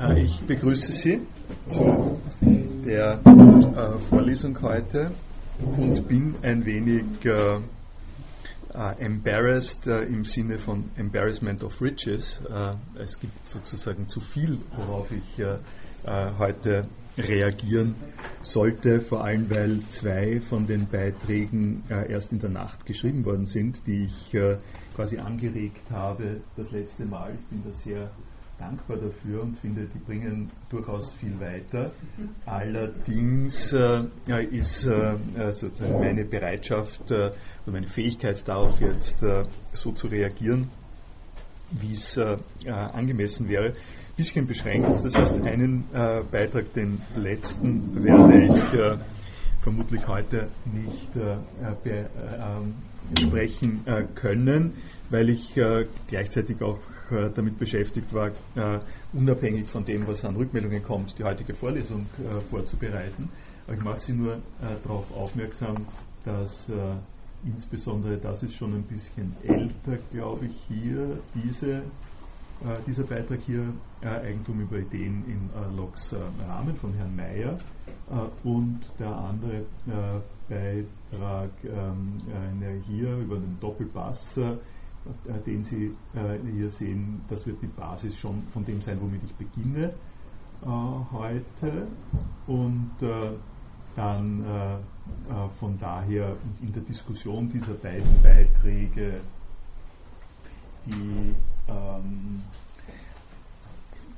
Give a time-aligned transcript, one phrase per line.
[0.00, 1.20] Äh, ich begrüße Sie
[1.68, 5.10] zu der äh, Vorlesung heute
[5.76, 7.60] und bin ein wenig äh,
[8.98, 12.40] embarrassed im Sinne von Embarrassment of Riches.
[12.96, 15.44] Es gibt sozusagen zu viel, worauf ich
[16.38, 16.86] heute
[17.18, 17.96] reagieren
[18.42, 23.88] sollte, vor allem weil zwei von den Beiträgen erst in der Nacht geschrieben worden sind,
[23.88, 24.36] die ich
[24.94, 27.34] quasi angeregt habe das letzte Mal.
[27.34, 28.10] Ich bin da sehr
[28.60, 31.90] dankbar dafür und finde, die bringen durchaus viel weiter.
[32.44, 34.04] Allerdings äh,
[34.50, 37.32] ist äh, äh, sozusagen meine Bereitschaft äh,
[37.66, 40.68] und meine Fähigkeit darauf jetzt äh, so zu reagieren,
[41.70, 42.36] wie es äh,
[42.68, 43.74] angemessen wäre, ein
[44.16, 45.04] bisschen beschränkt.
[45.04, 45.84] Das heißt, einen
[46.30, 49.00] Beitrag, den letzten, werde ich
[49.60, 51.10] vermutlich heute nicht
[53.14, 54.72] besprechen können,
[55.10, 55.54] weil ich
[56.08, 56.78] gleichzeitig auch
[57.10, 58.78] äh, damit beschäftigt war, äh,
[59.12, 63.28] unabhängig von dem, was an Rückmeldungen kommt, die heutige Vorlesung äh, vorzubereiten.
[63.66, 64.38] Aber ich mache Sie nur
[64.82, 65.86] darauf aufmerksam,
[66.24, 66.70] dass
[67.44, 71.82] insbesondere, das ist schon ein bisschen älter, glaube ich, hier, diese,
[72.86, 73.72] dieser Beitrag hier,
[74.02, 76.14] Eigentum über Ideen in Loks
[76.46, 77.58] Rahmen von Herrn Mayer
[78.44, 79.64] und der andere
[80.48, 82.18] Beitrag ähm,
[82.86, 84.38] hier über den Doppelpass
[85.26, 89.22] äh, den Sie äh, hier sehen, das wird die Basis schon von dem sein, womit
[89.24, 89.94] ich beginne
[90.62, 91.86] äh, heute.
[92.46, 92.90] Und
[93.96, 94.44] dann
[95.58, 99.20] von daher in der Diskussion dieser beiden Beiträge
[100.86, 101.34] die
[101.70, 102.38] ähm,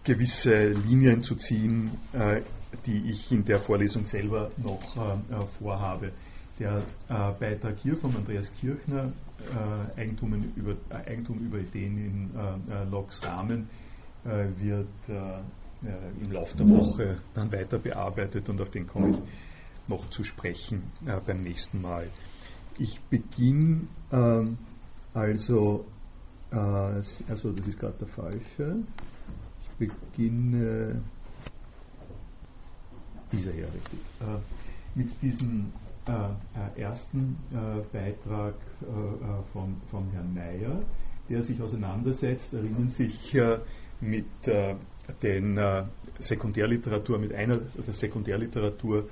[0.05, 2.42] gewisse Linien zu ziehen, äh,
[2.86, 6.12] die ich in der Vorlesung selber noch äh, vorhabe.
[6.58, 9.12] Der äh, Beitrag hier von Andreas Kirchner
[9.97, 13.69] äh, Eigentum, über, äh, Eigentum über Ideen in äh, Logs Rahmen
[14.25, 20.23] wird im Laufe der Woche dann weiter bearbeitet und auf den komme ich noch zu
[20.23, 20.85] sprechen
[21.27, 22.08] beim nächsten Mal.
[22.79, 24.58] Ich beginne ähm,
[25.12, 25.85] also,
[26.52, 28.77] also das ist gerade der falsche,
[29.61, 31.01] ich beginne
[33.33, 34.01] dieser hier richtig,
[34.95, 35.73] mit diesem
[36.08, 38.55] äh, äh, ersten äh, Beitrag
[39.52, 40.83] von, von Herrn Mayer,
[41.29, 43.39] der sich auseinandersetzt, erinnern sich
[44.01, 44.27] mit
[45.23, 45.61] den
[46.18, 49.08] Sekundärliteratur, mit einer der Sekundärliteratur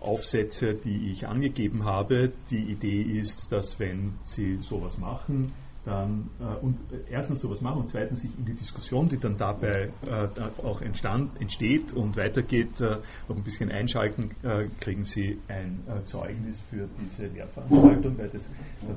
[0.00, 2.32] Aufsätze, die ich angegeben habe.
[2.50, 5.52] Die Idee ist, dass wenn Sie sowas machen,
[5.86, 9.90] dann äh, und erstens sowas machen und zweitens sich in die Diskussion, die dann dabei
[10.04, 10.28] äh,
[10.62, 12.98] auch entstand, entsteht und weitergeht, äh,
[13.28, 18.42] noch ein bisschen einschalten, äh, kriegen Sie ein äh, Zeugnis für diese Lehrveranstaltung, weil das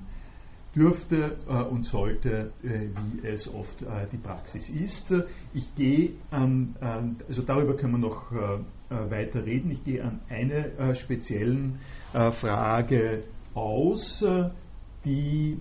[0.75, 1.37] dürfte
[1.71, 5.13] und sollte, wie es oft die Praxis ist.
[5.53, 6.77] Ich gehe an,
[7.29, 8.31] also darüber können wir noch
[8.89, 11.81] weiter reden, ich gehe an einer speziellen
[12.13, 14.25] Frage aus,
[15.05, 15.59] die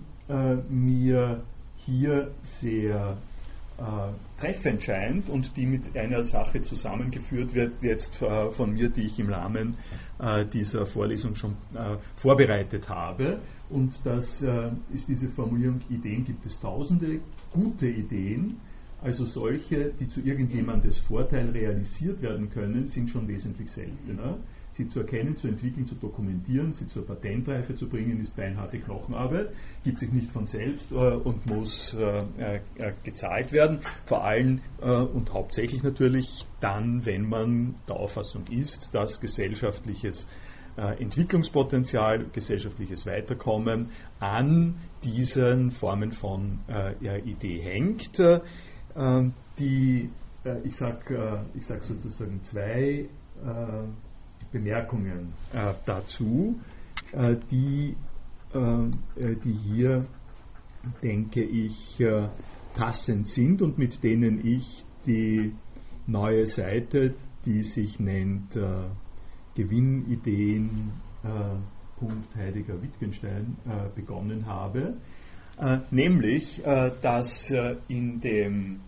[0.70, 1.42] mir
[1.76, 3.18] hier sehr
[3.80, 9.06] äh, treffend scheint und die mit einer Sache zusammengeführt wird, jetzt äh, von mir, die
[9.06, 9.76] ich im Rahmen
[10.18, 13.40] äh, dieser Vorlesung schon äh, vorbereitet habe.
[13.70, 17.20] Und das äh, ist diese Formulierung, Ideen gibt es tausende,
[17.52, 18.60] gute Ideen,
[19.02, 24.36] also solche, die zu irgendjemandes Vorteil realisiert werden können, sind schon wesentlich seltener
[24.72, 29.50] sie zu erkennen, zu entwickeln, zu dokumentieren, sie zur Patentreife zu bringen, ist beinharte Knochenarbeit,
[29.84, 32.60] gibt sich nicht von selbst äh, und muss äh, äh,
[33.02, 33.80] gezahlt werden.
[34.06, 40.26] Vor allem äh, und hauptsächlich natürlich dann, wenn man der Auffassung ist, dass gesellschaftliches
[40.76, 43.90] äh, Entwicklungspotenzial, gesellschaftliches Weiterkommen
[44.20, 48.18] an diesen Formen von äh, Idee hängt.
[49.58, 50.10] die,
[50.64, 53.08] ich sage ich sag sozusagen zwei
[54.52, 56.60] Bemerkungen äh, dazu,
[57.12, 57.96] äh, die,
[58.52, 60.06] äh, die hier
[61.02, 62.02] denke ich,
[62.74, 65.52] passend sind und mit denen ich die
[66.06, 67.14] neue Seite,
[67.44, 68.58] die sich nennt
[69.54, 70.92] Gewinnideen.
[72.34, 73.58] Heidegger Wittgenstein
[73.94, 74.94] begonnen habe,
[75.90, 77.52] nämlich dass
[77.88, 78.80] in dem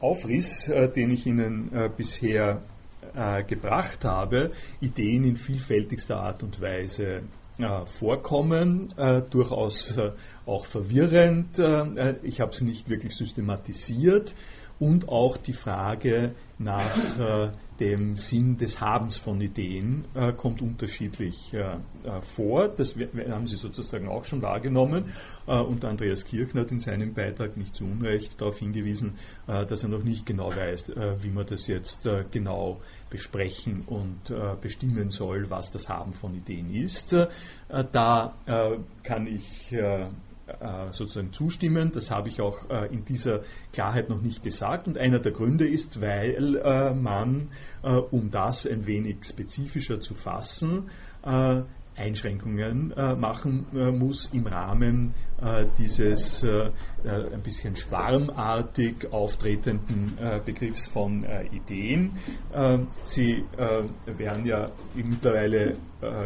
[0.00, 2.62] Aufriss, den ich Ihnen bisher
[3.14, 7.22] äh, gebracht habe, Ideen in vielfältigster Art und Weise
[7.58, 10.12] äh, vorkommen, äh, durchaus äh,
[10.46, 11.58] auch verwirrend.
[11.58, 14.34] Äh, ich habe sie nicht wirklich systematisiert
[14.78, 21.58] und auch die Frage nach dem Sinn des Habens von Ideen äh, kommt unterschiedlich äh,
[21.58, 22.68] äh vor.
[22.68, 25.12] Das haben Sie sozusagen auch schon wahrgenommen.
[25.46, 29.14] Äh, und Andreas Kirchner hat in seinem Beitrag nicht zu Unrecht darauf hingewiesen,
[29.46, 32.80] äh, dass er noch nicht genau weiß, wie man das jetzt genau
[33.10, 37.14] besprechen und bestimmen soll, was das Haben von Ideen ist.
[37.68, 38.34] da
[39.02, 40.06] kann ich äh,
[40.90, 41.90] sozusagen zustimmen.
[41.92, 43.42] Das habe ich auch äh, in dieser
[43.72, 44.86] Klarheit noch nicht gesagt.
[44.86, 47.48] Und einer der Gründe ist, weil äh, man,
[48.10, 50.90] um das ein wenig spezifischer zu fassen,
[51.96, 53.66] Einschränkungen machen
[53.98, 55.14] muss im Rahmen
[55.78, 62.16] dieses ein bisschen schwarmartig auftretenden Begriffs von Ideen.
[63.02, 63.44] Sie
[64.06, 65.76] werden ja mittlerweile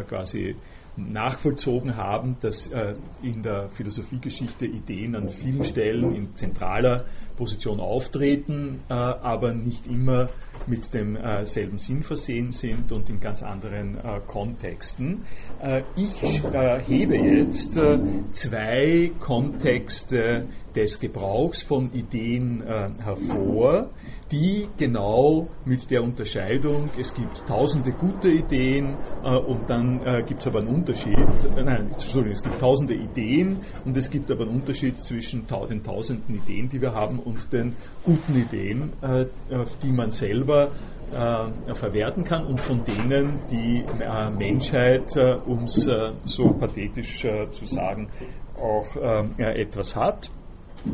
[0.07, 0.55] quasi
[0.95, 7.05] nachvollzogen haben, dass äh, in der Philosophiegeschichte Ideen an vielen Stellen in zentraler
[7.35, 10.29] Position auftreten, äh, aber nicht immer
[10.67, 15.25] mit demselben äh, Sinn versehen sind und in ganz anderen äh, Kontexten.
[15.61, 17.79] Äh, ich hebe jetzt
[18.31, 22.63] zwei Kontexte des Gebrauchs von Ideen
[22.99, 23.91] hervor,
[24.31, 30.59] die genau mit der Unterscheidung, es gibt tausende gute Ideen und dann gibt es aber
[30.59, 31.15] einen Unterschied,
[31.55, 36.35] nein, Entschuldigung, es gibt tausende Ideen und es gibt aber einen Unterschied zwischen den tausenden
[36.35, 38.93] Ideen, die wir haben und den guten Ideen,
[39.83, 45.89] die man selber äh, verwerten kann und von denen die äh, Menschheit, um es
[46.25, 48.09] so pathetisch zu sagen,
[48.55, 48.95] auch
[49.37, 50.31] etwas hat,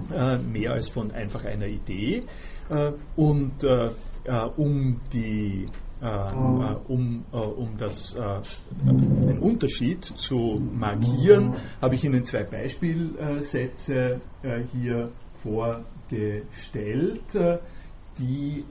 [0.09, 2.23] mehr als von einfach einer Idee.
[2.69, 3.91] Äh, und äh,
[4.25, 5.67] äh, um die
[6.01, 14.21] um, um das, den Unterschied zu markieren, habe ich Ihnen zwei Beispielsätze
[14.71, 17.35] hier vorgestellt,
[18.19, 18.65] die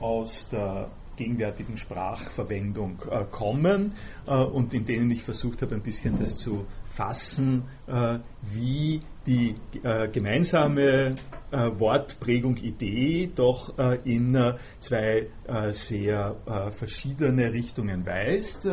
[0.00, 3.92] aus der gegenwärtigen Sprachverwendung äh, kommen
[4.26, 9.56] äh, und in denen ich versucht habe, ein bisschen das zu fassen, äh, wie die
[9.82, 11.16] äh, gemeinsame
[11.50, 15.26] äh, Wortprägung Idee doch äh, in zwei
[15.70, 16.36] sehr
[16.72, 18.66] verschiedene Richtungen weist.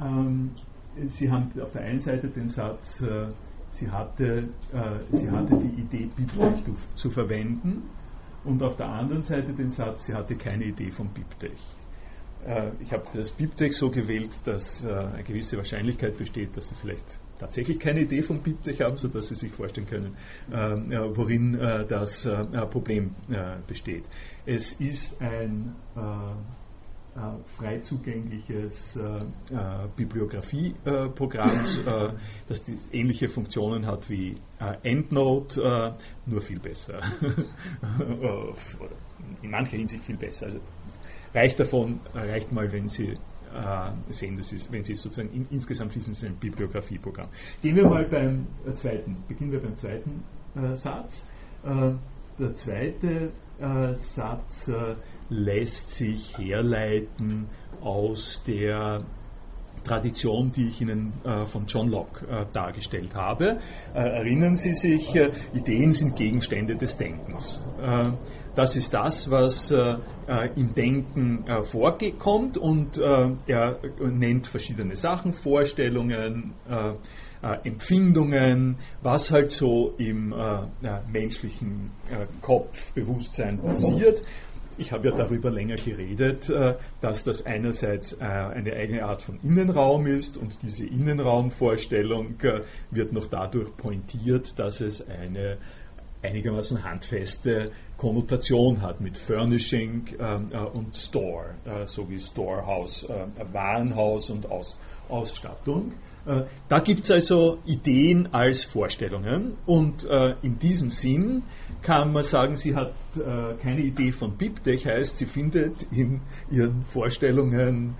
[0.00, 0.50] Ähm,
[1.06, 3.04] Sie haben auf der einen Seite den Satz,
[3.72, 4.48] sie hatte,
[5.10, 7.82] sie hatte die Idee, Bibliothek zu verwenden
[8.46, 11.58] und auf der anderen Seite den Satz, sie hatte keine Idee vom BibTech.
[12.46, 16.74] Äh, ich habe das BibTech so gewählt, dass äh, eine gewisse Wahrscheinlichkeit besteht, dass Sie
[16.76, 20.16] vielleicht tatsächlich keine Idee vom BibTech haben, sodass Sie sich vorstellen können,
[20.50, 20.54] äh,
[21.16, 21.54] worin
[21.88, 22.26] das
[22.70, 23.14] Problem
[23.66, 24.04] besteht.
[24.46, 25.74] Es ist ein
[27.56, 28.98] frei zugängliches
[29.96, 31.64] Bibliografieprogramm,
[32.46, 34.36] das ähnliche Funktionen hat wie
[34.82, 37.00] EndNote, nur viel besser.
[39.42, 40.46] in mancher Hinsicht viel besser.
[40.46, 40.60] Also
[41.34, 43.16] reicht davon, reicht mal, wenn Sie
[43.54, 47.28] äh, sehen, das ist, wenn Sie sozusagen in, insgesamt wissen, es ist ein Bibliografieprogramm.
[47.62, 50.24] Gehen wir mal beim äh, zweiten, beginnen wir beim zweiten
[50.54, 51.28] äh, Satz.
[51.64, 51.94] Äh,
[52.38, 53.28] der zweite äh,
[53.94, 54.96] Satz äh,
[55.28, 57.48] lässt sich herleiten
[57.80, 59.04] aus der
[59.86, 63.58] Tradition, die ich Ihnen äh, von John Locke äh, dargestellt habe.
[63.94, 67.62] Äh, erinnern Sie sich, äh, Ideen sind Gegenstände des Denkens.
[67.80, 68.12] Äh,
[68.56, 76.54] das ist das, was im Denken vorkommt und er nennt verschiedene Sachen, Vorstellungen,
[77.64, 80.34] Empfindungen, was halt so im
[81.12, 81.90] menschlichen
[82.40, 84.22] Kopf, Bewusstsein passiert.
[84.78, 89.38] Ich habe ja darüber länger geredet, äh, dass das einerseits äh, eine eigene Art von
[89.42, 92.60] Innenraum ist und diese Innenraumvorstellung äh,
[92.90, 95.56] wird noch dadurch pointiert, dass es eine
[96.22, 100.16] einigermaßen handfeste Konnotation hat mit Furnishing
[100.72, 103.08] und Store, so wie Storehouse,
[103.52, 104.46] Warenhaus und
[105.08, 105.92] Ausstattung.
[106.26, 111.44] Äh, da gibt es also Ideen als Vorstellungen und äh, in diesem Sinn
[111.82, 116.84] kann man sagen, sie hat äh, keine Idee von BibTech, heißt, sie findet in ihren
[116.86, 117.94] Vorstellungen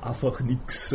[0.00, 0.92] einfach nichts,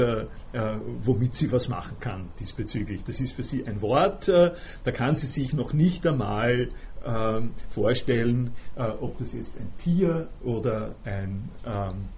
[1.04, 3.04] womit sie was machen kann diesbezüglich.
[3.06, 6.70] Das ist für sie ein Wort, da kann sie sich noch nicht einmal
[7.06, 12.10] ähm, vorstellen, ob das jetzt ein Tier oder ein, ähm,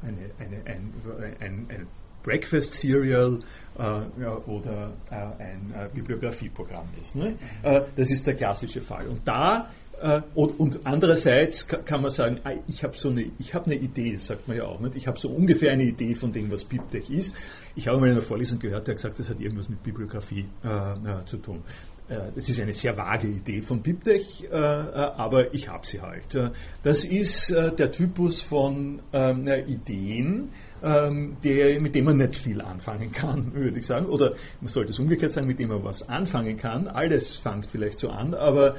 [0.00, 0.92] eine, eine, ein,
[1.40, 1.86] ein, ein
[2.26, 3.38] Breakfast Serial
[3.78, 7.14] äh, oder äh, ein äh, Bibliografieprogramm ist.
[7.14, 7.36] Ne?
[7.62, 9.06] Äh, das ist der klassische Fall.
[9.06, 13.76] Und da äh, und, andererseits kann man sagen, ah, ich habe so eine, ich eine
[13.76, 14.96] Idee, sagt man ja auch nicht.
[14.96, 17.34] Ich habe so ungefähr eine Idee von dem, was BibTech ist.
[17.76, 20.46] Ich habe mal in einer Vorlesung gehört, der hat gesagt, das hat irgendwas mit Bibliografie
[20.64, 21.62] äh, zu tun.
[22.08, 26.38] Das ist eine sehr vage Idee von BibTech, aber ich habe sie halt.
[26.82, 30.50] Das ist der Typus von ähm, Ideen,
[30.82, 34.06] ähm, mit dem man nicht viel anfangen kann, würde ich sagen.
[34.06, 36.86] Oder man sollte es umgekehrt sagen, mit dem man was anfangen kann.
[36.86, 38.76] Alles fängt vielleicht so an, aber,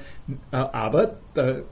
[0.51, 1.63] äh, aber da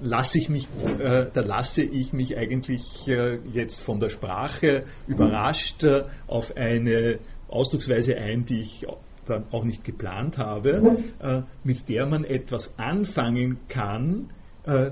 [0.00, 5.84] lasse ich mich, äh, da lasse ich mich eigentlich äh, jetzt von der Sprache überrascht
[5.84, 8.86] äh, auf eine Ausdrucksweise ein, die ich
[9.28, 14.30] dann auch nicht geplant habe, äh, mit der man etwas anfangen kann,
[14.64, 14.90] äh,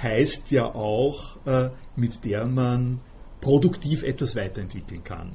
[0.00, 1.38] heißt ja auch,
[1.96, 3.00] mit der man
[3.40, 5.32] produktiv etwas weiterentwickeln kann.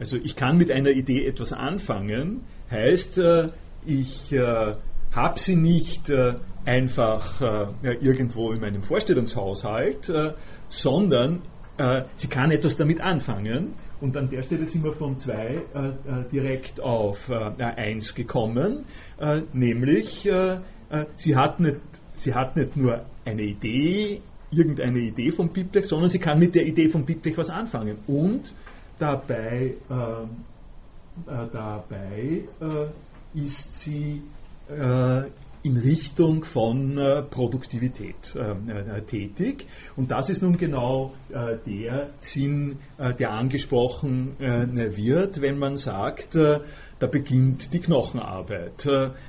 [0.00, 3.48] Also ich kann mit einer Idee etwas anfangen, heißt, äh,
[3.84, 4.76] ich äh,
[5.14, 7.40] habe sie nicht äh, einfach
[7.82, 10.12] irgendwo in meinem Vorstellungshaushalt,
[10.68, 11.40] sondern
[12.16, 13.72] sie kann etwas damit anfangen.
[14.00, 18.84] Und an der Stelle sind wir von 2 direkt auf 1 gekommen,
[19.52, 20.28] nämlich
[21.16, 21.80] sie hat, nicht,
[22.14, 26.66] sie hat nicht nur eine Idee, irgendeine Idee von Biblech, sondern sie kann mit der
[26.66, 27.98] Idee von Biblech was anfangen.
[28.06, 28.52] Und
[28.98, 30.22] dabei, äh,
[31.30, 34.22] äh, dabei äh, ist sie
[34.68, 35.22] äh,
[35.68, 39.66] in Richtung von äh, Produktivität äh, tätig.
[39.96, 47.74] Und das ist nun genau der Sinn, der angesprochen wird, wenn man sagt, da beginnt
[47.74, 48.86] die Knochenarbeit.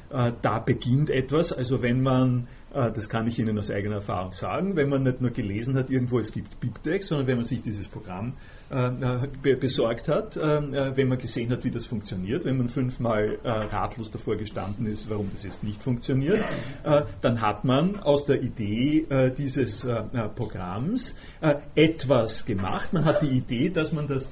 [0.08, 4.76] da beginnt etwas, also wenn man äh, das kann ich Ihnen aus eigener Erfahrung sagen,
[4.76, 7.88] wenn man nicht nur gelesen hat, irgendwo es gibt BibTeX, sondern wenn man sich dieses
[7.88, 8.34] Programm
[8.70, 14.12] äh, besorgt hat, äh, wenn man gesehen hat, wie das funktioniert, wenn man fünfmal ratlos
[14.12, 16.44] davor gestanden ist, warum das jetzt nicht funktioniert,
[17.22, 19.06] dann hat man aus der Idee
[19.38, 19.88] dieses
[20.36, 21.18] Programms
[21.76, 22.94] etwas gemacht.
[22.94, 24.30] Man hat die Idee, dass man das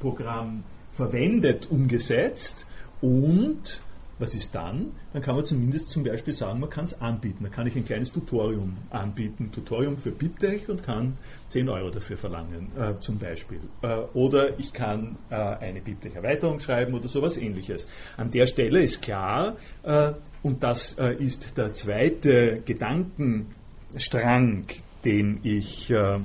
[0.00, 2.66] Programm verwendet, umgesetzt
[3.00, 3.80] und
[4.22, 4.92] was ist dann?
[5.12, 7.42] Dann kann man zumindest zum Beispiel sagen, man kann es anbieten.
[7.42, 12.16] Da kann ich ein kleines Tutorium anbieten, Tutorium für BibTech und kann 10 Euro dafür
[12.16, 13.58] verlangen, äh, zum Beispiel.
[13.82, 17.88] Äh, oder ich kann äh, eine BibTech-Erweiterung schreiben oder sowas ähnliches.
[18.16, 20.12] An der Stelle ist klar, äh,
[20.44, 24.66] und das äh, ist der zweite Gedankenstrang,
[25.04, 26.20] den ich äh,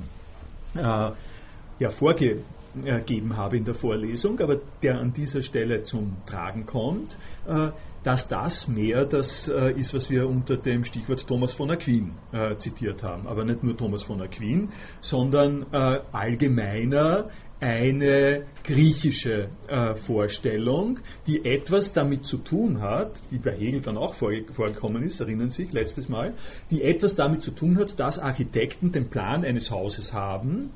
[0.74, 1.16] ja,
[1.90, 2.44] vorge
[2.84, 7.16] gegeben habe in der Vorlesung, aber der an dieser Stelle zum Tragen kommt,
[8.08, 12.56] dass das mehr das äh, ist, was wir unter dem Stichwort Thomas von Aquin äh,
[12.56, 13.26] zitiert haben.
[13.26, 14.70] Aber nicht nur Thomas von Aquin,
[15.02, 17.28] sondern äh, allgemeiner
[17.60, 24.14] eine griechische äh, Vorstellung, die etwas damit zu tun hat, die bei Hegel dann auch
[24.14, 26.32] vorgekommen ist, erinnern Sie sich letztes Mal,
[26.70, 30.70] die etwas damit zu tun hat, dass Architekten den Plan eines Hauses haben,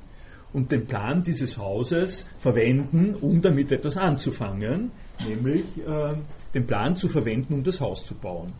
[0.53, 4.93] und den Plan dieses Hauses verwenden, um damit etwas anzufangen,
[5.27, 6.15] nämlich äh,
[6.55, 8.53] den Plan zu verwenden, um das Haus zu bauen.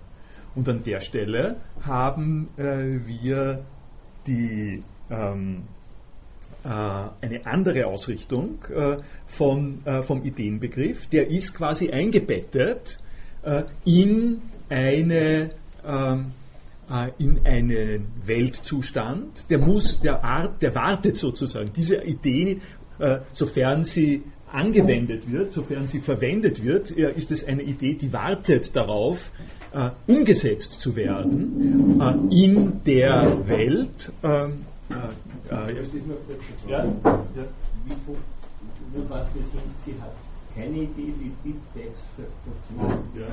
[0.55, 3.65] Und an der Stelle haben äh, wir
[4.27, 5.63] die, ähm,
[6.65, 11.07] äh, eine andere Ausrichtung äh, von, äh, vom Ideenbegriff.
[11.07, 12.99] Der ist quasi eingebettet
[13.43, 15.51] äh, in eine
[15.85, 16.33] ähm,
[17.17, 21.73] in einen Weltzustand, der muss, der Art, der wartet sozusagen.
[21.73, 22.61] Diese Idee,
[23.33, 29.31] sofern sie angewendet wird, sofern sie verwendet wird, ist es eine Idee, die wartet darauf,
[29.73, 34.13] äh, umgesetzt zu werden äh, in der Welt.
[34.23, 34.51] Äh, äh
[36.69, 36.85] ja, ja.
[38.95, 39.31] Nur was
[39.85, 40.13] sie hat
[40.55, 42.05] keine Idee, wie BitText
[42.45, 43.05] funktioniert.
[43.17, 43.27] Ja.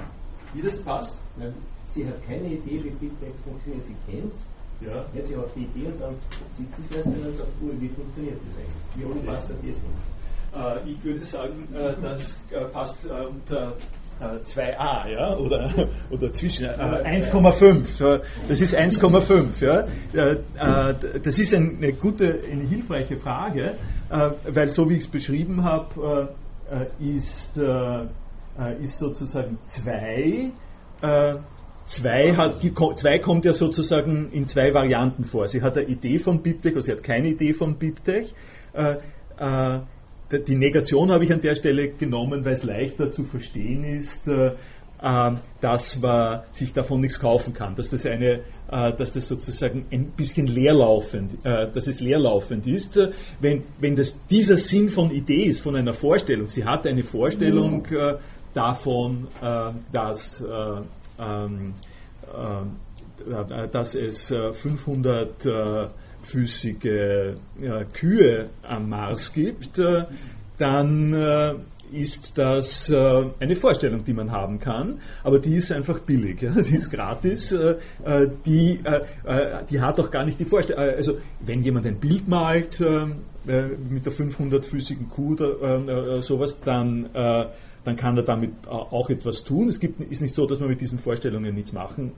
[0.54, 1.18] Wie das passt?
[1.38, 1.54] Nein,
[1.90, 3.86] sie hat keine Idee, wie BitText funktioniert.
[3.86, 5.06] Sie kennt es, ja.
[5.14, 6.16] jetzt sie hat die Idee und dann
[6.58, 8.96] sitzt sie es erst und sagt, oh, wie funktioniert das eigentlich?
[8.96, 9.26] Wie okay.
[9.26, 9.58] passt das?
[9.58, 9.74] Äh,
[10.86, 13.74] ich würde sagen, äh, das äh, passt unter
[14.20, 18.22] 2a, ja, oder, oder zwischen 1,5.
[18.50, 19.88] Das ist 1,5, ja.
[21.24, 23.76] Das ist eine gute, eine hilfreiche Frage,
[24.10, 26.36] weil so wie ich es beschrieben habe,
[27.00, 27.58] ist,
[28.82, 30.52] ist sozusagen 2.
[31.86, 32.62] Zwei, hat,
[32.98, 35.48] zwei kommt ja sozusagen in zwei Varianten vor.
[35.48, 38.36] Sie hat eine Idee von BibTech oder sie hat keine Idee von BibTech.
[40.32, 44.30] Die Negation habe ich an der Stelle genommen, weil es leichter zu verstehen ist,
[45.02, 49.86] ähm, dass man sich davon nichts kaufen kann, dass das eine, äh, dass das sozusagen
[49.92, 53.00] ein bisschen leerlaufend, äh, dass es leerlaufend ist.
[53.40, 57.86] Wenn, wenn das dieser Sinn von Idee ist, von einer Vorstellung, sie hat eine Vorstellung
[57.86, 58.16] äh,
[58.54, 59.28] davon,
[59.92, 60.44] dass,
[61.20, 61.74] ähm,
[63.72, 65.92] dass es 500
[66.24, 67.36] füßige
[67.94, 69.80] Kühe am Mars gibt,
[70.58, 71.14] dann
[71.92, 76.52] ist das äh, eine Vorstellung, die man haben kann, aber die ist einfach billig, ja?
[76.52, 80.84] die ist gratis, äh, äh die, äh, äh, die hat auch gar nicht die Vorstellung.
[80.84, 87.96] Äh, also wenn jemand ein Bild malt mit der 500-füßigen Kuh oder sowas, dann, dann
[87.96, 89.70] kann er damit auch etwas tun.
[89.70, 92.12] Es gibt, ist nicht so, dass man mit diesen Vorstellungen nichts machen,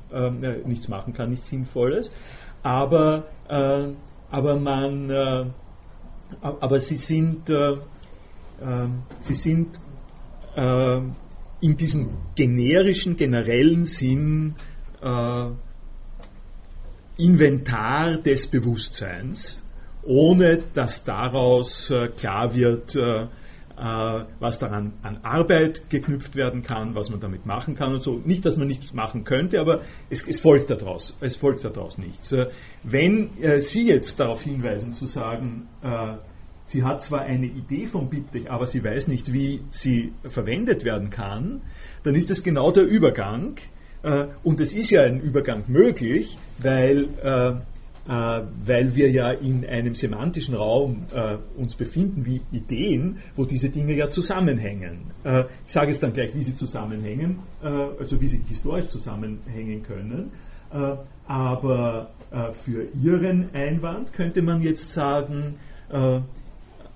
[0.65, 2.11] nichts machen kann, nichts Sinnvolles,
[2.63, 3.27] aber,
[4.29, 5.53] aber man,
[6.41, 7.49] aber sie sind
[8.61, 9.79] ähm, sie sind
[10.55, 11.01] äh,
[11.61, 14.55] in diesem generischen, generellen Sinn
[15.01, 15.45] äh,
[17.17, 19.63] Inventar des Bewusstseins,
[20.03, 23.27] ohne dass daraus äh, klar wird, äh, äh,
[23.83, 28.21] was daran an Arbeit geknüpft werden kann, was man damit machen kann und so.
[28.23, 31.17] Nicht, dass man nichts machen könnte, aber es, es folgt daraus.
[31.19, 32.31] Es folgt daraus nichts.
[32.31, 32.47] Äh,
[32.83, 35.67] wenn Sie jetzt darauf hinweisen, zu sagen,
[36.71, 41.09] Sie hat zwar eine Idee vom BibTech, aber sie weiß nicht, wie sie verwendet werden
[41.09, 41.61] kann,
[42.03, 43.57] dann ist das genau der Übergang.
[44.03, 47.59] Äh, und es ist ja ein Übergang möglich, weil, äh, äh,
[48.05, 51.05] weil wir ja in einem semantischen Raum
[51.55, 55.11] uns befinden wie Ideen, wo diese Dinge ja zusammenhängen.
[55.67, 60.31] ich sage jetzt dann gleich, wie sie zusammenhängen, also wie sie historisch zusammenhängen können.
[61.27, 62.09] aber
[62.53, 65.59] für Ihren Einwand könnte man jetzt sagen,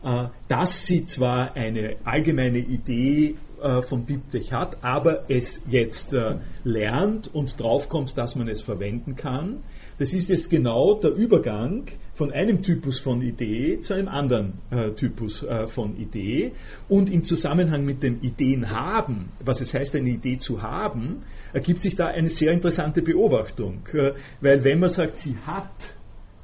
[0.06, 6.36] äh, dass sie zwar eine allgemeine Idee äh, von BibTech hat, aber es jetzt äh,
[6.64, 9.64] lernt und draufkommt, dass man es verwenden kann.
[9.98, 14.92] Das ist jetzt genau der Übergang von einem Typus von Idee zu einem anderen äh,
[14.92, 16.52] Typus äh, von Idee.
[16.90, 21.82] Und im Zusammenhang mit dem Ideen haben, was es heißt, eine Idee zu haben, ergibt
[21.82, 23.88] sich da eine sehr interessante Beobachtung.
[23.94, 25.72] Äh, weil wenn man sagt, sie hat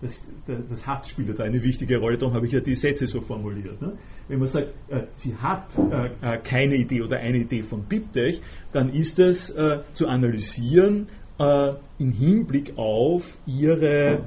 [0.02, 3.22] das, das Hat spielt da eine wichtige Rolle, darum habe ich ja die Sätze so
[3.22, 3.82] formuliert.
[3.82, 3.94] Ne?
[4.28, 8.42] Wenn man sagt, äh, sie hat äh, äh, keine Idee oder eine Idee von BibTech,
[8.72, 9.54] dann ist das
[9.94, 11.08] zu analysieren
[11.42, 14.26] äh, im Hinblick auf ihre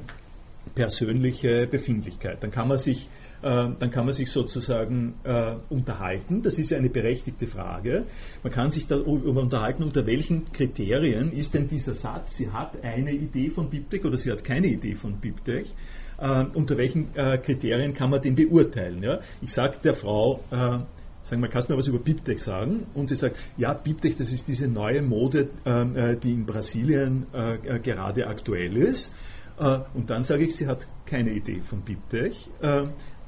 [0.75, 2.43] persönliche Befindlichkeit.
[2.43, 3.09] Dann kann man sich
[3.43, 6.43] äh, dann kann man sich sozusagen äh, unterhalten.
[6.43, 8.07] Das ist ja eine berechtigte Frage.
[8.43, 13.13] Man kann sich darüber unterhalten, unter welchen Kriterien ist denn dieser Satz, sie hat eine
[13.13, 15.75] Idee von BibTech oder sie hat keine Idee von BibTech.
[16.19, 19.03] Äh, unter welchen äh, Kriterien kann man den beurteilen?
[19.03, 19.21] Ja?
[19.43, 20.79] Ich sage der Frau, äh,
[21.25, 22.87] sagen wir, kannst du mir was über BibTech sagen?
[22.95, 27.27] Und sie sagt, ja, BibTech, das ist diese neue Mode, ähm, äh, die in Brasilien
[27.33, 29.13] äh, gerade aktuell ist.
[29.59, 32.51] Äh, und dann sage ich, sie hat keine Idee von BibTech.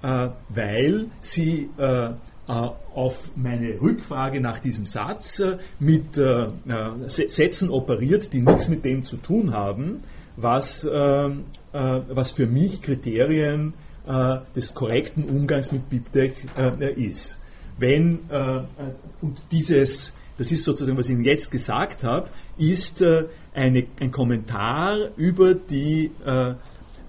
[0.03, 2.13] Äh, weil sie äh, äh,
[2.47, 5.43] auf meine Rückfrage nach diesem Satz
[5.81, 10.05] mit Sätzen operiert, die nichts mit dem zu tun haben,
[10.37, 13.75] was, was für mich Kriterien
[14.55, 16.47] des korrekten Umgangs mit BibTech
[16.97, 17.39] ist.
[17.79, 18.21] Wenn,
[19.21, 25.11] und dieses, das ist sozusagen, was ich Ihnen jetzt gesagt habe, ist eine, ein Kommentar
[25.17, 26.11] über die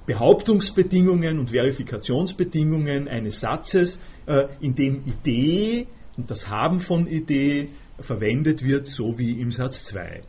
[0.08, 8.64] Behauptungsbedingungen und Verifikationsbedingungen eines Satzes, äh, in dem Idee und das Haben von Idee verwendet
[8.64, 10.22] wird, so wie im Satz 2.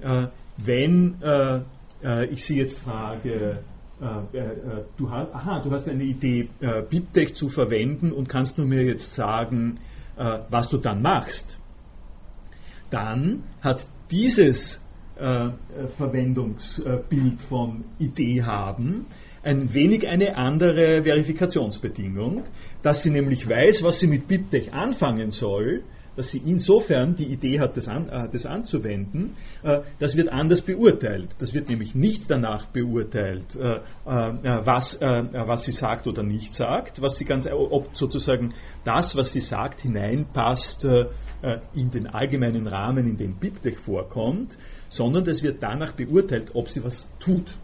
[0.00, 3.62] Äh, wenn äh, ich Sie jetzt frage,
[4.00, 6.48] du, hast, aha, du hast eine Idee,
[6.88, 9.80] BibTech zu verwenden und kannst du mir jetzt sagen,
[10.16, 11.58] was du dann machst,
[12.90, 14.80] dann hat dieses
[15.16, 15.50] äh,
[15.96, 19.06] Verwendungsbild von Idee haben,
[19.42, 22.44] ein wenig eine andere Verifikationsbedingung,
[22.82, 25.82] dass sie nämlich weiß, was sie mit BibTech anfangen soll,
[26.18, 30.62] dass sie insofern die Idee hat, das, an, äh, das anzuwenden, äh, das wird anders
[30.62, 31.28] beurteilt.
[31.38, 36.56] Das wird nämlich nicht danach beurteilt, äh, äh was, äh, was sie sagt oder nicht
[36.56, 38.54] sagt, was sie ganz, ob sozusagen
[38.84, 40.84] das, was sie sagt, hineinpasst
[41.74, 46.82] in den allgemeinen Rahmen, in dem BibTech vorkommt, sondern das wird danach beurteilt, ob sie
[46.82, 47.54] was tut.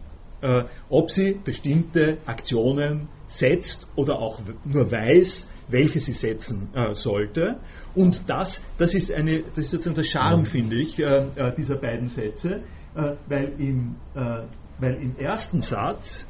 [0.43, 7.57] Äh, ob sie bestimmte Aktionen setzt oder auch nur weiß, welche sie setzen äh, sollte.
[7.95, 11.77] Und das, das ist eine, das ist sozusagen der Charme, finde ich, äh, äh dieser
[11.77, 12.61] beiden Sätze,
[12.95, 14.43] äh, weil, im, äh,
[14.79, 16.27] weil im ersten Satz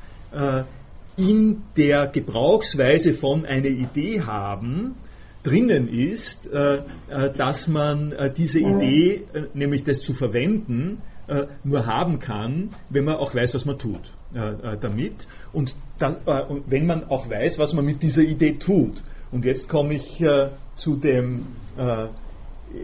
[1.17, 4.97] in der Gebrauchsweise von einer Idee haben
[5.45, 9.23] drinnen ist, dass man diese Idee,
[9.55, 14.13] nämlich das zu verwenden, äh, nur haben kann, wenn man auch weiß, was man tut
[14.35, 15.27] äh, äh damit.
[15.53, 19.03] Und, das, äh, und, wenn man auch weiß, was man mit dieser Idee tut.
[19.31, 21.47] Und jetzt komme ich äh, zu dem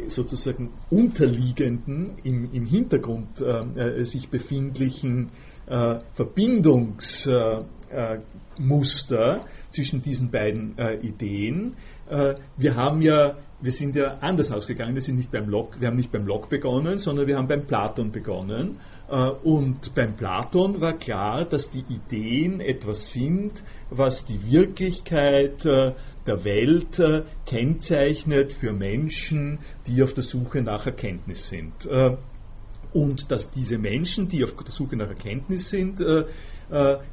[0.08, 3.42] sozusagen unterliegenden, im, im Hintergrund
[4.00, 5.30] sich befindlichen
[7.90, 11.76] Verbindungsmuster zwischen diesen beiden Ideen.
[12.56, 14.94] wir haben ja wir sind ja anders ausgegangen.
[14.94, 17.66] Wir, sind nicht beim Locke, wir haben nicht beim Locke begonnen, sondern wir haben beim
[17.66, 18.78] Platon begonnen.
[19.08, 25.92] Äh, und beim Platon war klar, dass die Ideen etwas sind, was die Wirklichkeit äh,
[26.26, 31.88] der Welt äh, kennzeichnet für Menschen, die auf der Suche nach Erkenntnis sind.
[32.92, 36.02] Und dass diese Menschen, die auf der Suche nach Erkenntnis sind,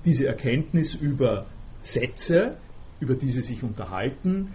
[0.06, 1.46] diese Erkenntnis über
[1.82, 2.58] Sätze,
[3.00, 4.54] über die sie sich unterhalten,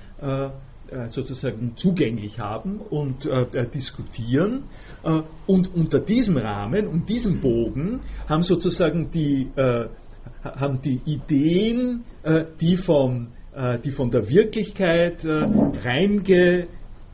[0.93, 4.65] äh, sozusagen zugänglich haben und äh, äh, diskutieren.
[5.03, 9.87] Äh, und unter diesem Rahmen, um diesem Bogen, haben sozusagen die, äh,
[10.45, 13.29] haben die Ideen, äh, die, vom,
[13.85, 15.27] die von der Wirklichkeit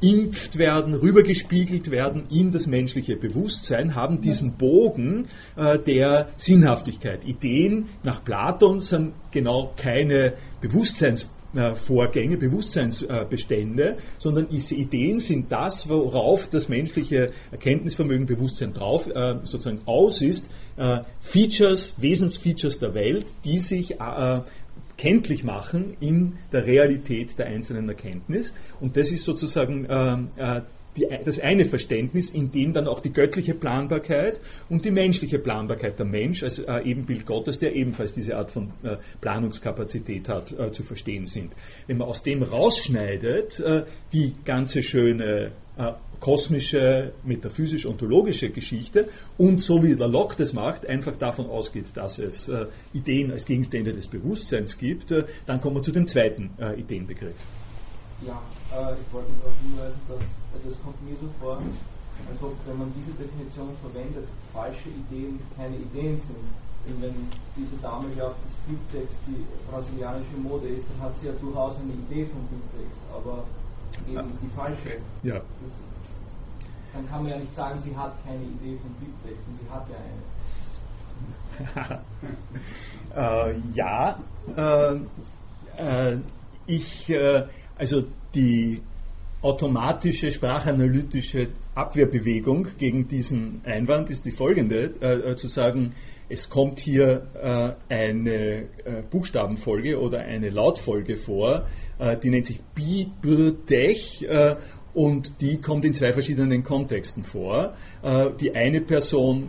[0.02, 7.24] reingeimpft werden, rübergespiegelt werden in das menschliche Bewusstsein, haben diesen Bogen der Sinnhaftigkeit.
[7.24, 15.88] Ideen nach Platon sind genau keine Bewusstseins äh, Vorgänge, Bewusstseinsbestände, sondern diese Ideen sind das,
[15.88, 23.26] worauf das menschliche Erkenntnisvermögen, Bewusstsein drauf äh, sozusagen aus ist, äh, Features, Wesensfeatures der Welt,
[23.44, 23.98] die sich
[24.98, 28.52] kenntlich machen in der Realität der einzelnen Erkenntnis.
[28.80, 29.86] Und das ist sozusagen
[30.98, 35.98] die, das eine Verständnis, in dem dann auch die göttliche Planbarkeit und die menschliche Planbarkeit
[35.98, 40.72] der Mensch als äh, Ebenbild Gottes, der ebenfalls diese Art von äh, Planungskapazität hat, äh,
[40.72, 41.52] zu verstehen sind.
[41.86, 49.82] Wenn man aus dem rausschneidet, äh, die ganze schöne äh, kosmische, metaphysisch-ontologische Geschichte und so
[49.82, 54.08] wie der Locke das macht, einfach davon ausgeht, dass es äh, Ideen als Gegenstände des
[54.08, 55.14] Bewusstseins gibt,
[55.46, 57.36] dann kommen wir zu dem zweiten Ideenbegriff.
[58.22, 58.42] Ja,
[58.74, 60.22] äh, ich wollte darauf hinweisen, dass,
[60.54, 61.62] also es kommt mir so vor,
[62.28, 66.36] als ob, wenn man diese Definition verwendet, falsche Ideen keine Ideen sind.
[66.86, 67.14] Denn wenn
[67.56, 71.92] diese Dame glaubt, dass Bibtext die brasilianische Mode ist, dann hat sie ja durchaus eine
[71.92, 73.44] Idee von Bibtext, aber
[74.08, 74.98] eben die falsche.
[75.22, 75.34] Ja.
[75.34, 75.74] Das,
[76.94, 79.86] dann kann man ja nicht sagen, sie hat keine Idee von Bibtext, denn sie hat
[79.90, 80.32] ja eine.
[83.54, 84.18] äh, ja,
[84.56, 86.18] äh, äh,
[86.66, 87.46] ich äh,
[87.78, 88.80] also die
[89.40, 95.94] automatische sprachanalytische Abwehrbewegung gegen diesen Einwand ist die folgende, äh, äh zu sagen,
[96.28, 101.66] es kommt hier äh, eine äh, Buchstabenfolge oder eine Lautfolge vor,
[101.98, 104.56] äh, die nennt sich Bibliothek äh,
[104.92, 107.74] und die kommt in zwei verschiedenen Kontexten vor.
[108.40, 109.48] die eine Person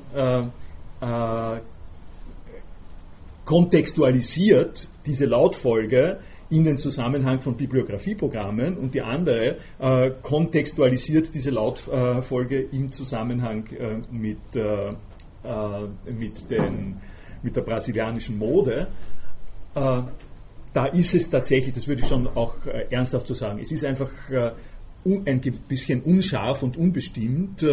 [3.46, 12.60] kontextualisiert diese Lautfolge in den Zusammenhang von Bibliografieprogrammen und die andere äh, kontextualisiert diese Lautfolge
[12.60, 14.90] im Zusammenhang äh, mit, äh,
[15.44, 16.98] äh mit, den,
[17.44, 18.88] mit der brasilianischen Mode.
[19.76, 20.02] Äh,
[20.74, 23.86] da ist es tatsächlich, das würde ich schon auch äh, ernsthaft so sagen, es ist
[23.86, 24.12] einfach
[25.06, 27.66] ein bisschen unscharf und unbestimmt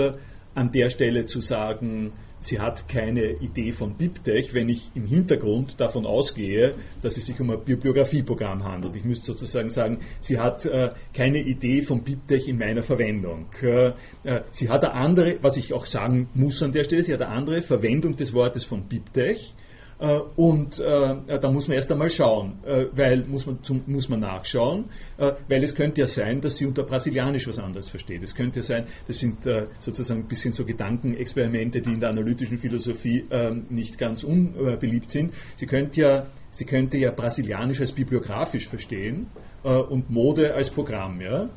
[0.55, 2.13] an der Stelle zu sagen,
[2.47, 7.41] sie hat keine Idee von BibTech, wenn ich im Hintergrund davon ausgehe, dass es sich
[7.41, 8.97] um ein Bibliografieprogramm handelt.
[8.97, 13.47] Ich müsste sozusagen sagen, sie hat äh, keine Idee von BibTech in meiner Verwendung.
[13.63, 13.93] Äh,
[14.25, 17.23] äh, sie hat eine andere, was ich auch sagen muss an der Stelle, sie hat
[17.23, 19.55] eine andere Verwendung des Wortes von BibTech
[19.99, 24.21] und äh, da muss man erst einmal schauen, äh, weil muss man, zum, muss man
[24.21, 28.23] nachschauen, äh, weil es könnte ja sein, dass sie unter Brasilianisch was anderes versteht.
[28.23, 32.11] Es könnte ja sein, das sind äh, sozusagen ein bisschen so Gedankenexperimente, die in der
[32.11, 35.33] analytischen Philosophie ähm, nicht ganz unbeliebt sind.
[35.57, 39.29] Sie könnte ja, sie könnte ja Brasilianisch als bibliografisch verstehen
[39.65, 41.23] äh, und Mode als Programm.
[41.23, 41.49] Ja?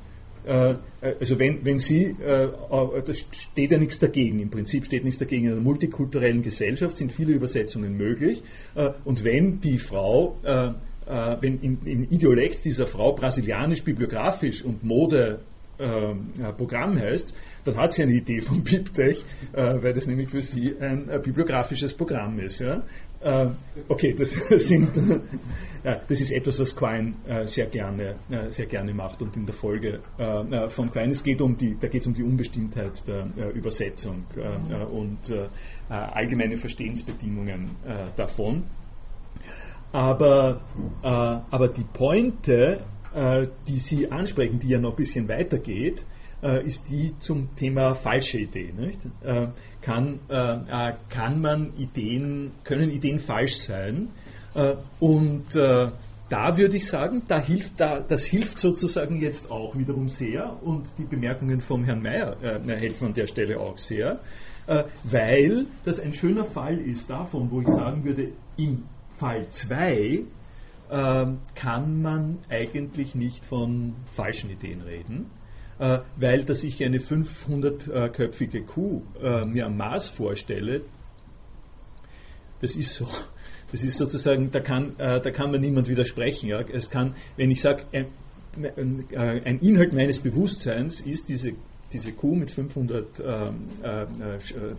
[0.46, 0.76] Äh,
[1.20, 5.20] also wenn, wenn Sie, äh, äh, da steht ja nichts dagegen, im Prinzip steht nichts
[5.20, 8.44] dagegen, in einer multikulturellen Gesellschaft sind viele Übersetzungen möglich.
[9.04, 15.40] Und wenn die Frau, wenn im Ideolekt dieser Frau brasilianisch, bibliografisch und Mode
[16.58, 21.08] Programm heißt, dann hat sie eine Idee von BibTech, weil das nämlich für sie ein
[21.24, 22.64] bibliografisches Programm ist.
[23.88, 24.32] Okay, das,
[24.68, 24.90] sind,
[25.84, 27.14] das ist etwas, was Quine
[27.46, 28.16] sehr, gerne,
[28.50, 30.02] sehr gerne macht und in der Folge
[30.68, 34.26] von Quine, es geht um die, da geht es um die Unbestimmtheit der Übersetzung
[34.92, 35.34] und
[35.88, 37.78] allgemeine Verstehensbedingungen
[38.18, 38.66] davon.
[39.92, 40.62] Aber,
[41.02, 46.06] äh, aber die Pointe, äh, die Sie ansprechen, die ja noch ein bisschen weitergeht,
[46.44, 48.92] äh, ist die zum Thema falsche Ideen.
[49.24, 49.48] Äh,
[49.82, 54.10] kann, äh, kann man Ideen, können Ideen falsch sein?
[54.54, 55.56] Äh, und
[56.30, 60.88] da würde ich sagen, da hilft, da, das hilft sozusagen jetzt auch wiederum sehr und
[60.98, 64.20] die Bemerkungen vom Herrn Mayer äh, helfen an der Stelle auch sehr,
[64.68, 68.84] äh, weil das ein schöner Fall ist davon, wo ich sagen würde, im
[69.18, 70.24] Fall 2
[70.90, 71.26] äh,
[71.56, 75.30] kann man eigentlich nicht von falschen Ideen reden,
[75.80, 80.82] äh, weil dass ich eine 500-köpfige Kuh äh, mir am Mars vorstelle,
[82.62, 83.08] das ist so.
[83.72, 86.50] Das ist sozusagen, da kann, äh, da kann man niemand widersprechen.
[86.50, 86.60] Ja.
[86.62, 91.54] Es kann, wenn ich sage, ein, ein Inhalt meines Bewusstseins ist diese
[91.94, 94.08] diese Kuh mit 500 ähm, äh, äh,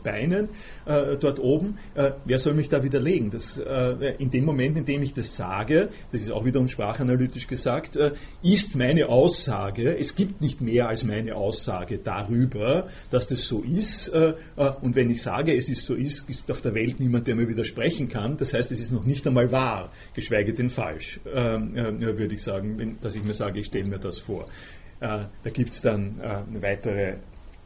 [0.03, 0.49] Beinen
[0.87, 3.31] äh, dort oben, äh, wer soll mich da widerlegen?
[3.31, 7.47] Das, äh, in dem Moment, in dem ich das sage, das ist auch wiederum sprachanalytisch
[7.47, 13.47] gesagt, äh, ist meine Aussage, es gibt nicht mehr als meine Aussage darüber, dass das
[13.47, 14.11] so ist.
[14.11, 17.49] und wenn ich sage, es ist so ist, ist auf der Welt niemand, der mir
[17.49, 18.37] widersprechen kann.
[18.37, 22.79] Das heißt, es ist noch nicht einmal wahr, geschweige denn falsch, ähm, würde ich sagen,
[22.79, 24.49] wenn, dass ich mir sage, ich stelle mir das vor.
[25.01, 27.17] Äh, da gibt es dann äh, weitere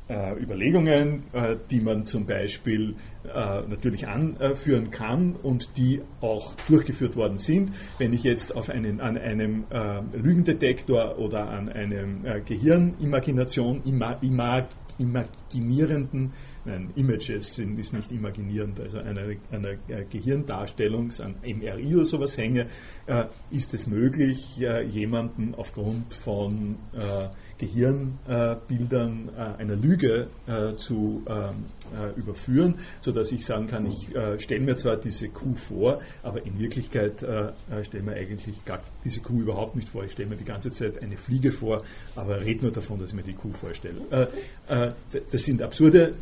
[0.09, 1.25] äh, Überlegungen,
[1.71, 7.73] die man zum Beispiel natürlich anführen kann und die auch durchgeführt worden sind.
[7.97, 9.65] Wenn ich jetzt auf einen, an einem
[10.13, 14.69] Lügendetektor oder an einem Gehirnimagination, ima, ima,
[14.99, 16.35] imaginierenden
[16.67, 19.79] Nein, Images sind, ist nicht imaginierend, also einer eine
[20.11, 22.69] Gehirndarstellung, an MRI oder sowas hänge,
[23.07, 31.23] äh, ist es möglich, äh, jemanden aufgrund von äh, Gehirnbildern äh, einer Lüge äh, zu
[31.29, 36.45] ähm, äh, überführen, sodass ich sagen kann, ich stelle mir zwar diese Kuh vor, aber
[36.45, 40.05] in Wirklichkeit stelle mir eigentlich gar diese Kuh überhaupt nicht vor.
[40.05, 41.83] Ich stelle mir die ganze Zeit eine Fliege vor,
[42.17, 44.29] aber rede nur davon, dass ich mir die Kuh vorstelle.
[44.67, 46.15] das sind absurde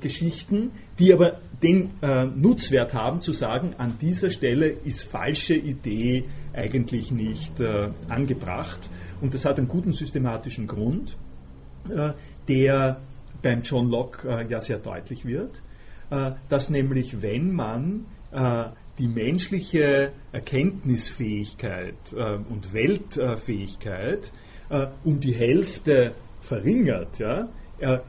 [0.00, 1.90] Geschichten, die aber den
[2.36, 7.60] Nutzwert haben, zu sagen, an dieser Stelle ist falsche Idee eigentlich nicht
[8.08, 8.88] angebracht.
[9.20, 11.16] Und das hat einen guten systematischen Grund,
[11.88, 12.12] äh,
[12.48, 13.00] der
[13.42, 15.62] beim John Locke äh, ja sehr deutlich wird,
[16.10, 18.06] äh, dass nämlich wenn man
[18.98, 24.32] die menschliche Erkenntnisfähigkeit und Weltfähigkeit
[25.04, 27.50] um die Hälfte verringert, ja,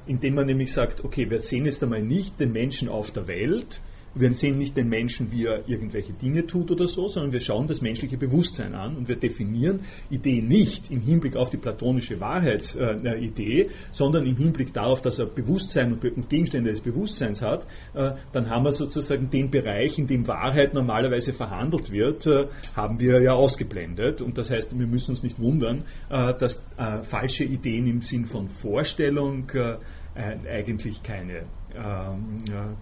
[0.08, 3.82] indem man nämlich sagt, okay, wir sehen jetzt einmal nicht den Menschen auf der Welt,
[4.16, 7.68] wir sehen nicht den Menschen, wie er irgendwelche Dinge tut oder so, sondern wir schauen
[7.68, 13.62] das menschliche Bewusstsein an und wir definieren Ideen nicht im Hinblick auf die platonische Wahrheitsidee,
[13.62, 17.66] äh, sondern im Hinblick darauf, dass er Bewusstsein und Gegenstände des Bewusstseins hat.
[17.94, 23.00] Äh, dann haben wir sozusagen den Bereich, in dem Wahrheit normalerweise verhandelt wird, äh, haben
[23.00, 24.22] wir ja ausgeblendet.
[24.22, 28.26] Und das heißt, wir müssen uns nicht wundern, äh, dass äh, falsche Ideen im Sinn
[28.26, 29.78] von Vorstellung äh,
[30.16, 31.46] eigentlich keine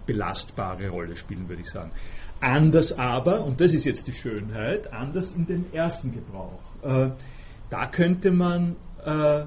[0.05, 1.91] belastbare Rolle spielen, würde ich sagen.
[2.41, 6.59] Anders aber, und das ist jetzt die Schönheit, anders in dem ersten Gebrauch.
[6.81, 7.11] Äh,
[7.69, 8.75] da könnte man,
[9.05, 9.45] äh,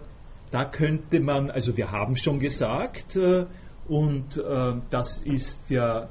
[0.52, 3.46] da könnte man, also wir haben schon gesagt, äh,
[3.86, 4.42] und
[4.88, 6.08] das ist ja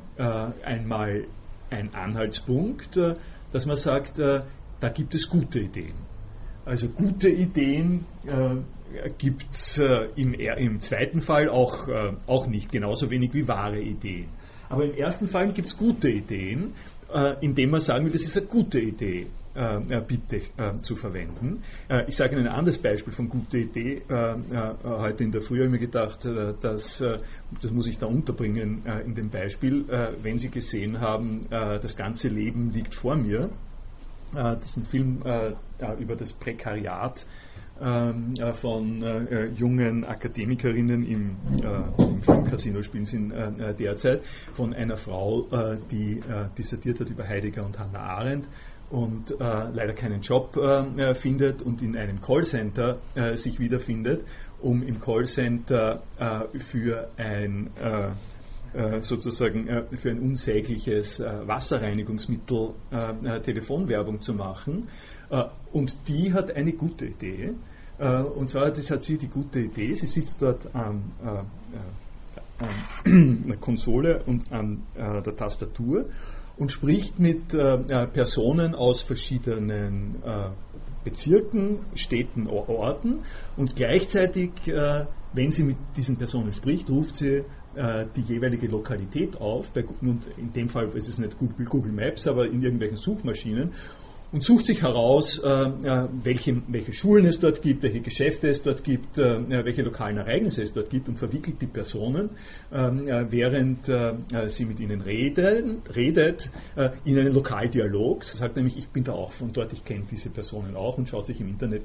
[0.63, 1.25] einmal
[1.71, 2.99] ein Anhaltspunkt,
[3.51, 5.95] dass man sagt, da gibt es gute Ideen.
[6.65, 8.05] Also gute Ideen
[9.17, 13.79] gibt es äh, im, im, zweiten Fall auch, äh, auch nicht, genauso wenig wie wahre
[13.79, 14.27] Ideen.
[14.69, 16.73] Aber im ersten Fall gibt es gute Ideen,
[17.13, 20.95] äh, indem man sagen will, das ist eine gute Idee, äh, äh, bitte äh, zu
[20.95, 21.61] verwenden.
[22.07, 24.01] ich sage Ihnen ein anderes Beispiel von guter Idee.
[24.83, 29.13] heute in der Früh habe ich mir gedacht, dass, das muss ich da unterbringen in
[29.13, 29.85] dem Beispiel,
[30.23, 33.51] wenn Sie gesehen haben, das ganze Leben liegt vor mir.
[34.33, 35.21] das ist ein Film
[35.99, 37.25] über das Prekariat
[37.83, 44.73] ähm, äh, von äh, jungen Akademikerinnen im, äh, im Filmcasino spielen sie äh, derzeit, von
[44.73, 48.47] einer Frau, äh, die äh, dissertiert hat über Heidegger und Hannah Arendt
[48.89, 49.35] und äh,
[49.73, 54.25] leider keinen Job äh, findet und in einem Callcenter äh, sich wiederfindet,
[54.61, 56.03] um im Callcenter
[56.57, 57.69] für ein
[59.01, 59.67] sozusagen
[59.97, 62.69] für ein unsägliches Wasserreinigungsmittel
[63.43, 64.87] Telefonwerbung zu machen.
[65.73, 67.72] und die hat eine gute Idee, Äh,
[68.07, 73.57] und zwar das hat sie die gute Idee, sie sitzt dort an, äh, an der
[73.57, 76.05] Konsole und an äh, der Tastatur
[76.57, 80.49] und spricht mit äh, Personen aus verschiedenen äh,
[81.03, 83.19] Bezirken, Städten, Orten
[83.57, 87.43] und gleichzeitig, äh, wenn sie mit diesen Personen spricht, ruft sie
[87.75, 91.91] äh, die jeweilige Lokalität auf, bei, und in dem Fall ist es nicht Google, Google
[91.91, 93.73] Maps, aber in irgendwelchen Suchmaschinen
[94.33, 98.63] und sucht sich heraus, äh, äh, welche, welche Schulen es dort gibt, welche Geschäfte es
[98.63, 102.31] dort gibt, äh, welche lokalen Ereignisse es dort gibt und verwickelt die Personen,
[102.71, 103.85] ähm, während
[104.47, 106.49] sie mit ihnen reden, redet,
[107.05, 108.23] in einen Lokaldialog.
[108.23, 111.07] Sie sagt nämlich, ich bin da auch von dort, ich kenne diese Personen auch und
[111.07, 111.83] schaut sich im Internet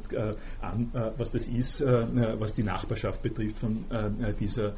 [0.62, 3.84] an, was das ist, was die Nachbarschaft betrifft von
[4.40, 4.74] dieser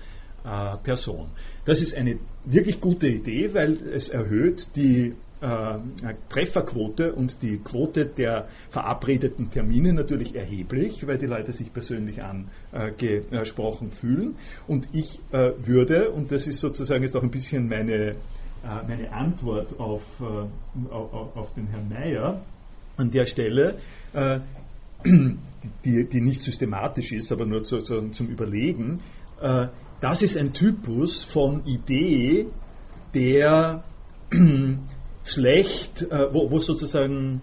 [0.82, 1.28] Person.
[1.64, 5.14] Das ist eine wirklich gute Idee, weil es erhöht die äh,
[6.28, 13.90] Trefferquote und die Quote der verabredeten Termine natürlich erheblich, weil die Leute sich persönlich angesprochen
[13.90, 14.36] fühlen.
[14.66, 18.14] Und ich äh, würde, und das ist sozusagen jetzt auch ein bisschen meine, äh,
[18.86, 22.42] meine Antwort auf, äh, auf, den Herrn Mayer
[22.96, 23.76] an der Stelle,
[24.12, 24.40] äh,
[25.84, 29.00] die, die nicht systematisch ist, aber nur zu, zu, zum Überlegen,
[29.40, 29.68] äh,
[30.00, 32.46] das ist ein Typus von Idee,
[33.14, 33.82] der
[35.32, 37.42] schlecht, äh, wo, wo, sozusagen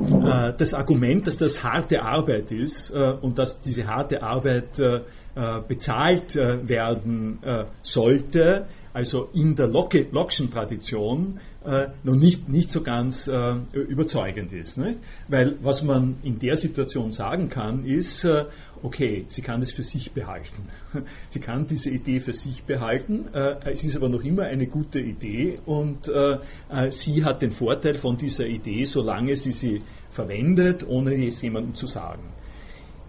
[0.00, 5.02] äh, das Argument, dass das harte Arbeit ist äh, und dass diese harte Arbeit äh,
[5.34, 7.38] äh, bezahlt werden
[7.82, 14.78] sollte, also in der Lockschen Tradition äh, noch nicht, nicht so ganz äh, überzeugend ist.
[14.78, 14.98] Nicht?
[15.28, 18.46] Weil was man in der Situation sagen kann, ist, äh,
[18.82, 20.68] okay, sie kann es für sich behalten.
[21.30, 25.00] Sie kann diese Idee für sich behalten, äh, es ist aber noch immer eine gute
[25.00, 30.86] Idee und äh, äh, sie hat den Vorteil von dieser Idee, solange sie sie verwendet,
[30.86, 32.22] ohne es jemandem zu sagen.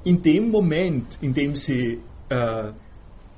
[0.04, 2.00] In dem Moment, in dem sie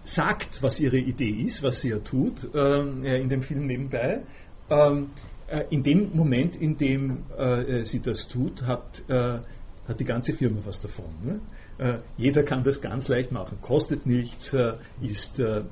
[0.06, 4.22] sagt, was ihre Idee ist, was sie ja tut, in dem Film nebenbei,
[4.70, 5.10] ähm,
[5.48, 9.40] äh, in dem Moment, in dem äh, sie das tut, hat, äh,
[9.88, 11.06] hat die ganze Firma was davon.
[11.24, 11.40] Ne?
[11.78, 15.64] Äh, jeder kann das ganz leicht machen, kostet nichts, äh, ist, äh,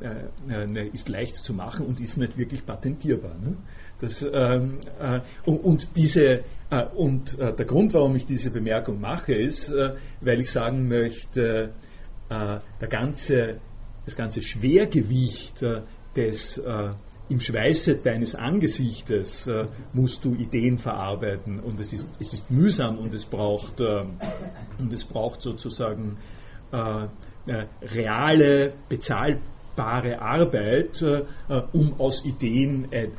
[0.46, 3.36] ne, ist leicht zu machen und ist nicht wirklich patentierbar.
[3.36, 3.56] Ne?
[4.02, 4.80] Das, ähm,
[5.46, 6.44] und, diese,
[6.96, 11.72] und der Grund, warum ich diese Bemerkung mache, ist, weil ich sagen möchte,
[12.90, 13.60] ganze,
[14.04, 15.64] das ganze Schwergewicht
[16.18, 16.62] des
[17.30, 21.60] im Schweiße deines Angesichtes äh, musst du Ideen verarbeiten.
[21.60, 24.04] Und es ist, es ist mühsam und es braucht, äh,
[24.78, 26.18] und es braucht sozusagen
[26.72, 27.06] äh,
[27.46, 31.24] äh reale, bezahlbare Arbeit, äh,
[31.72, 33.10] um aus Ideen äh,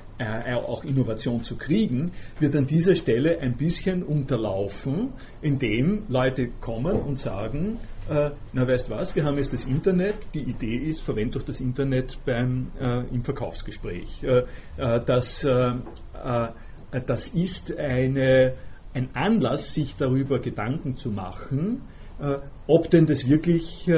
[0.54, 5.12] auch Innovation zu kriegen, wird an dieser Stelle ein bisschen unterlaufen,
[5.42, 10.42] indem Leute kommen und sagen, äh, na weißt was, wir haben jetzt das Internet, die
[10.42, 14.22] Idee ist, verwende doch das Internet beim, äh, im Verkaufsgespräch.
[14.22, 14.44] Äh,
[14.76, 16.48] äh das, äh, äh,
[17.06, 18.54] das ist eine,
[18.92, 21.82] ein Anlass, sich darüber Gedanken zu machen,
[22.68, 23.90] ob denn das wirklich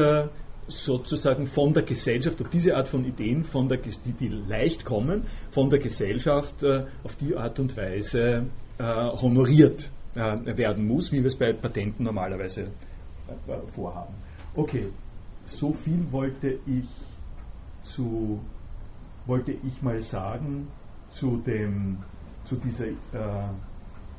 [0.69, 5.25] sozusagen von der Gesellschaft, ob diese Art von Ideen, von der, die, die leicht kommen,
[5.51, 8.47] von der Gesellschaft auf die Art und Weise
[8.79, 12.69] honoriert werden muss, wie wir es bei Patenten normalerweise
[13.69, 14.15] vorhaben.
[14.55, 14.89] Okay,
[15.47, 16.89] so viel wollte ich
[17.83, 18.41] zu
[19.27, 20.69] wollte ich mal sagen
[21.11, 21.99] zu dem
[22.45, 23.49] zu dieser äh,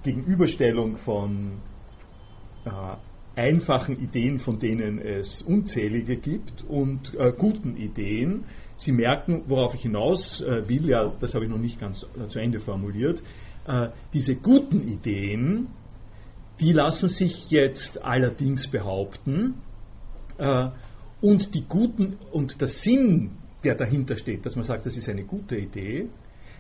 [0.04, 1.60] Gegenüberstellung von
[2.66, 2.70] äh,
[3.38, 8.46] einfachen Ideen, von denen es unzählige gibt, und äh, guten Ideen.
[8.76, 12.28] Sie merken, worauf ich hinaus äh, will, ja, das habe ich noch nicht ganz äh,
[12.28, 13.24] zu Ende formuliert.
[13.68, 15.68] Äh, diese guten Ideen
[16.60, 19.56] die lassen sich jetzt allerdings behaupten
[20.38, 20.70] äh,
[21.22, 23.32] und die guten und der Sinn,
[23.64, 26.08] der dahinter steht, dass man sagt, das ist eine gute Idee,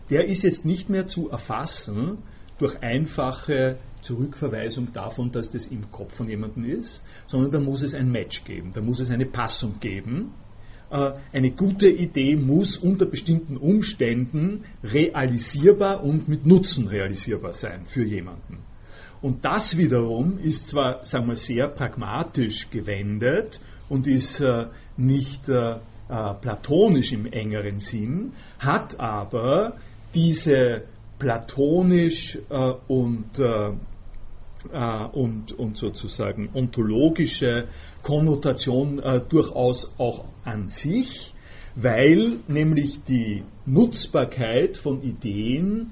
[0.09, 2.19] der ist jetzt nicht mehr zu erfassen
[2.57, 7.93] durch einfache Zurückverweisung davon, dass das im Kopf von jemandem ist, sondern da muss es
[7.93, 10.31] ein Match geben, da muss es eine Passung geben.
[10.89, 18.03] Äh, eine gute Idee muss unter bestimmten Umständen realisierbar und mit Nutzen realisierbar sein für
[18.03, 18.59] jemanden.
[19.21, 25.77] Und das wiederum ist zwar, sagen wir, sehr pragmatisch gewendet und ist äh, nicht äh,
[26.09, 29.73] äh, platonisch im engeren Sinn, hat aber
[30.13, 30.83] diese
[31.19, 33.71] platonisch äh, und, äh,
[34.71, 37.67] äh, und, und sozusagen ontologische
[38.03, 41.33] Konnotation durchaus auch an sich,
[41.75, 45.91] weil nämlich die Nutzbarkeit von Ideen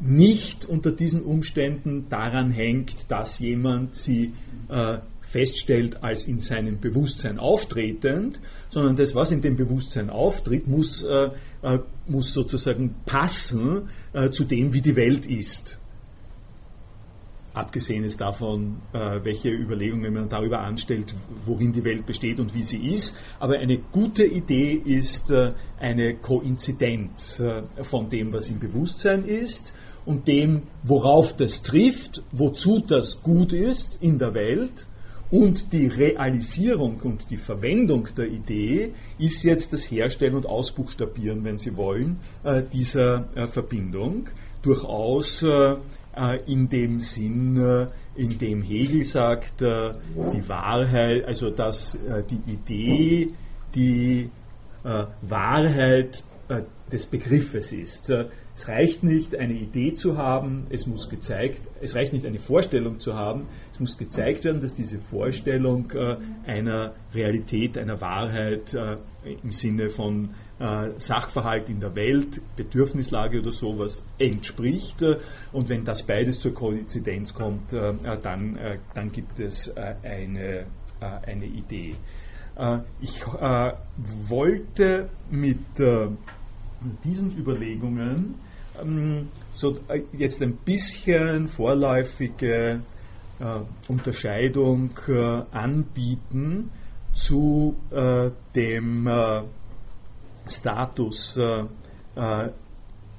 [0.00, 4.32] nicht unter diesen Umständen daran hängt, dass jemand sie
[4.68, 8.40] äh, feststellt als in seinem Bewusstsein auftretend,
[8.70, 11.30] sondern das, was in dem Bewusstsein auftritt, muss, äh,
[11.62, 15.78] äh, muss sozusagen passen äh, zu dem, wie die Welt ist.
[17.52, 22.62] Abgesehen ist davon, äh, welche Überlegungen man darüber anstellt, worin die Welt besteht und wie
[22.62, 23.16] sie ist.
[23.38, 25.32] Aber eine gute Idee ist
[25.80, 27.42] eine Koinzidenz
[27.82, 29.74] von dem, was im Bewusstsein ist
[30.08, 34.86] und dem, worauf das trifft, wozu das gut ist in der Welt
[35.30, 41.58] und die Realisierung und die Verwendung der Idee ist jetzt das Herstellen und Ausbuchstabieren, wenn
[41.58, 44.30] Sie wollen, äh, dieser äh, Verbindung.
[44.62, 45.76] Durchaus äh,
[46.46, 47.86] in dem Sinn,
[48.16, 51.96] in dem Hegel sagt, die Wahrheit, also dass
[52.28, 53.28] die Idee
[53.72, 54.28] die
[54.82, 56.24] Wahrheit
[56.90, 58.12] des Begriffes ist.
[58.58, 62.98] Es reicht nicht, eine Idee zu haben, es muss gezeigt, es reicht nicht, eine Vorstellung
[62.98, 68.96] zu haben, es muss gezeigt werden, dass diese Vorstellung äh, einer Realität, einer Wahrheit äh,
[69.44, 75.04] im Sinne von äh, Sachverhalt in der Welt, Bedürfnislage oder sowas entspricht.
[75.52, 80.66] Und wenn das beides zur Koinzidenz kommt, äh, äh, dann, äh, dann gibt es eine,
[80.98, 81.94] eine Idee.
[83.00, 85.60] ich wollte mit
[87.04, 88.34] diesen Überlegungen
[89.52, 92.80] so äh, jetzt ein bisschen vorläufige
[93.40, 96.70] äh, Unterscheidung äh, anbieten
[97.14, 97.74] zu
[98.54, 99.08] dem
[100.46, 101.36] Status,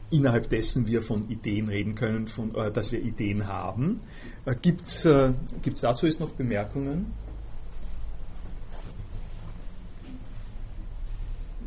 [0.09, 3.99] innerhalb dessen wir von Ideen reden können, von, dass wir Ideen haben.
[4.61, 5.03] Gibt es
[5.81, 7.07] dazu jetzt noch Bemerkungen?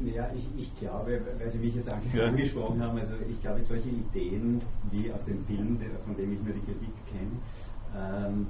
[0.05, 2.27] Ja, ich, ich glaube, weil Sie mich jetzt ja.
[2.27, 6.55] angesprochen haben, also ich glaube, solche Ideen wie aus dem Film, von dem ich nur
[6.55, 7.31] die Kritik kenne,
[7.95, 8.47] ähm,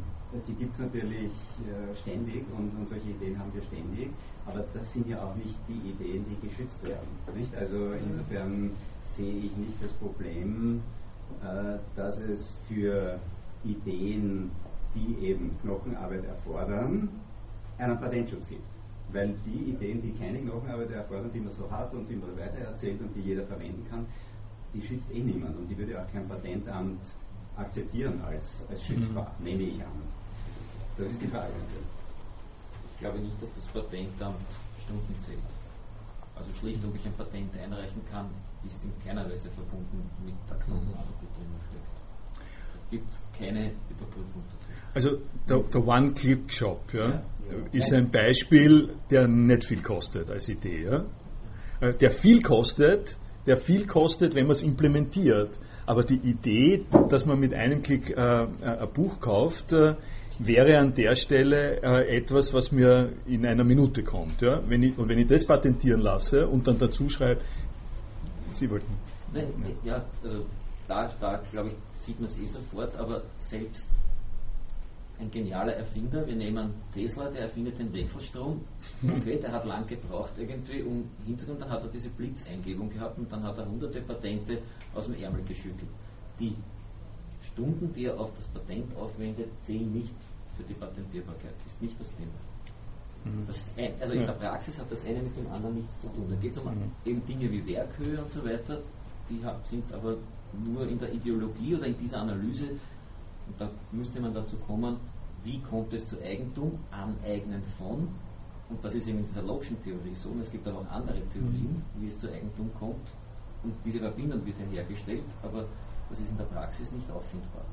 [0.46, 4.10] die gibt es natürlich äh, ständig und, und, solche Ideen haben wir ständig,
[4.46, 7.06] aber das sind ja auch nicht die Ideen, die geschützt werden.
[7.36, 7.54] Nicht?
[7.54, 8.70] Also insofern
[9.04, 10.80] sehe ich nicht das Problem,
[11.42, 13.18] äh, dass es für
[13.64, 14.50] Ideen,
[14.94, 17.08] die eben Knochenarbeit erfordern,
[17.78, 18.66] einen Patentschutz gibt.
[19.12, 23.00] Weil die Ideen, die keine Knochenarbeit erfordern, die man so hat und die man weitererzählt
[23.00, 24.06] und die jeder verwenden kann,
[24.74, 27.04] die schützt eh niemand und die würde auch kein Patentamt
[27.56, 29.44] akzeptieren als, als schützbar, mhm.
[29.44, 30.02] nehme ich an.
[30.96, 31.52] Das ist die Frage.
[32.94, 34.40] Ich glaube nicht, dass das Patentamt
[34.84, 35.38] Stunden zählt.
[36.34, 38.30] Also schlicht, ob ich ein Patent einreichen kann,
[38.64, 41.92] ist in keiner Weise verbunden mit der Knochenarbeit, die drin steckt.
[42.38, 44.61] Da gibt es keine Überprüfung dazu.
[44.94, 45.18] Also
[45.48, 47.22] der, der One-Click-Shop ja, ja,
[47.72, 50.84] ist ein Beispiel, der nicht viel kostet als Idee.
[50.84, 51.04] Ja?
[51.80, 53.16] Äh, der viel kostet,
[53.46, 55.58] der viel kostet, wenn man es implementiert.
[55.86, 59.96] Aber die Idee, dass man mit einem Klick äh, äh, ein Buch kauft, äh,
[60.38, 64.40] wäre an der Stelle äh, etwas, was mir in einer Minute kommt.
[64.42, 64.62] Ja?
[64.66, 67.40] Wenn ich, und wenn ich das patentieren lasse und dann dazu schreibe,
[68.50, 68.92] Sie wollten.
[69.32, 69.48] Nein,
[69.82, 70.42] ja, äh,
[70.86, 73.88] da, da glaube ich, sieht man es eh sofort, aber selbst
[75.18, 76.26] ein genialer Erfinder.
[76.26, 78.60] Wir nehmen Tesla, der erfindet den Wechselstrom.
[79.02, 81.60] Okay, der hat lang gebraucht irgendwie, um hinzukommen.
[81.60, 84.58] Dann hat er diese Blitzeingebung gehabt und dann hat er hunderte Patente
[84.94, 85.90] aus dem Ärmel geschüttelt.
[86.40, 86.54] Die
[87.42, 90.14] Stunden, die er auf das Patent aufwendet, zählen nicht
[90.56, 91.54] für die Patentierbarkeit.
[91.66, 92.32] Ist nicht das Thema.
[93.24, 93.46] Mhm.
[93.46, 93.68] Das,
[94.00, 96.26] also in der Praxis hat das eine mit dem anderen nichts zu tun.
[96.28, 96.90] Da geht es um mhm.
[97.04, 98.80] eben Dinge wie Werkhöhe und so weiter,
[99.30, 100.16] die sind aber
[100.52, 102.70] nur in der Ideologie oder in dieser Analyse
[103.52, 104.96] und da müsste man dazu kommen,
[105.44, 108.08] wie kommt es zu Eigentum, aneignen von,
[108.70, 111.20] und das ist eben in dieser Logischen Theorie so, und es gibt aber auch andere
[111.32, 113.08] Theorien, wie es zu Eigentum kommt,
[113.62, 115.66] und diese Verbindung wird hergestellt, aber
[116.08, 117.64] das ist in der Praxis nicht auffindbar.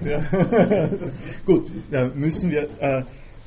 [0.00, 0.20] Ja.
[1.46, 3.04] Gut, da müssen wir, äh,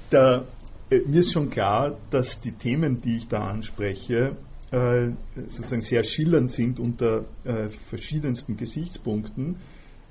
[0.10, 0.45] da,
[0.89, 4.36] äh, mir ist schon klar, dass die Themen, die ich da anspreche,
[4.74, 9.57] äh, sozusagen sehr schillernd sind unter äh, verschiedensten Gesichtspunkten.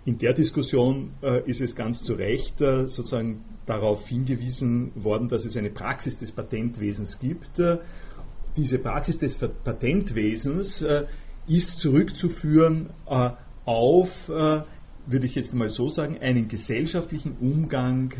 [0.04, 5.56] In der Diskussion äh, ist es ganz zu Recht sozusagen darauf hingewiesen worden, dass es
[5.56, 7.60] eine Praxis des Patentwesens gibt.
[8.56, 10.84] diese Praxis des Patentwesens
[11.48, 12.90] ist zurückzuführen
[13.64, 18.12] auf, würde ich jetzt mal so sagen, einen gesellschaftlichen Umgang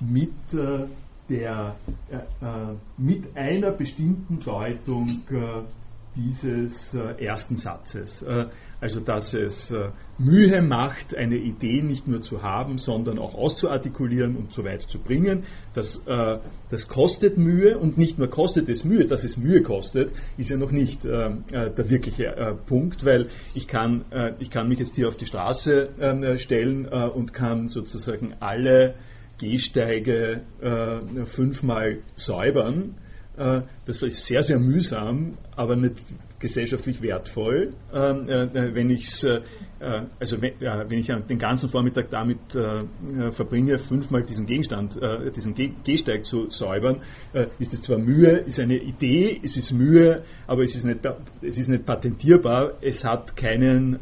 [0.00, 0.32] mit
[1.30, 1.76] der
[2.10, 5.62] äh, äh, mit einer bestimmten Deutung äh,
[6.16, 8.26] dieses ersten Satzes.
[8.80, 9.72] Also dass es
[10.18, 14.98] Mühe macht, eine Idee nicht nur zu haben, sondern auch auszuartikulieren und so weit zu
[14.98, 15.44] bringen.
[15.72, 16.04] Das,
[16.68, 20.56] das kostet Mühe und nicht nur kostet es Mühe, dass es Mühe kostet, ist ja
[20.56, 24.04] noch nicht der wirkliche Punkt, weil ich kann,
[24.40, 28.96] ich kann mich jetzt hier auf die Straße stellen und kann sozusagen alle
[29.40, 30.42] Gehsteige
[31.24, 32.94] fünfmal säubern.
[33.36, 35.96] Das ist sehr, sehr mühsam, aber nicht
[36.40, 39.42] gesellschaftlich wertvoll, ähm, äh, äh, wenn ich äh,
[40.18, 42.38] also wenn, wenn, ich den ganzen Vormittag damit
[43.30, 44.98] verbringe, fünfmal diesen Gegenstand,
[45.34, 47.00] diesen Gehsteig zu säubern,
[47.58, 51.00] ist es zwar Mühe, ist eine Idee, es ist Mühe, aber es ist nicht,
[51.40, 54.00] es ist nicht patentierbar, es hat keinen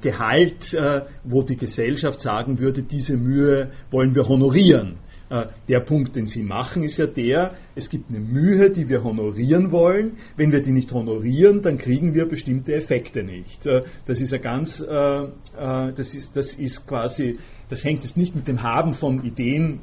[0.00, 0.76] Gehalt,
[1.24, 4.96] wo die Gesellschaft sagen würde, diese Mühe wollen wir honorieren.
[5.30, 9.04] Äh, der Punkt, den Sie machen, ist ja der, es gibt eine Mühe, die wir
[9.04, 10.16] honorieren wollen.
[10.36, 13.66] Wenn wir die nicht honorieren, dann kriegen wir bestimmte Effekte nicht.
[13.66, 17.38] Äh, das ist ja ganz, äh, das ist, das ist quasi,
[17.68, 19.80] das hängt jetzt nicht mit dem Haben von Ideen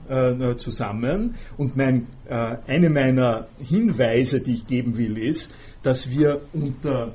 [0.57, 1.35] zusammen.
[1.55, 7.13] Und mein, eine meiner Hinweise, die ich geben will, ist, dass wir unter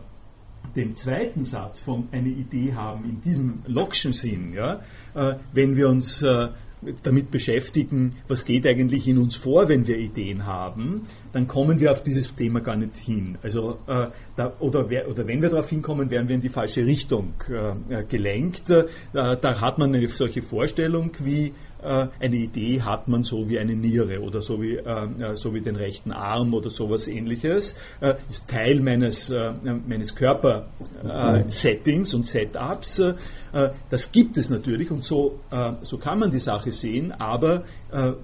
[0.76, 4.80] dem zweiten Satz von eine Idee haben in diesem Lockschen Sinn, ja,
[5.52, 6.24] wenn wir uns
[7.02, 11.02] damit beschäftigen, was geht eigentlich in uns vor, wenn wir Ideen haben,
[11.32, 13.38] dann kommen wir auf dieses Thema gar nicht hin.
[13.42, 17.34] Also, äh, da, oder, oder, wenn wir darauf hinkommen, werden wir in die falsche Richtung
[17.48, 18.70] äh, gelenkt.
[18.70, 21.52] Äh, da hat man eine solche Vorstellung wie äh,
[21.82, 25.60] eine Idee hat man so wie eine Niere oder so wie, äh, äh, so wie
[25.60, 27.76] den rechten Arm oder sowas ähnliches.
[28.28, 33.02] ist Teil meines, meines Körpersettings und Setups.
[33.90, 35.40] das gibt es natürlich und so,
[35.82, 37.64] so kann man die Sache sehen, aber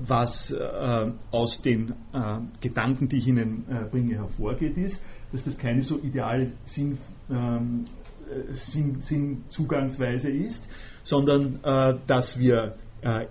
[0.00, 0.54] was
[1.30, 1.94] aus den
[2.61, 5.02] Gedanken, die ich Ihnen bringe, hervorgeht, ist,
[5.32, 6.98] dass das keine so ideale Sinn,
[7.30, 7.84] ähm,
[8.50, 10.68] Sinn, Sinnzugangsweise ist,
[11.04, 11.61] sondern
[12.07, 12.72] dass wir äh,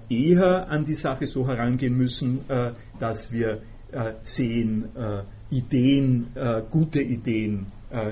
[0.10, 3.62] eher an die Sache so herangehen müssen, äh, dass wir
[3.92, 4.90] äh, sehen,
[5.52, 6.32] Ideen,
[6.72, 7.68] gute Ideen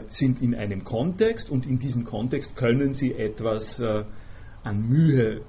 [0.07, 5.41] sind in einem Kontext und in diesem Kontext können sie etwas an Mühe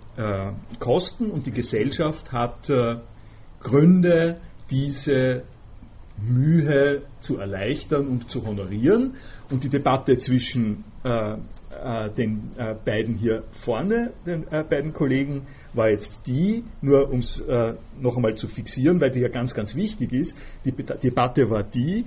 [0.81, 2.73] kosten und die Gesellschaft hat
[3.61, 4.39] Gründe,
[4.71, 5.43] diese
[6.17, 9.15] Mühe zu erleichtern und zu honorieren.
[9.51, 15.91] Und die Debatte zwischen äh, äh, den äh, beiden hier vorne, den beiden Kollegen, war
[15.91, 19.75] jetzt die, nur um es äh, noch einmal zu fixieren, weil die ja ganz, ganz
[19.75, 22.07] wichtig ist, die Debatte war die,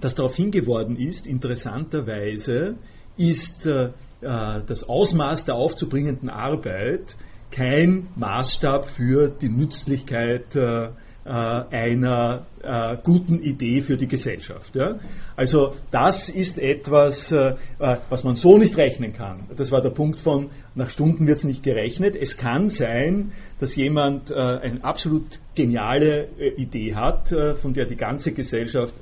[0.00, 2.74] dass darauf hingeworden ist, interessanterweise
[3.16, 3.90] ist äh,
[4.20, 7.16] äh, das Ausmaß der aufzubringenden Arbeit
[7.50, 10.90] kein Maßstab für die Nützlichkeit äh, äh,
[11.24, 14.74] einer äh, guten Idee für die Gesellschaft.
[14.76, 14.98] Ja?
[15.36, 19.44] Also das ist etwas, äh, äh, was man so nicht rechnen kann.
[19.56, 22.16] Das war der Punkt von, nach Stunden wird es nicht gerechnet.
[22.16, 27.96] Es kann sein, dass jemand äh, eine absolut geniale äh, Idee hat, von der die
[27.96, 28.94] ganze Gesellschaft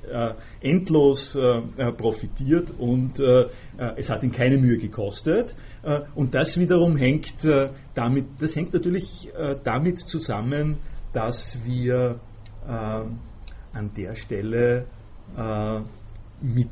[0.61, 1.37] endlos
[1.97, 3.21] profitiert und
[3.97, 5.55] es hat ihn keine Mühe gekostet.
[6.15, 7.33] und das wiederum hängt
[7.95, 9.31] damit, das hängt natürlich
[9.65, 10.79] damit zusammen,
[11.13, 12.21] dass wir
[12.67, 14.87] äh, an der Stelle
[15.37, 15.81] äh,
[16.41, 16.71] mit,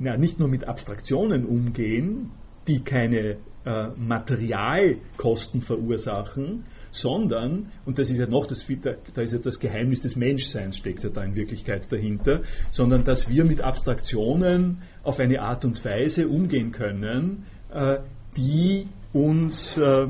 [0.00, 2.30] ja, nicht nur mit Abstraktionen umgehen,
[2.66, 8.66] die keine äh, Materialkosten verursachen, sondern, und das ist ja noch das,
[9.14, 13.28] da ist ja das Geheimnis des Menschseins steckt ja da in Wirklichkeit dahinter, sondern dass
[13.28, 17.98] wir mit Abstraktionen auf eine Art und Weise umgehen können, äh,
[18.36, 20.08] die uns äh,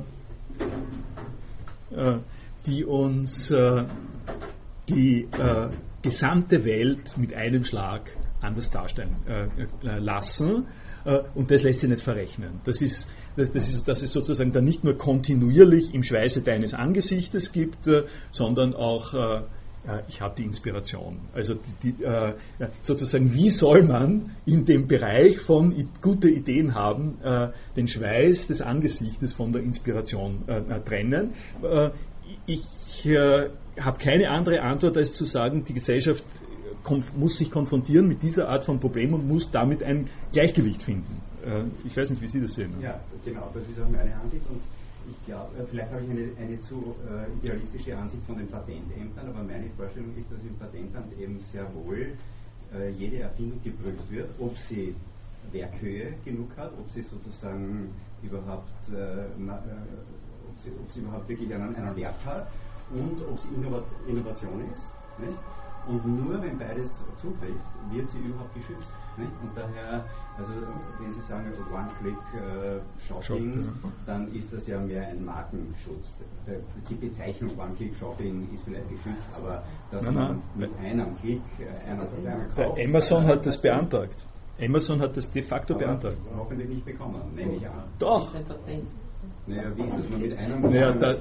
[1.90, 2.18] äh,
[2.68, 3.84] die uns äh,
[4.88, 5.70] die äh,
[6.02, 9.46] gesamte Welt mit einem Schlag anders darstellen äh,
[9.86, 10.66] äh lassen.
[11.04, 12.60] Äh, und das lässt sich nicht verrechnen.
[12.64, 17.52] Das ist, das, ist, dass es sozusagen dann nicht nur kontinuierlich im Schweiße deines Angesichtes
[17.52, 19.14] gibt, äh, sondern auch
[20.08, 21.20] ich habe die Inspiration.
[21.32, 22.34] Also die, die, äh,
[22.82, 28.60] sozusagen, wie soll man in dem Bereich von gute Ideen haben, äh, den Schweiß des
[28.60, 31.32] Angesichtes von der Inspiration äh, trennen?
[32.46, 33.50] Ich äh,
[33.80, 36.24] habe keine andere Antwort, als zu sagen, die Gesellschaft
[37.16, 41.20] muss sich konfrontieren mit dieser Art von Problem und muss damit ein Gleichgewicht finden.
[41.44, 42.74] Äh, ich weiß nicht, wie Sie das sehen.
[42.80, 44.44] Ja, genau, das ist auch meine Ansicht.
[44.48, 44.60] Und
[45.10, 49.28] ich glaube, äh, vielleicht habe ich eine, eine zu äh, idealistische Ansicht von den Patentämtern,
[49.28, 52.12] aber meine Vorstellung ist, dass im Patentamt eben sehr wohl
[52.74, 54.94] äh, jede Erfindung geprüft wird, ob sie
[55.52, 57.88] Werkhöhe genug hat, ob sie sozusagen
[58.22, 59.24] überhaupt äh,
[60.58, 62.48] sie, ob sie überhaupt wirklich einen, einen Wert hat
[62.90, 64.94] und ob es Innovat Innovation ist.
[65.18, 65.38] Nicht?
[65.88, 68.94] Und nur wenn beides zutrifft, wird sie überhaupt geschützt.
[69.16, 69.30] Nicht?
[69.42, 70.04] Und daher,
[70.36, 70.52] also
[71.00, 76.18] wenn Sie sagen One-Click-Shopping, äh, dann ist das ja mehr ein Markenschutz.
[76.90, 82.06] Die Bezeichnung One-Click-Shopping ist vielleicht geschützt, aber dass nein, man mit einem Klick äh, einer,
[82.12, 84.16] einer Amazon hat das beantragt.
[84.60, 86.18] Amazon hat das de facto aber beantragt.
[86.36, 87.84] Hoffentlich nicht bekommen, nehme ich an.
[87.98, 88.34] Doch.
[89.46, 90.62] Naja, wie ist das nur mit einem?
[90.62, 91.14] Naja, da,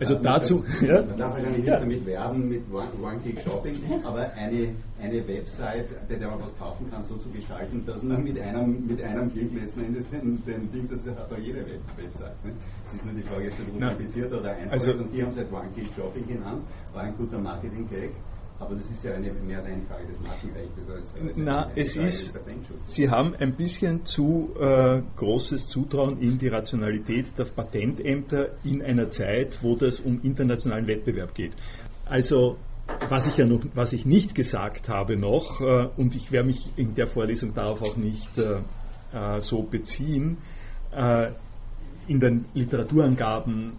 [0.00, 0.64] also dazu.
[0.82, 1.02] Ja?
[1.02, 6.40] Man darf wahrscheinlich nicht damit werben mit One-Click-Shopping, aber eine, eine Website, bei der man
[6.40, 10.08] was kaufen kann, so zu gestalten, dass man mit einem, mit einem Klick letzten Endes
[10.10, 12.44] den, den Ding, das hat auch jede Web Website.
[12.44, 12.52] Ne?
[12.84, 15.00] Es ist nur die Frage, ob es kompliziert oder einfach also, ist.
[15.00, 16.62] Und die haben es halt One-Click-Shopping genannt,
[16.92, 18.10] war ein guter Marketing-Gag.
[18.58, 22.34] Aber das ist ja eine, mehr eine Frage des Markenrechts als, als Na, es ist,
[22.86, 29.10] Sie haben ein bisschen zu äh, großes Zutrauen in die Rationalität der Patentämter in einer
[29.10, 31.52] Zeit, wo das um internationalen Wettbewerb geht.
[32.06, 32.56] Also
[33.08, 36.70] was ich ja noch, was ich nicht gesagt habe noch, äh, und ich werde mich
[36.76, 38.60] in der Vorlesung darauf auch nicht äh,
[39.12, 40.38] äh so beziehen,
[40.92, 41.32] äh,
[42.08, 43.72] in den Literaturangaben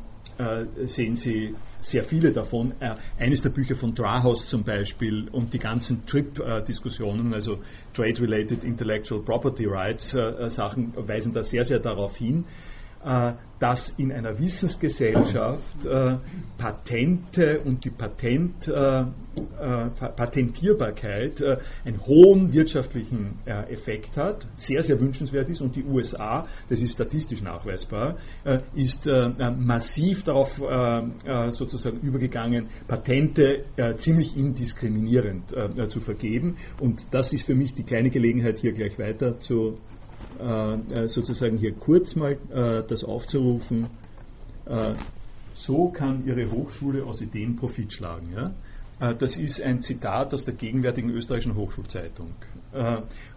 [0.86, 2.74] sehen Sie sehr viele davon.
[2.80, 7.60] Äh, eines der Bücher von Drahaus zum Beispiel und die ganzen TRIP-Diskussionen, also
[7.94, 12.46] Trade-Related Intellectual Property Rights äh, Sachen, weisen da sehr, sehr darauf hin.
[13.04, 16.18] Äh, dass in einer Wissensgesellschaft äh,
[16.60, 19.06] Patente und die Patent, äh,
[20.16, 21.44] Patentierbarkeit
[21.84, 25.62] einen hohen wirtschaftlichen Effekt hat, sehr, sehr wünschenswert ist.
[25.62, 28.18] Und die USA, das ist statistisch nachweisbar,
[28.76, 29.08] ist
[29.58, 30.62] massiv darauf
[31.50, 33.66] sozusagen übergegangen, Patente
[33.98, 35.56] ziemlich indiskriminierend
[35.90, 36.58] zu vergeben.
[36.80, 39.78] Und das ist für mich die kleine Gelegenheit, hier gleich weiter zu
[41.08, 43.88] sozusagen hier kurz mal äh, das aufzurufen.
[45.56, 48.34] so kann Ihre Hochschule aus Ideen Profit schlagen.
[48.36, 49.14] Ja?
[49.14, 52.32] Das ist ein Zitat aus der gegenwärtigen österreichischen Hochschulzeitung.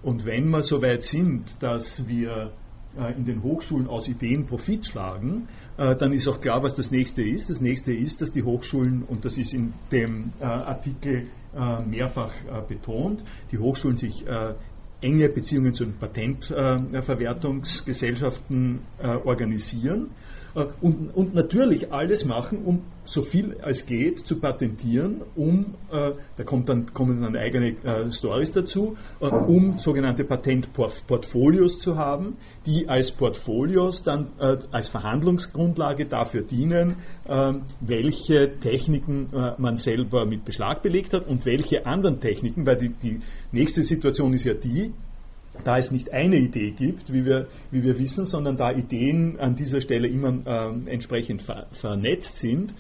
[0.03, 2.51] Und wenn wir so weit sind, dass wir
[3.17, 7.51] in den Hochschulen aus Ideen Profit schlagen, dann ist auch klar, was das nächste ist.
[7.51, 11.29] Das nächste ist, dass die Hochschulen, und das ist in dem Artikel
[11.87, 12.33] mehrfach
[12.67, 13.23] betont,
[13.53, 14.25] die Hochschulen sich
[15.01, 20.11] enge Beziehungen zu den Patentverwertungsgesellschaften äh, organisieren
[20.81, 26.45] und, und, natürlich alles machen, um so viel als geht zu patentieren, um, äh, da
[26.45, 32.37] kommt dann, kommen dann eigene äh, Stories dazu, äh, um sogenannte Patentportfolios zu haben,
[32.67, 36.97] die als Portfolios dann äh, als Verhandlungsgrundlage dafür dienen,
[37.27, 39.29] äh, welche Techniken
[39.59, 43.21] man selber mit Beschlag belegt hat und welche anderen Techniken, weil die, die
[43.53, 44.93] nächste Situation ist ja die,
[45.65, 49.55] da es nicht eine Idee gibt, wie wir, wie wir wissen, sondern da Ideen an
[49.55, 52.75] dieser Stelle immer äh, entsprechend ver vernetzt sind,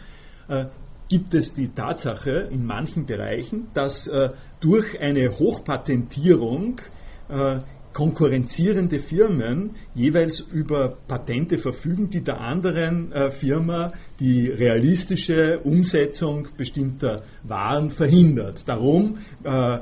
[0.49, 0.67] äh,
[1.09, 6.81] gibt es die Tatsache in manchen Bereichen, dass äh, durch eine Hochpatentierung
[7.29, 7.61] äh,
[7.93, 17.23] konkurrenzierende Firmen jeweils über Patente verfügen, die der anderen äh, Firma die realistische Umsetzung bestimmter
[17.43, 18.69] Waren verhindert.
[18.69, 19.81] Darum äh, äh,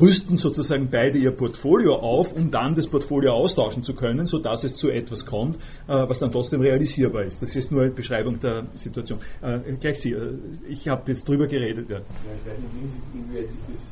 [0.00, 4.76] rüsten sozusagen beide ihr Portfolio auf, um dann das Portfolio austauschen zu können, sodass es
[4.76, 7.42] zu etwas kommt, äh, was dann trotzdem realisierbar ist.
[7.42, 9.20] Das ist nur eine Beschreibung der Situation.
[9.42, 10.38] Äh, gleich Sie, äh,
[10.68, 11.90] ich habe jetzt drüber geredet.
[11.90, 11.96] Ja.
[11.96, 13.82] ja ich weiß nicht, wie sich das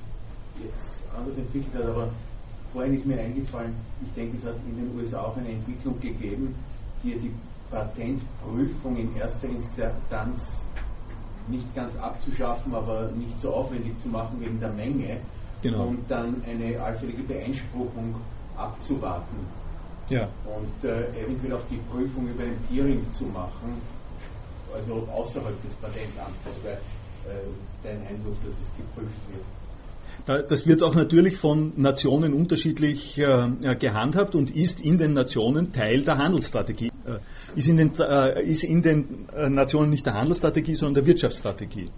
[0.64, 2.10] jetzt anders entwickelt hat, aber
[2.72, 6.54] vorhin ist mir eingefallen, ich denke, es hat in den USA auch eine Entwicklung gegeben,
[7.02, 7.32] die die
[7.70, 10.64] Patentprüfung in erster Instanz
[11.48, 15.18] nicht ganz abzuschaffen, aber nicht so aufwendig zu machen wegen der Menge
[15.62, 15.86] genau.
[15.86, 18.14] und dann eine allfällige Beeinspruchung
[18.56, 19.46] abzuwarten.
[20.08, 20.28] Ja.
[20.44, 23.80] Und äh, eventuell auch die Prüfung über ein Peering zu machen,
[24.74, 27.46] also außerhalb des Patentamtes, weil äh,
[27.82, 29.44] dein Eindruck, dass es geprüft wird.
[30.30, 36.04] Das wird auch natürlich von Nationen unterschiedlich äh, gehandhabt und ist in den Nationen Teil
[36.04, 36.92] der Handelsstrategie.
[37.04, 37.18] Äh,
[37.56, 41.86] ist, in den, äh, ist in den äh, Nationen nicht der Handelsstrategie, sondern der Wirtschaftsstrategie.
[41.86, 41.88] Äh,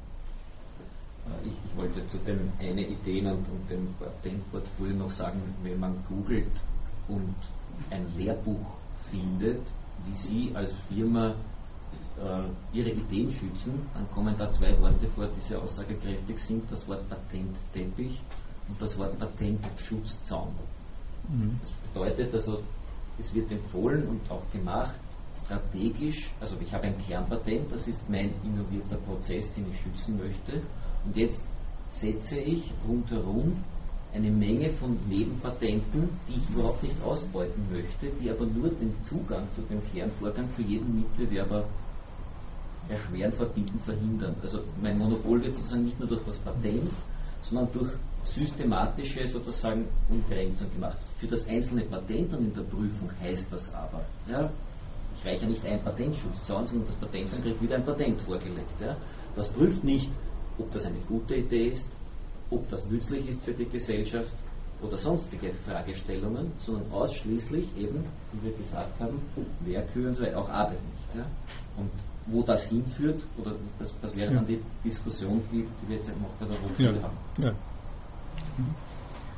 [1.44, 6.02] ich, ich wollte zu den eine Ideen und, und dem Patentportfolio noch sagen, wenn man
[6.08, 6.52] googelt
[7.08, 7.34] und
[7.90, 8.78] ein Lehrbuch
[9.10, 9.60] findet,
[10.06, 11.51] wie Sie als Firma äh,
[12.72, 17.08] ihre Ideen schützen, dann kommen da zwei Worte vor, die sehr aussagekräftig sind, das Wort
[17.08, 18.20] Patentteppich
[18.68, 20.52] und das Wort Patentschutzzaun.
[21.28, 21.58] Mhm.
[21.60, 22.62] Das bedeutet also,
[23.18, 24.94] es wird empfohlen und auch gemacht,
[25.44, 30.62] strategisch, also ich habe ein Kernpatent, das ist mein innovierter Prozess, den ich schützen möchte,
[31.04, 31.44] und jetzt
[31.88, 33.62] setze ich rundherum
[34.14, 39.46] eine Menge von Nebenpatenten, die ich überhaupt nicht ausbeuten möchte, die aber nur den Zugang
[39.52, 41.64] zu dem Kernvorgang für jeden Mitbewerber
[42.92, 44.36] erschweren, verbieten, verhindern.
[44.42, 46.90] Also mein Monopol wird sozusagen nicht nur durch das Patent,
[47.42, 47.90] sondern durch
[48.24, 50.98] systematische sozusagen Umgrenzung gemacht.
[51.16, 54.50] Für das einzelne Patent und in der Prüfung heißt das aber, ja,
[55.18, 58.80] ich reiche nicht ein Patentschutz zu, sondern das Patentamt kriegt wieder ein Patent vorgelegt.
[58.80, 58.96] Ja.
[59.34, 60.10] Das prüft nicht,
[60.58, 61.88] ob das eine gute Idee ist,
[62.50, 64.32] ob das nützlich ist für die Gesellschaft
[64.82, 69.20] oder sonstige Fragestellungen, sondern ausschließlich eben, wie wir gesagt haben,
[69.60, 71.16] Werkkühe und so weiter, auch Arbeit nicht.
[71.16, 71.26] Ja.
[71.76, 71.90] Und
[72.26, 74.36] wo das hinführt, oder das, das wäre ja.
[74.36, 77.02] dann die Diskussion, die, die wir jetzt noch bei der Hochschule ja.
[77.02, 77.16] haben.
[77.38, 77.52] Ja.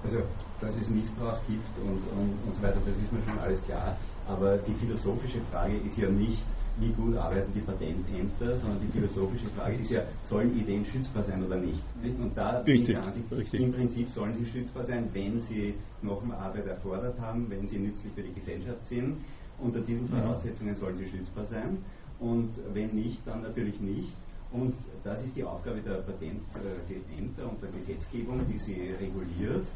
[0.03, 0.19] Also,
[0.61, 3.97] dass es Missbrauch gibt und, und, und so weiter, das ist mir schon alles klar.
[4.29, 6.45] Aber die philosophische Frage ist ja nicht,
[6.79, 11.45] wie gut arbeiten die Patentämter, sondern die philosophische Frage ist ja, sollen Ideen schützbar sein
[11.45, 11.81] oder nicht?
[12.03, 13.61] Und da bin ich der Ansicht, richtig.
[13.61, 17.79] im Prinzip sollen sie schützbar sein, wenn sie noch mehr Arbeit erfordert haben, wenn sie
[17.79, 19.19] nützlich für die Gesellschaft sind.
[19.59, 21.79] Unter diesen Voraussetzungen sollen sie schützbar sein.
[22.21, 24.13] Und wenn nicht, dann natürlich nicht.
[24.53, 29.67] Und das ist die Aufgabe der Patentämter und der Gesetzgebung, die sie reguliert,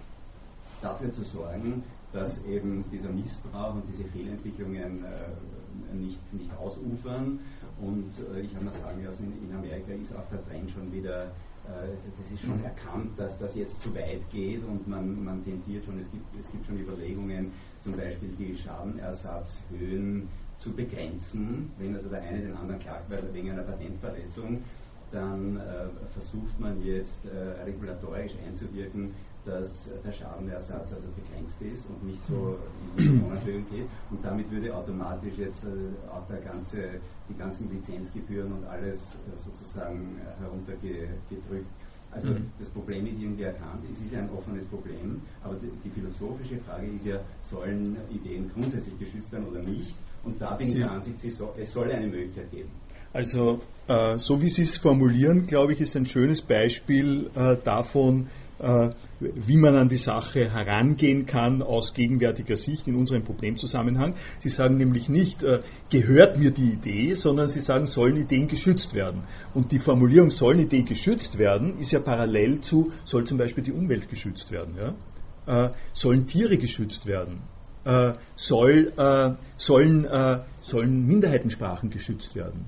[0.80, 1.82] dafür zu sorgen,
[2.12, 7.40] dass eben dieser Missbrauch und diese Fehlentwicklungen äh, nicht, nicht ausufern.
[7.80, 11.24] Und äh, ich habe mal sagen lassen, in Amerika ist auch der Trend schon wieder,
[11.24, 15.84] äh, das ist schon erkannt, dass das jetzt zu weit geht und man, man tendiert
[15.84, 20.28] schon, es gibt, es gibt schon Überlegungen, zum Beispiel die Schadenersatzhöhen
[20.58, 21.70] zu begrenzen.
[21.78, 24.62] Wenn also der eine den anderen klagt weil wegen einer Patentverletzung,
[25.10, 32.04] dann äh, versucht man jetzt äh, regulatorisch einzuwirken, dass der Schadenersatz also begrenzt ist und
[32.04, 32.58] nicht so
[32.96, 33.86] in die Millionenhöhen geht.
[34.10, 39.38] Und damit würde automatisch jetzt äh, auch der ganze, die ganzen Lizenzgebühren und alles äh,
[39.38, 41.70] sozusagen äh, heruntergedrückt.
[42.10, 42.50] Also mhm.
[42.58, 46.86] das Problem ist irgendwie erkannt, es ist ein offenes Problem, aber die, die, philosophische Frage
[46.86, 49.94] ist ja, sollen Ideen grundsätzlich geschützt werden oder nicht?
[50.24, 52.70] Und da bin ich der Ansicht, es soll eine Möglichkeit geben.
[53.12, 58.28] Also äh, so wie Sie es formulieren, glaube ich, ist ein schönes Beispiel äh, davon,
[58.58, 58.90] äh,
[59.20, 64.14] wie man an die Sache herangehen kann aus gegenwärtiger Sicht in unserem Problemzusammenhang.
[64.40, 68.94] Sie sagen nämlich nicht, äh, gehört mir die Idee, sondern Sie sagen, sollen Ideen geschützt
[68.94, 69.22] werden.
[69.54, 73.72] Und die Formulierung, sollen Ideen geschützt werden, ist ja parallel zu, soll zum Beispiel die
[73.72, 74.76] Umwelt geschützt werden.
[74.76, 75.66] Ja?
[75.66, 77.40] Äh, sollen Tiere geschützt werden?
[77.84, 82.66] Äh, soll, äh, sollen, äh, sollen Minderheitensprachen geschützt werden?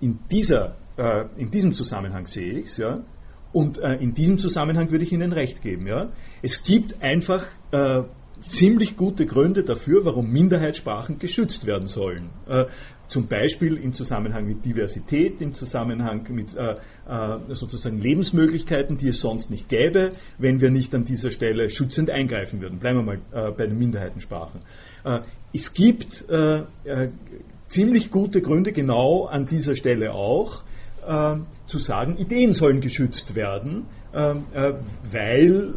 [0.00, 0.74] In, dieser,
[1.36, 3.00] in diesem Zusammenhang sehe ich es, ja,
[3.56, 5.86] und äh, in diesem Zusammenhang würde ich Ihnen recht geben.
[5.86, 6.10] Ja?
[6.42, 8.02] Es gibt einfach äh,
[8.40, 12.28] ziemlich gute Gründe dafür, warum Minderheitssprachen geschützt werden sollen.
[12.46, 12.66] Äh,
[13.08, 16.76] zum Beispiel im Zusammenhang mit Diversität, im Zusammenhang mit äh,
[17.08, 22.10] äh, sozusagen Lebensmöglichkeiten, die es sonst nicht gäbe, wenn wir nicht an dieser Stelle schützend
[22.10, 22.78] eingreifen würden.
[22.78, 24.60] Bleiben wir mal äh, bei den Minderheitensprachen.
[25.52, 26.24] es gibt
[27.68, 30.62] ziemlich gute Gründe genau an dieser Stelle auch,
[31.06, 31.36] äh,
[31.66, 34.74] zu sagen, Ideen sollen geschützt werden, äh, äh,
[35.10, 35.74] weil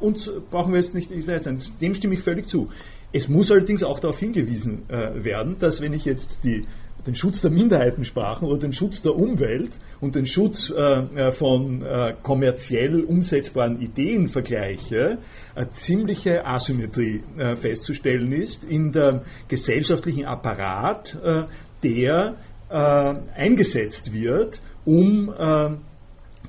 [0.00, 1.60] uns brauchen wir jetzt nicht sein.
[1.80, 2.70] Dem stimme ich völlig zu.
[3.12, 6.66] Es muss allerdings auch darauf hingewiesen äh, werden, dass wenn ich jetzt die,
[7.06, 11.82] den Schutz der Minderheitensprachen oder den Schutz der Umwelt und den Schutz äh, äh von
[11.82, 15.18] äh, kommerziell umsetzbaren Ideen vergleiche,
[15.54, 21.44] eine ziemliche Asymmetrie äh, festzustellen ist in dem gesellschaftlichen Apparat, äh,
[21.82, 22.36] der
[22.70, 25.30] eingesetzt wird, um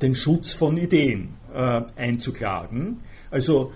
[0.01, 1.33] den Schutz von Ideen
[1.97, 3.01] einzuklagen.
[3.29, 3.73] Also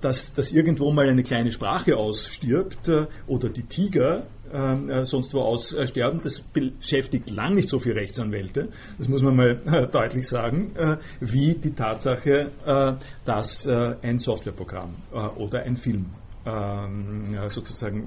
[0.00, 5.40] dass, dass irgendwo mal eine kleine Sprache ausstirbt äh, oder die Tiger äh, sonst wo
[5.40, 8.68] aussterben, das beschäftigt lang nicht so viele Rechtsanwälte,
[8.98, 12.92] das muss man mal äh, deutlich sagen, äh, wie die Tatsache, äh,
[13.24, 14.94] dass äh, ein Softwareprogramm
[15.36, 16.06] oder ein Film
[16.46, 18.06] ähm, sozusagen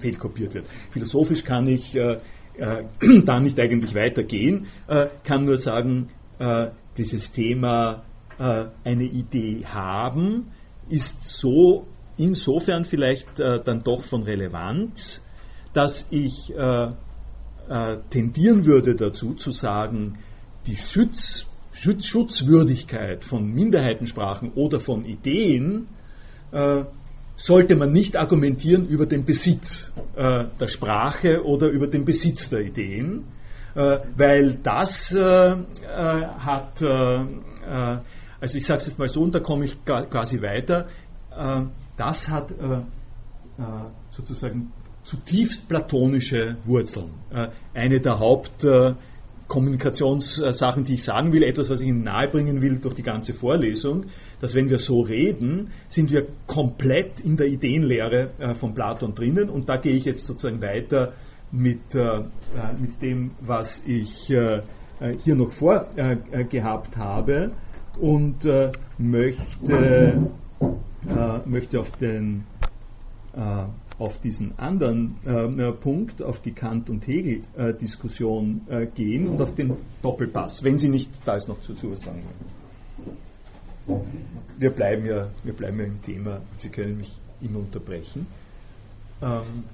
[0.00, 0.66] fehlkopiert wird.
[0.90, 2.84] Philosophisch kann ich äh,
[3.24, 8.04] da nicht eigentlich weitergehen, äh, kann nur sagen, äh, dieses Thema
[8.38, 10.52] äh, eine Idee haben,
[10.90, 11.86] ist so
[12.16, 15.24] insofern vielleicht äh, dann doch von Relevanz,
[15.72, 16.88] dass ich äh,
[18.10, 20.18] tendieren würde dazu zu sagen,
[20.66, 25.86] die Schutz, Schutz, Schutzwürdigkeit von Minderheitensprachen oder von Ideen
[27.40, 32.60] sollte man nicht argumentieren über den Besitz äh, der Sprache oder über den Besitz der
[32.60, 33.24] Ideen,
[33.74, 37.98] äh, weil das äh, äh hat, äh, äh,
[38.40, 40.88] also ich sage es jetzt mal so und da komme ich quasi weiter,
[41.96, 42.52] das hat
[44.10, 44.72] sozusagen
[45.04, 47.10] zutiefst platonische Wurzeln.
[47.74, 48.66] eine der Haupt
[49.50, 54.04] Kommunikationssachen, die ich sagen will, etwas, was ich Ihnen nahebringen will durch die ganze Vorlesung,
[54.40, 59.50] dass wenn wir so reden, sind wir komplett in der Ideenlehre äh, von Platon drinnen
[59.50, 61.14] und da gehe ich jetzt sozusagen weiter
[61.50, 62.22] mit, äh, äh
[62.80, 64.62] mit dem, was ich äh,
[65.00, 67.50] äh hier noch vorgehabt habe.
[67.98, 70.30] Und äh, möchte,
[71.08, 72.44] äh, möchte auf, den,
[73.34, 73.64] äh,
[73.98, 79.76] auf diesen anderen äh, Punkt, auf die Kant- und Hegel-Diskussion äh, gehen und auf den
[80.02, 82.22] Doppelpass, wenn Sie nicht da ist noch zu, zu sagen
[83.86, 84.04] wollen.
[84.58, 88.26] Wir bleiben, ja, wir bleiben ja im Thema, Sie können mich immer unterbrechen.
[89.22, 89.64] Ähm,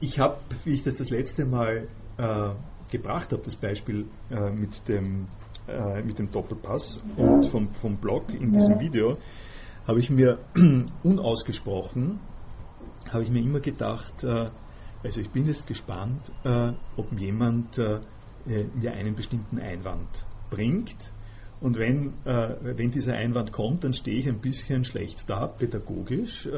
[0.00, 2.50] ich habe, wie ich das das letzte Mal äh,
[2.90, 4.06] gebracht habe, das Beispiel
[4.54, 5.26] mit, dem,
[5.68, 9.18] äh, mit dem Doppelpass und vom, vom Blog in diesem Video,
[9.86, 10.38] habe ich mir
[11.02, 12.20] unausgesprochen,
[13.10, 14.50] habe ich mir immer gedacht, äh,
[15.02, 18.00] also ich bin jetzt gespannt, äh, ob jemand äh,
[18.46, 21.12] mir einen bestimmten Einwand bringt.
[21.60, 26.48] Und wenn, wenn dieser Einwand kommt, dann stehe ich ein bisschen schlecht da, pädagogisch,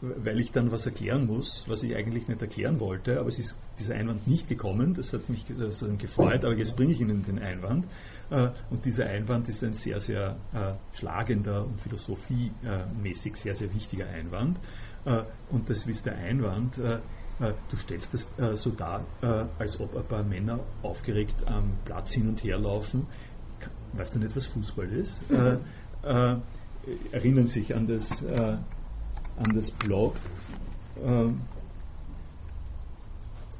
[0.00, 3.56] weil ich dann was erklären muss, was ich eigentlich nicht erklären wollte, aber es ist
[3.78, 7.22] dieser Einwand nicht gekommen, das hat mich das hat gefreut, aber jetzt bringe ich Ihnen
[7.22, 7.86] den Einwand.
[8.32, 14.08] Äh, und dieser Einwand ist ein sehr, sehr äh, schlagender und philosophiemäßig sehr, sehr wichtiger
[14.08, 14.58] Einwand.
[15.04, 19.04] Äh, und das ist der Einwand, du stellst das so dar,
[19.58, 23.06] als ob ein paar Männer aufgeregt am Platz hin und her laufen.
[23.94, 25.22] Weißt du nicht, was Fußball ist?
[27.10, 30.14] erinnern sich an das an das Blog.
[31.02, 31.40] Ähm,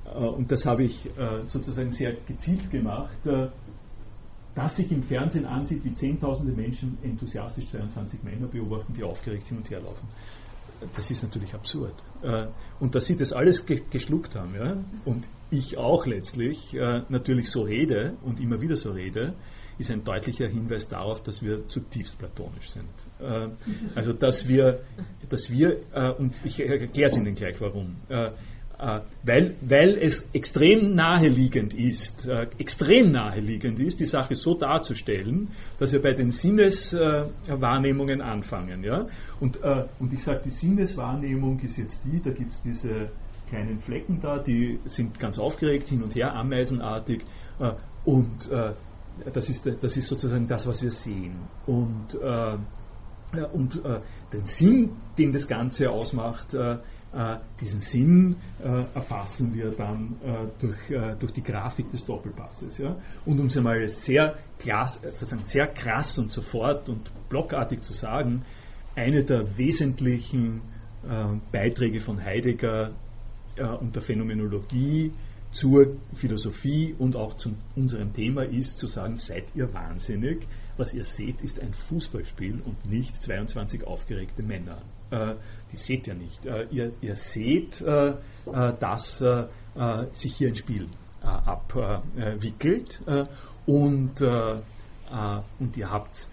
[0.05, 1.11] äh, und das habe ich
[1.47, 3.29] sozusagen sehr gezielt gemacht,
[4.53, 9.47] äh, dass sich im Fernsehen ansieht, wie Zehntausende Menschen enthusiastisch 22 Männer beobachten, die aufgeregt
[9.49, 10.07] hin und her laufen.
[10.97, 11.95] Das ist natürlich absurd.
[12.81, 16.77] Und dass sie das alles geschluckt haben, ja, und ich auch letztlich
[17.09, 19.35] natürlich so rede und immer wieder so rede,
[19.79, 22.89] ist ein deutlicher Hinweis darauf, dass wir zutiefst platonisch sind.
[23.21, 23.49] Äh,
[23.95, 24.81] also dass wir,
[25.29, 27.97] dass wir äh, und ich erkläre es Ihnen gleich warum.
[28.83, 32.29] Äh, weil, weil es extrem naheliegend ist,
[32.59, 38.83] extrem naheliegend ist, die Sache so darzustellen, dass wir bei den Sinneswahrnehmungen anfangen.
[38.83, 39.07] Ja?
[39.39, 43.11] Und, und ich sage, die Sinneswahrnehmung ist jetzt die, da gibt es diese
[43.49, 47.23] kleinen Flecken da, die sind ganz aufgeregt, hin und her, ameisenartig.
[48.05, 48.51] Und
[49.33, 51.37] das ist, das ist sozusagen das, was wir sehen.
[51.67, 52.57] Und, äh,
[53.53, 54.01] und äh,
[54.33, 56.79] den Sinn, den das Ganze ausmacht, äh, äh
[57.61, 62.79] diesen Sinn äh, erfassen wir dann äh, durch, durch die Grafik des Doppelpasses.
[62.79, 62.97] Ja?
[63.27, 68.45] Und um es einmal sehr, klass, sozusagen sehr krass und sofort und blockartig zu sagen,
[68.95, 70.63] eine der wesentlichen
[71.51, 72.93] Beiträge von Heidegger
[73.81, 75.13] und der Phänomenologie
[75.53, 80.47] zur Philosophie und auch zu unserem Thema ist zu sagen, seid ihr wahnsinnig,
[80.77, 84.79] was ihr seht, ist ein Fußballspiel und nicht 22 aufgeregte Männer.
[85.13, 85.35] Äh,
[85.71, 86.47] die seht ihr nicht.
[86.47, 89.25] Äh, ihr, ihr, seht, äh, dass
[90.13, 90.89] sich hier ein Spiel
[91.23, 93.01] abwickelt
[93.65, 96.29] und, und ihr habt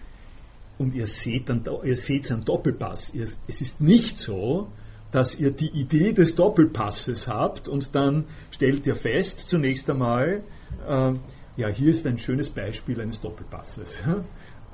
[0.76, 3.12] und ihr seht dann, ihr seht einen Doppelpass.
[3.14, 4.70] Es ist nicht so,
[5.10, 10.42] dass ihr die Idee des Doppelpasses habt und dann stellt ihr fest, zunächst einmal,
[11.56, 13.96] ja, hier ist ein schönes Beispiel eines Doppelpasses.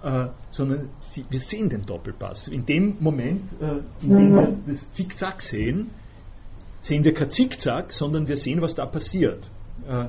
[0.07, 2.46] Äh, sondern sie, wir sehen den Doppelpass.
[2.46, 5.90] In dem Moment, äh, in dem wir das Zickzack sehen,
[6.80, 9.50] sehen wir kein Zickzack, sondern wir sehen, was da passiert.
[9.88, 10.07] Äh,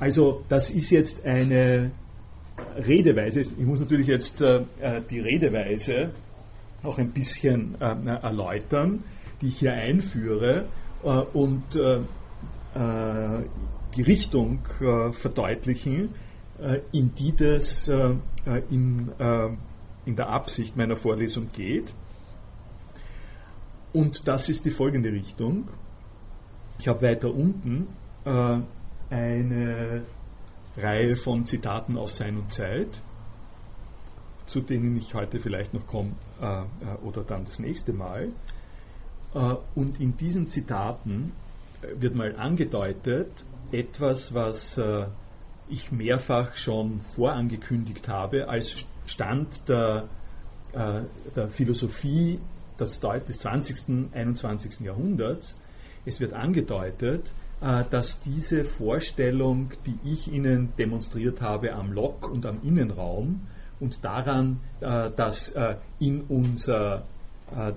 [0.00, 1.90] also das ist jetzt eine
[2.78, 3.40] Redeweise.
[3.40, 6.12] Ich muss natürlich jetzt äh, äh, die Redeweise
[6.82, 9.04] auch ein bisschen erläutern
[9.42, 10.66] die ich hier einführe
[11.02, 14.60] und die Richtung
[15.10, 16.10] verdeutlichen,
[16.92, 19.12] in die das in,
[20.06, 21.92] in der Absicht meiner Vorlesung geht.
[23.92, 25.68] Und das ist die folgende Richtung.
[26.78, 27.88] Ich habe weiter unten
[28.24, 28.58] äh,
[29.08, 30.02] eine
[30.76, 33.00] Reihe von Zitaten aus Sein und Zeit,
[34.46, 36.64] zu denen ich heute vielleicht noch komme äh,
[37.02, 38.28] oder dann das nächste Mal.
[39.34, 41.32] Äh, und in diesen Zitaten
[41.80, 43.30] äh, wird mal angedeutet,
[43.72, 45.06] etwas, was äh,
[45.68, 50.08] ich mehrfach schon vorangekündigt habe, als Stand der,
[50.74, 52.40] der Philosophie
[52.78, 54.12] des 20.
[54.12, 54.80] 21.
[54.80, 55.58] Jahrhunderts.
[56.04, 62.62] Es wird angedeutet, dass diese Vorstellung, die ich Ihnen demonstriert habe am Lok und am
[62.62, 63.46] Innenraum
[63.80, 65.54] und daran, dass
[65.98, 67.15] in unser äh,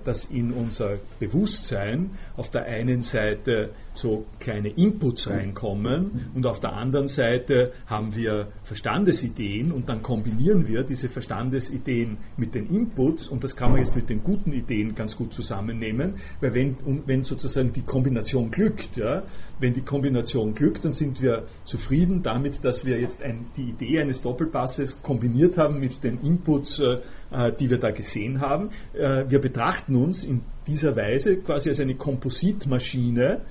[0.04, 6.72] dass in unser Bewusstsein auf der einen Seite so kleine Inputs reinkommen und auf der
[6.72, 13.44] anderen Seite haben wir Verstandesideen und dann kombinieren wir diese Verstandesideen mit den Inputs und
[13.44, 17.72] das kann man jetzt mit den guten Ideen ganz gut zusammennehmen, weil wenn, wenn sozusagen
[17.72, 19.22] die Kombination glückt, ja,
[19.60, 24.00] wenn die Kombination glückt, dann sind wir zufrieden damit, dass wir jetzt ein, die Idee
[24.00, 26.98] eines Doppelpasses kombiniert haben mit den Inputs, äh,
[27.30, 28.70] äh die wir da gesehen haben.
[28.94, 33.42] Äh, wir betrachten uns in dieser Weise quasi als eine Kompositmaschine.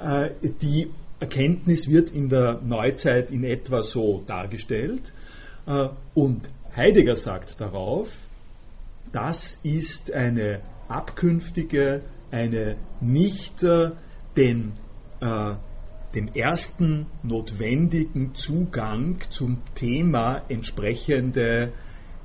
[0.00, 0.30] Äh,
[0.62, 5.12] die Erkenntnis wird in der Neuzeit in etwa so dargestellt.
[5.66, 8.16] Äh, und Heidegger sagt darauf,
[9.10, 13.90] das ist eine abkünftige, eine nicht äh,
[14.36, 14.74] den,
[15.20, 15.54] äh,
[16.14, 21.72] dem ersten notwendigen Zugang zum Thema entsprechende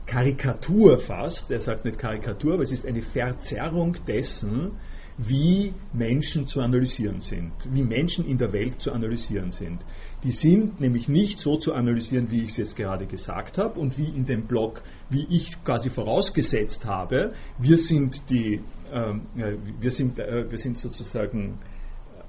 [0.05, 4.71] Karikatur fast, er sagt nicht Karikatur, aber es ist eine Verzerrung dessen,
[5.17, 9.79] wie Menschen zu analysieren sind, wie Menschen in der Welt zu analysieren sind.
[10.23, 13.97] Die sind nämlich nicht so zu analysieren, wie ich es jetzt gerade gesagt habe und
[13.97, 17.33] wie in dem Blog, wie ich quasi vorausgesetzt habe.
[17.59, 21.59] Wir sind die, ähm, äh, wir sind, äh, wir sind sozusagen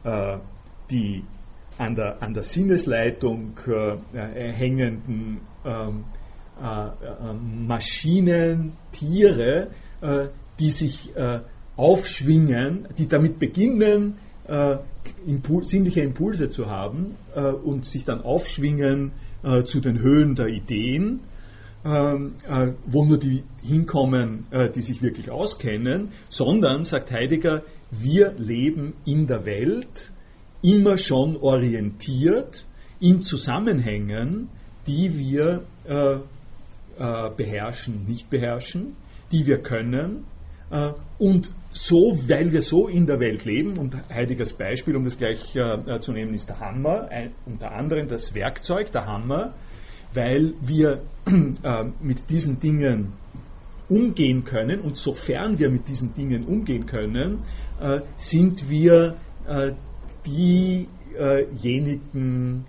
[0.04, 0.38] äh,
[0.90, 1.24] die
[1.78, 6.21] an der, an der Sinnesleitung äh, äh, hängenden ähm, äh, äh,
[7.66, 9.68] Maschinen, Tiere,
[10.00, 10.28] äh,
[10.58, 11.10] die sich
[11.76, 14.18] aufschwingen, die damit beginnen,
[15.26, 17.16] Impul sinnliche Impulse zu haben
[17.64, 19.12] und sich dann aufschwingen
[19.64, 21.20] zu den Höhen der Ideen,
[21.84, 22.34] ähm,
[22.86, 29.46] wo nur die hinkommen, die sich wirklich auskennen, sondern, sagt Heidegger, wir leben in der
[29.46, 30.12] Welt
[30.62, 32.64] immer schon orientiert
[33.00, 34.48] in Zusammenhängen,
[34.86, 35.64] die wir
[36.98, 38.96] äh, beherrschen, nicht beherrschen,
[39.30, 40.24] die wir können.
[40.70, 45.18] Äh, und so, weil wir so in der Welt leben, und Heideggers Beispiel, um das
[45.18, 49.54] gleich äh, zu nehmen, ist der Hammer, ein, unter anderem das Werkzeug, der Hammer,
[50.14, 53.14] weil wir äh, mit diesen Dingen
[53.88, 57.44] umgehen können und sofern wir mit diesen Dingen umgehen können,
[57.80, 59.16] äh, sind wir
[59.46, 59.72] äh,
[60.26, 62.66] diejenigen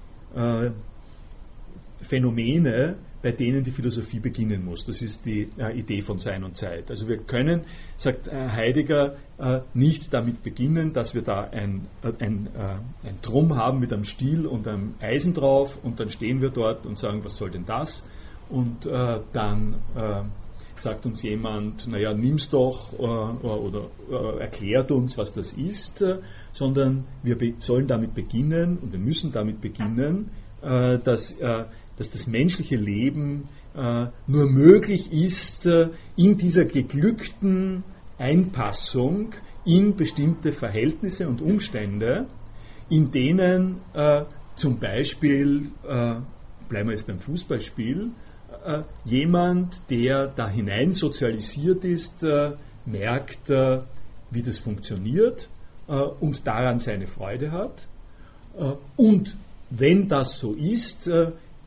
[2.01, 4.86] Phänomene, bei denen die Philosophie beginnen muss.
[4.86, 6.91] Das ist die äh, Idee von Sein und Zeit.
[6.91, 7.61] Also wir können,
[7.95, 13.19] sagt äh, Heidegger, äh, nicht damit beginnen, dass wir da ein, äh, ein, äh, ein
[13.21, 16.97] Drum haben mit einem Stiel und einem Eisen drauf und dann stehen wir dort und
[16.97, 18.07] sagen, was soll denn das?
[18.49, 19.78] Und äh, dann
[20.76, 26.03] sagt uns jemand, naja, nimm's doch oder, oder erklärt uns, was das ist,
[26.51, 31.38] sondern wir sollen damit beginnen und wir müssen damit beginnen, dass
[31.97, 37.83] dass das menschliche Leben äh, nur möglich ist äh, in dieser geglückten
[38.17, 39.33] Einpassung
[39.65, 42.27] in bestimmte Verhältnisse und Umstände,
[42.89, 44.23] in denen äh,
[44.55, 46.15] zum Beispiel, äh,
[46.69, 48.11] bleiben wir jetzt beim Fußballspiel,
[48.65, 52.53] äh, jemand, der da hinein sozialisiert ist, äh,
[52.85, 55.47] merkt, wie das funktioniert
[55.87, 57.87] und daran seine Freude hat.
[58.97, 59.37] und
[59.69, 61.09] wenn das so ist,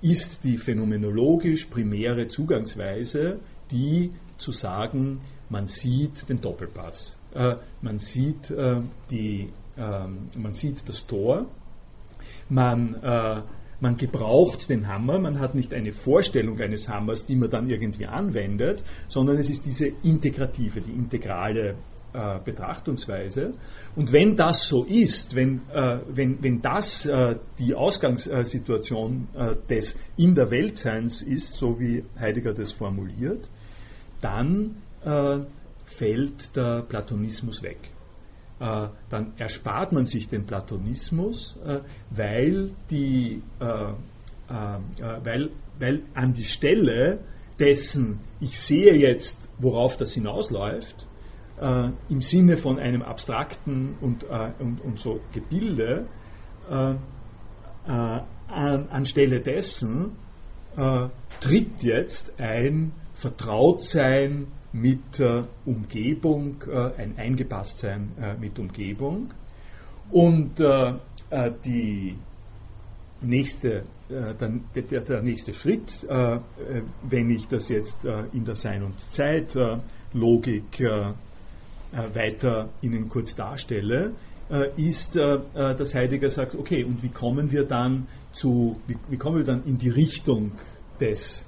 [0.01, 3.41] ist die phänomenologisch primäre Zugangsweise
[3.71, 8.81] die zu sagen, man sieht den Doppelpass, äh, man, sieht, äh,
[9.11, 11.47] die, äh, man sieht das Tor,
[12.49, 13.43] man, äh,
[13.81, 18.07] man gebraucht den Hammer, man hat nicht eine Vorstellung eines Hammers, die man dann irgendwie
[18.07, 21.77] anwendet, sondern es ist diese integrative, die integrale
[22.13, 23.55] äh, Betrachtungsweise.
[23.95, 29.99] Und wenn das so ist, wenn, äh, wenn, wenn das äh, die Ausgangssituation äh, des
[30.17, 33.49] In der Weltseins ist, so wie Heidegger das formuliert,
[34.21, 35.41] dann äh,
[35.85, 37.79] fällt der Platonismus weg.
[38.61, 41.59] Äh, dann erspart man sich den Platonismus,
[42.11, 43.43] weil, die,
[44.49, 47.19] weil, weil an die Stelle
[47.59, 51.07] dessen, ich sehe jetzt, worauf das hinausläuft,
[51.61, 56.07] äh, im Sinne von einem abstrakten und, äh, und, und so Gebilde,
[56.71, 56.95] äh,
[57.87, 60.13] äh an, anstelle dessen
[60.77, 61.09] äh,
[61.41, 65.21] tritt jetzt ein Vertrautsein mit
[65.65, 66.63] Umgebung,
[66.99, 69.33] ein Eingepasstsein mit Umgebung.
[70.11, 70.63] Und
[71.65, 72.15] die
[73.23, 80.81] nächste, der, der, der, nächste Schritt, wenn ich das jetzt in der Sein- und Zeit-Logik
[80.81, 81.15] äh,
[82.15, 84.13] weiter Ihnen kurz darstelle,
[84.51, 89.17] äh, ist, äh, dass Heidegger sagt, okay, und wie kommen wir dann zu, wie, wie
[89.17, 90.53] kommen wir dann in die Richtung
[91.01, 91.47] des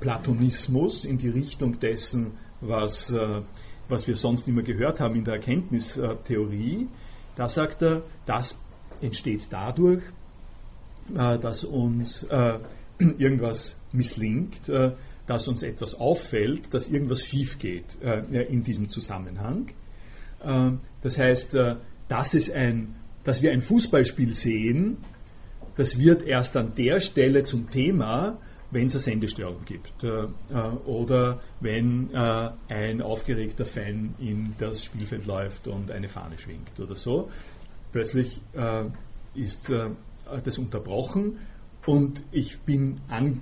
[0.00, 3.14] Platonismus, in die Richtung dessen, was
[3.88, 6.88] was wir sonst immer gehört haben in der Erkenntnistheorie.
[7.36, 8.58] Da sagt er, das
[9.00, 10.02] entsteht dadurch,
[11.14, 12.58] äh, dass uns äh,
[12.98, 14.92] irgendwas misslingt, äh,
[15.26, 17.96] dass uns etwas auffällt, dass irgendwas schief geht
[18.30, 19.70] in diesem Zusammenhang.
[21.02, 21.56] Das heißt,
[22.08, 22.94] dass, es ein,
[23.24, 24.98] dass wir ein Fußballspiel sehen,
[25.76, 28.38] das wird erst an der Stelle zum Thema,
[28.70, 35.90] wenn es eine Sendestörung gibt oder wenn ein aufgeregter Fan in das Spielfeld läuft und
[35.90, 37.30] eine Fahne schwingt oder so.
[37.92, 38.40] Plötzlich
[39.34, 39.72] ist
[40.44, 41.38] das unterbrochen
[41.86, 43.38] und ich bin ange,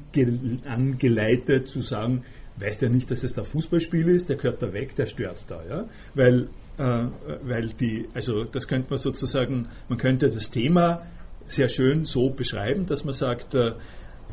[0.66, 2.24] angeleitet zu sagen,
[2.56, 5.62] weiß der nicht, dass es da Fußballspiel ist, der gehört da weg, der stört da,
[5.68, 5.88] ja?
[6.14, 7.06] Weil, äh,
[7.42, 11.06] weil die, also das könnte man sozusagen, man könnte das Thema
[11.44, 13.72] sehr schön so beschreiben, dass man sagt, äh,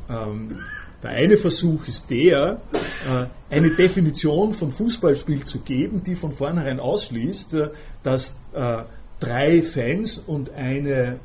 [0.09, 0.59] ähm,
[1.01, 2.61] der eine Versuch ist der,
[3.07, 7.69] äh, eine Definition von Fußballspiel zu geben, die von vornherein ausschließt, äh,
[8.03, 8.83] dass äh,
[9.19, 11.19] drei Fans und eine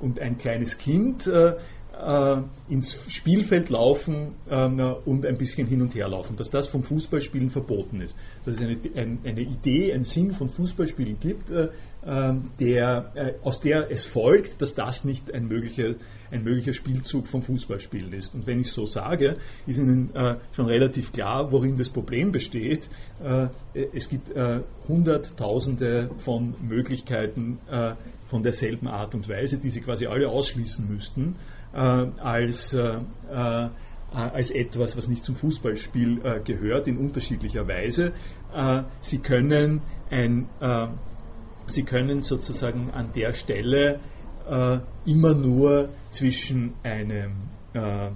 [0.00, 1.30] und ein kleines Kind
[2.68, 7.50] ins Spielfeld laufen ähm, und ein bisschen hin und her laufen, dass das vom Fußballspielen
[7.50, 8.16] verboten ist.
[8.44, 11.68] Dass es eine, ein, eine Idee, einen Sinn von Fußballspielen gibt, äh,
[12.06, 15.94] ähm, der, äh, aus der es folgt, dass das nicht ein möglicher,
[16.30, 18.34] ein möglicher Spielzug vom Fußballspielen ist.
[18.34, 19.36] Und wenn ich so sage,
[19.66, 22.88] ist Ihnen äh, schon relativ klar, worin das Problem besteht.
[23.22, 23.48] Äh,
[23.92, 24.32] es gibt
[24.88, 27.58] Hunderttausende von Möglichkeiten
[28.26, 32.98] von derselben Art und Weise, die Sie quasi alle ausschließen müssten äh, als, äh,
[33.30, 33.68] äh,
[34.12, 38.12] als etwas, was nicht zum Fußballspiel gehört, in unterschiedlicher Weise.
[39.00, 40.46] Sie können ein
[41.66, 44.00] Sie können sozusagen an der Stelle
[44.48, 48.10] äh, immer nur zwischen einem, äh,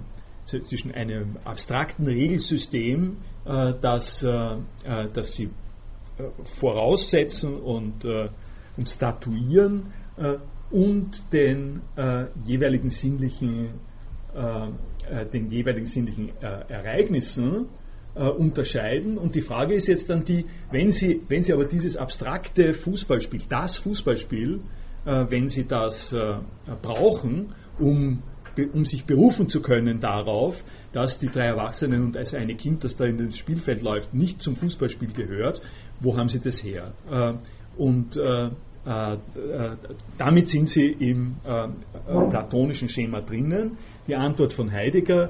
[0.45, 5.49] zwischen einem abstrakten Regelsystem, äh, das, das Sie
[6.59, 9.93] voraussetzen und, und statuieren,
[10.71, 13.69] und den äh, jeweiligen sinnlichen,
[14.35, 17.67] äh, äh, den jeweiligen sinnlichen äh, Ereignissen
[18.15, 19.17] äh, unterscheiden.
[19.17, 23.41] Und die Frage ist jetzt dann die, wenn Sie, wenn Sie aber dieses abstrakte Fußballspiel,
[23.49, 24.61] das Fußballspiel,
[25.05, 26.15] äh, wenn Sie das
[26.81, 28.21] brauchen, um
[28.73, 32.97] um sich berufen zu können darauf, dass die drei Erwachsenen und das eine Kind, das
[32.97, 35.61] da in das Spielfeld läuft, nicht zum Fußballspiel gehört,
[36.01, 36.91] wo haben Sie das her?
[37.77, 38.19] Und
[40.17, 41.67] damit sind sie im äh,
[42.29, 43.77] platonischen Schema drinnen.
[44.07, 45.29] Die Antwort von Heidegger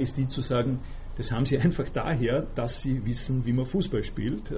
[0.00, 0.80] ist die zu sagen,
[1.16, 4.52] das haben sie einfach daher, dass sie wissen, wie man Fußball spielt,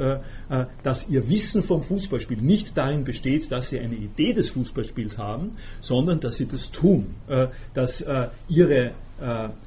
[0.83, 5.57] dass ihr Wissen vom Fußballspiel nicht darin besteht, dass sie eine Idee des Fußballspiels haben,
[5.81, 7.15] sondern dass sie das tun,
[7.75, 8.05] dass
[8.49, 8.93] ihre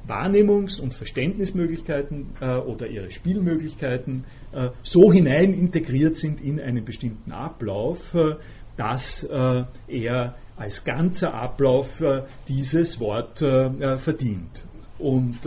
[0.08, 8.14] Wahrnehmungs- und Verständnismöglichkeiten oder ihre Spielmöglichkeiten äh, so hinein integriert sind in einen bestimmten Ablauf,
[8.14, 8.36] äh,
[8.78, 12.04] dass äh, er als ganzer Ablauf
[12.48, 14.64] dieses Wort verdient.
[15.00, 15.40] Und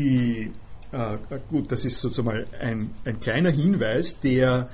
[0.00, 0.52] die,
[1.48, 4.70] gut, das ist sozusagen ein, ein kleiner Hinweis, der,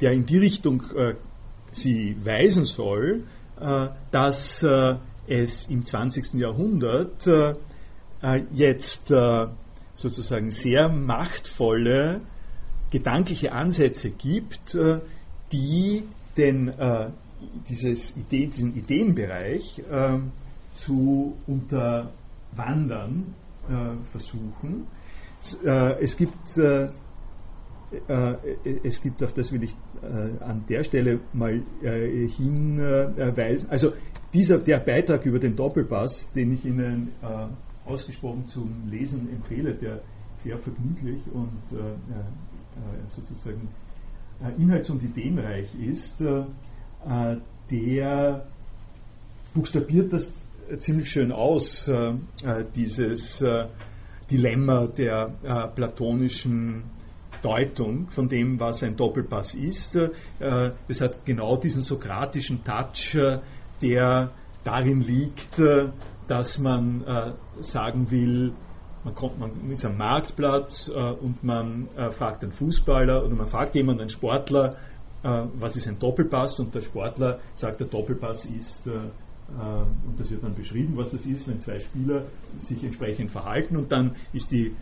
[0.00, 0.82] der in die Richtung
[1.72, 3.24] Sie weisen soll,
[4.10, 4.66] dass
[5.26, 6.34] es im 20.
[6.34, 7.28] Jahrhundert
[8.52, 9.12] jetzt
[9.94, 12.20] sozusagen sehr machtvolle
[12.90, 15.00] gedankliche Ansätze gibt, äh,
[15.52, 16.04] die
[16.36, 17.10] den, äh,
[17.68, 20.18] dieses Idee, diesen Ideenbereich äh,
[20.74, 23.34] zu unterwandern
[24.10, 24.86] versuchen.
[26.00, 26.58] Es gibt
[28.82, 31.62] es gibt, auf das will ich an der Stelle mal
[32.36, 33.70] hinweisen.
[33.70, 33.92] Also
[34.34, 37.12] dieser, der Beitrag über den Doppelpass, den ich Ihnen
[37.84, 40.00] ausgesprochen zum Lesen empfehle, der
[40.38, 43.68] sehr vergnüglich und äh, äh, sozusagen
[44.42, 46.44] äh, inhalts- und ideenreich ist, äh,
[47.06, 47.36] äh,
[47.70, 48.46] der
[49.54, 50.38] buchstabiert das
[50.78, 52.14] ziemlich schön aus, äh,
[52.74, 53.44] dieses
[54.30, 56.84] Dilemma der platonischen
[57.42, 59.96] Deutung von dem, was ein Doppelpass ist.
[60.88, 63.16] Es hat genau diesen sokratischen Touch,
[63.80, 64.32] der
[64.64, 65.60] darin liegt,
[66.26, 68.52] dass man äh, sagen will,
[69.04, 73.46] man, kommt, man ist am Marktplatz äh, und man äh, fragt einen Fußballer oder man
[73.46, 74.76] fragt jemanden, einen Sportler,
[75.22, 79.10] äh, was ist ein Doppelpass und der Sportler sagt, der Doppelpass ist, äh, äh,
[79.48, 82.24] und das wird dann beschrieben, was das ist, wenn zwei Spieler
[82.58, 84.74] sich entsprechend verhalten und dann ist die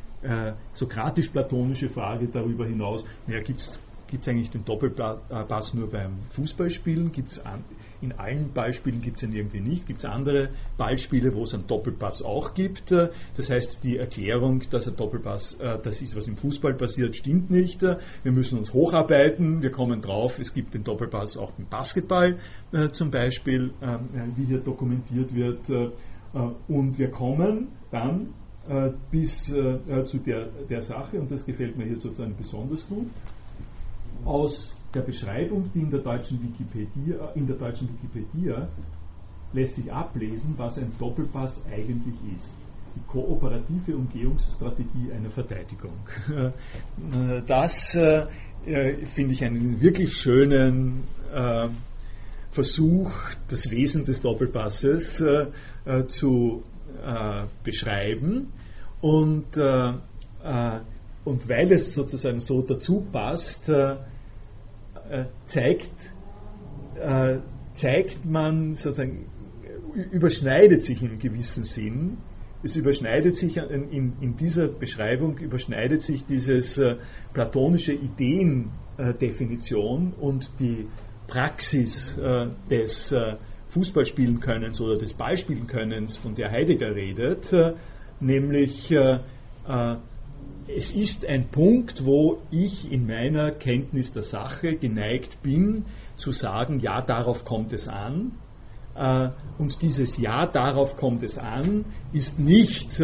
[0.73, 7.13] sokratisch-platonische Frage darüber hinaus, naja, gibt es gibt es eigentlich den Doppelpass nur beim Fußballspielen?
[7.13, 7.65] Gibt's an,
[8.05, 9.87] in allen Beispielen gibt es ihn irgendwie nicht.
[9.87, 12.93] Gibt es andere Beispiele, wo es einen Doppelpass auch gibt?
[12.93, 17.83] Das heißt, die Erklärung, dass ein Doppelpass das ist, was im Fußball passiert, stimmt nicht.
[17.83, 19.63] Wir müssen uns hocharbeiten.
[19.63, 22.39] Wir kommen drauf, es gibt den Doppelpass auch im Basketball
[22.93, 23.73] zum Beispiel,
[24.37, 25.69] wie hier dokumentiert wird.
[26.69, 28.35] Und wir kommen dann
[28.69, 32.89] äh, bis äh, äh, zu der, der Sache, und das gefällt mir hier sozusagen besonders
[32.89, 33.09] gut,
[34.25, 38.69] aus der Beschreibung, die in der deutschen Wikipedia, in der deutschen Wikipedia
[39.53, 42.53] lässt sich ablesen, was ein Doppelpass eigentlich ist.
[42.97, 45.97] Die kooperative Umgehungsstrategie einer Verteidigung.
[47.47, 51.03] Das finde ich einen wirklich schönen
[52.51, 53.13] Versuch,
[53.49, 55.23] das Wesen des Doppelpasses
[56.07, 56.63] zu
[57.03, 58.49] äh, beschreiben.
[59.01, 59.91] Und, äh,
[60.43, 60.81] äh,
[61.25, 63.97] und weil es sozusagen so dazu passt, äh, äh,
[65.47, 65.91] zeigt,
[67.75, 69.27] zeigt man sozusagen,
[69.95, 72.19] überschneidet sich in gewissem Sinn.
[72.63, 76.97] Es überschneidet sich in, in, dieser Beschreibung überschneidet sich dieses äh,
[77.35, 80.87] platonische Ideendefinition und die
[81.27, 83.37] Praxis äh, des äh,
[83.69, 87.75] Fußballspielen Könnens oder des Ballspielen Könnens, von der Heidegger redet, äh,
[88.21, 89.19] nämlich äh,
[89.69, 89.97] äh,
[90.69, 95.85] es ist ein Punkt, wo ich in meiner Kenntnis der Sache geneigt bin
[96.17, 98.33] zu sagen, ja, darauf kommt es an.
[99.59, 103.03] Und dieses Ja, darauf kommt es an, ist nicht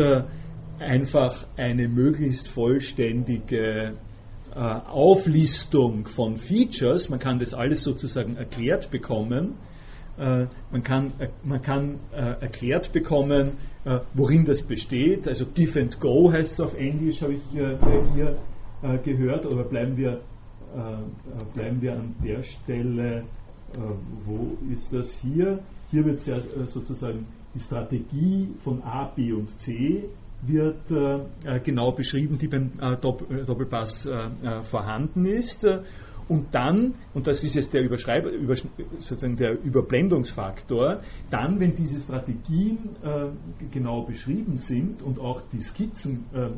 [0.79, 3.95] einfach eine möglichst vollständige
[4.55, 9.70] Auflistung von Features, man kann das alles sozusagen erklärt bekommen, äh,
[10.21, 13.53] man kann, äh, man kann äh, erklärt bekommen,
[14.13, 15.27] worin das besteht.
[15.27, 17.79] Also Give and Go heißt es auf Englisch, habe ich hier
[19.03, 19.47] gehört.
[19.47, 20.21] Oder bleiben wir,
[21.55, 23.25] bleiben wir an der Stelle,
[24.27, 25.61] wo ist das hier?
[25.91, 30.05] Hier wird sozusagen die Strategie von A, B und C
[30.43, 30.93] wird
[31.65, 34.11] genau beschrieben, die beim Doppelpass
[34.65, 35.67] vorhanden ist.
[36.31, 42.01] Und dann, und das ist jetzt der, Überschreib über, sozusagen der Überblendungsfaktor, dann, wenn diese
[42.01, 43.31] Strategien äh,
[43.73, 46.51] genau beschrieben sind und auch die Skizzen, äh,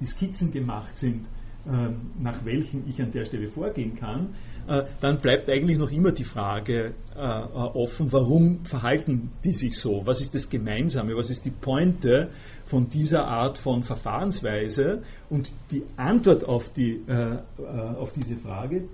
[0.00, 1.26] die Skizzen gemacht sind,
[1.64, 4.34] äh, nach welchen ich an der Stelle vorgehen kann,
[5.00, 10.02] dann bleibt eigentlich noch immer die Frage äh, offen, warum verhalten die sich so?
[10.04, 11.16] Was ist das Gemeinsame?
[11.16, 12.30] Was ist die Pointe
[12.66, 15.02] von dieser Art von Verfahrensweise?
[15.30, 18.84] Und die Antwort auf, die, äh, auf diese Frage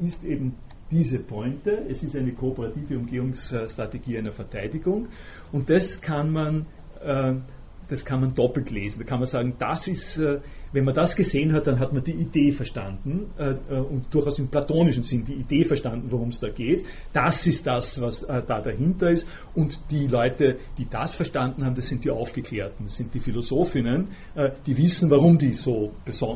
[0.00, 0.56] ist eben
[0.90, 1.86] diese Pointe.
[1.88, 5.08] Es ist eine kooperative Umgehungsstrategie einer Verteidigung
[5.52, 6.66] und das kann man
[7.92, 9.00] das kann man doppelt lesen.
[9.00, 10.40] Da kann man sagen, das ist, äh,
[10.72, 14.38] wenn man das gesehen hat, dann hat man die Idee verstanden äh, äh, und durchaus
[14.38, 16.84] im platonischen Sinn die Idee verstanden, worum es da geht.
[17.12, 19.28] Das ist das, was da dahinter ist.
[19.54, 24.08] Und die Leute, die das verstanden haben, das sind die Aufgeklärten, das sind die Philosophinnen,
[24.66, 25.92] die wissen, warum die so,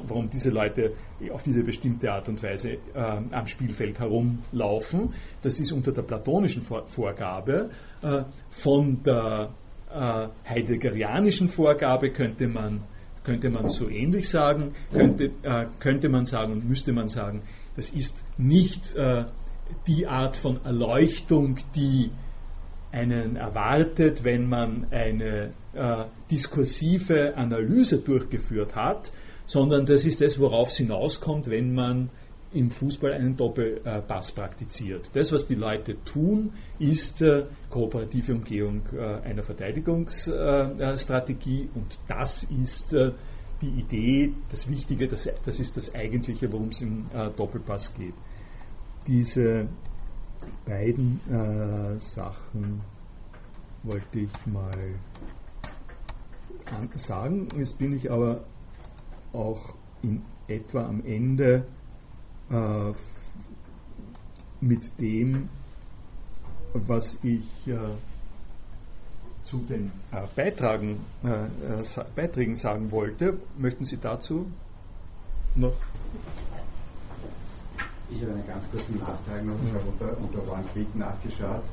[0.06, 0.92] warum diese Leute
[1.32, 5.14] auf diese bestimmte Art und Weise am Spielfeld herumlaufen.
[5.42, 7.70] Das ist unter der platonischen Vorgabe
[8.50, 9.50] von der
[9.92, 12.82] äh, heideggerianischen Vorgabe könnte man,
[13.27, 17.43] könnte man so ähnlich sagen, könnte, äh, könnte man sagen und müsste man sagen,
[17.74, 19.24] das ist nicht äh,
[19.89, 22.12] die Art von Erleuchtung, die
[22.93, 29.11] einen erwartet, wenn man eine äh, diskursive Analyse durchgeführt hat,
[29.44, 32.11] sondern das ist das, worauf es hinauskommt, wenn man
[32.52, 35.10] im Fußball einen Doppelpass praktiziert.
[35.14, 42.94] Das, was die Leute tun, ist äh, kooperative Umgehung äh, einer Verteidigungsstrategie und das ist
[42.94, 43.12] äh,
[43.60, 47.06] die Idee, das Wichtige, das, das ist das Eigentliche, worum es im
[47.39, 48.12] Doppelpass geht.
[49.06, 49.66] Diese
[50.66, 51.23] beiden
[51.98, 52.82] Sachen
[53.82, 54.73] wollte ich mal
[56.97, 57.48] sagen.
[57.56, 58.44] Jetzt bin ich aber
[59.32, 61.64] auch in etwa am Ende
[62.51, 62.93] äh,
[64.60, 65.48] mit dem,
[66.73, 67.77] was ich äh,
[69.44, 73.39] zu den äh, Beitragen, äh, Beiträgen sagen wollte.
[73.56, 74.51] Möchten Sie dazu
[75.55, 75.77] noch?
[78.10, 79.55] Ich habe einen ganz kurzen Nachtrag noch.
[79.66, 80.64] Ich habe unter, unter One
[80.94, 81.64] nachgeschaut.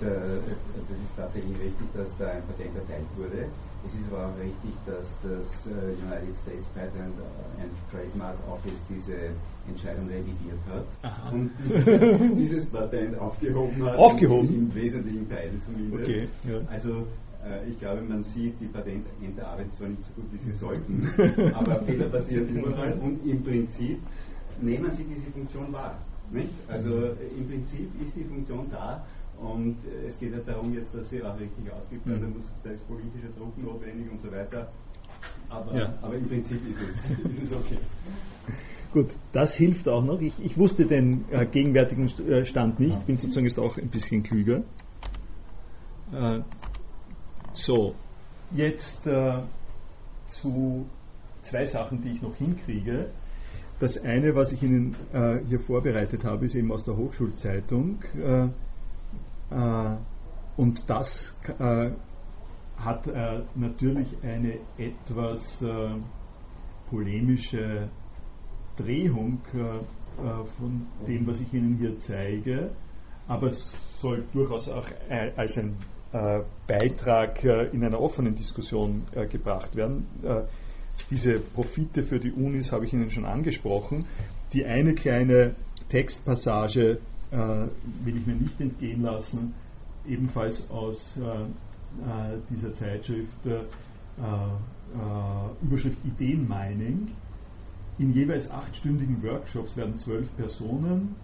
[0.00, 3.46] Das ist tatsächlich richtig, dass da ein Patent erteilt wurde.
[3.86, 7.16] Es ist aber auch richtig, dass das äh, United States Patent
[7.60, 9.32] and Trademark Office diese
[9.68, 11.30] Entscheidung revidiert hat Aha.
[11.30, 11.84] und dieses,
[12.36, 13.96] dieses Patent aufgehoben hat.
[13.96, 14.48] Aufgehoben?
[14.48, 16.08] Im, wesentlichen Teil zumindest.
[16.08, 16.60] Okay, ja.
[16.70, 17.06] Also
[17.44, 21.08] äh, ich glaube, man sieht, die Patentämter arbeiten zwar nicht so gut, wie sie sollten,
[21.54, 23.98] aber Fehler passieren überall und im Prinzip
[24.60, 25.96] nehmen Sie diese Funktion wahr.
[26.30, 26.52] Nicht?
[26.68, 29.04] Also im Prinzip ist die Funktion da
[29.40, 29.76] und
[30.06, 32.06] es geht ja darum jetzt, dass sie auch richtig ausgibt.
[32.06, 34.70] Also muss, da ist politischer Druck notwendig und so weiter.
[35.48, 35.94] Aber, ja.
[36.02, 37.78] aber im Prinzip ist es, ist es okay.
[38.92, 40.20] Gut, das hilft auch noch.
[40.20, 44.22] Ich, ich wusste den äh, gegenwärtigen äh, Stand nicht, bin sozusagen jetzt auch ein bisschen
[44.22, 44.62] klüger.
[46.12, 46.40] Äh,
[47.52, 47.94] so,
[48.52, 49.42] jetzt äh,
[50.26, 50.86] zu
[51.42, 53.10] zwei Sachen, die ich noch hinkriege.
[53.78, 58.02] Das eine, was ich Ihnen äh, hier vorbereitet habe, ist eben aus der Hochschulzeitung.
[59.50, 59.96] Äh,
[60.56, 61.38] und das
[62.76, 63.06] hat
[63.54, 65.62] natürlich eine etwas
[66.90, 67.88] polemische
[68.76, 69.40] Drehung
[70.18, 72.70] äh, von dem, was ich Ihnen hier zeige,
[73.28, 74.86] aber es soll durchaus auch
[75.36, 75.76] als ein
[76.12, 80.06] äh, Beitrag äh, in einer offenen Diskussion gebracht werden.
[81.10, 84.04] Diese Profite für die Unis habe ich Ihnen schon angesprochen.
[84.52, 85.54] Die eine kleine
[85.88, 86.98] Textpassage
[87.30, 89.54] will ich mir nicht entgehen lassen,
[90.06, 91.18] ebenfalls aus
[92.50, 93.38] dieser Zeitschrift
[95.62, 97.08] Überschrift Ideenmining
[97.98, 101.14] in jeweils achtstündigen Workshops werden zwölf Personen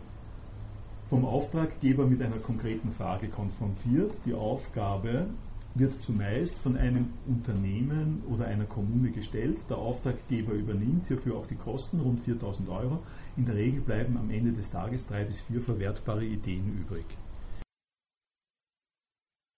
[1.09, 4.13] vom Auftraggeber mit einer konkreten Frage konfrontiert.
[4.27, 5.27] Die Aufgabe
[5.75, 9.57] wird zumeist von einem Unternehmen oder einer Kommune gestellt.
[9.71, 12.99] Der Auftraggeber übernimmt hierfür auch die Kosten, rund 4000 Euro.
[13.37, 17.05] In der Regel bleiben am Ende des Tages drei bis vier verwertbare Ideen übrig.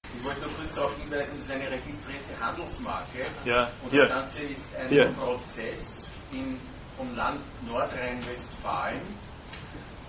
[0.03, 3.27] Ich wollte nur kurz darauf hinweisen, es ist eine registrierte Handelsmarke.
[3.45, 4.09] Ja, und hier.
[4.09, 5.07] das Ganze ist ein hier.
[5.13, 6.57] Prozess in
[6.97, 9.01] vom Land Nordrhein-Westfalen.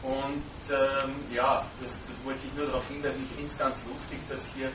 [0.02, 3.24] Und ähm, ja, das, das, wollte ich nur darauf hinweisen.
[3.30, 4.72] Ich finde es ganz lustig, dass hier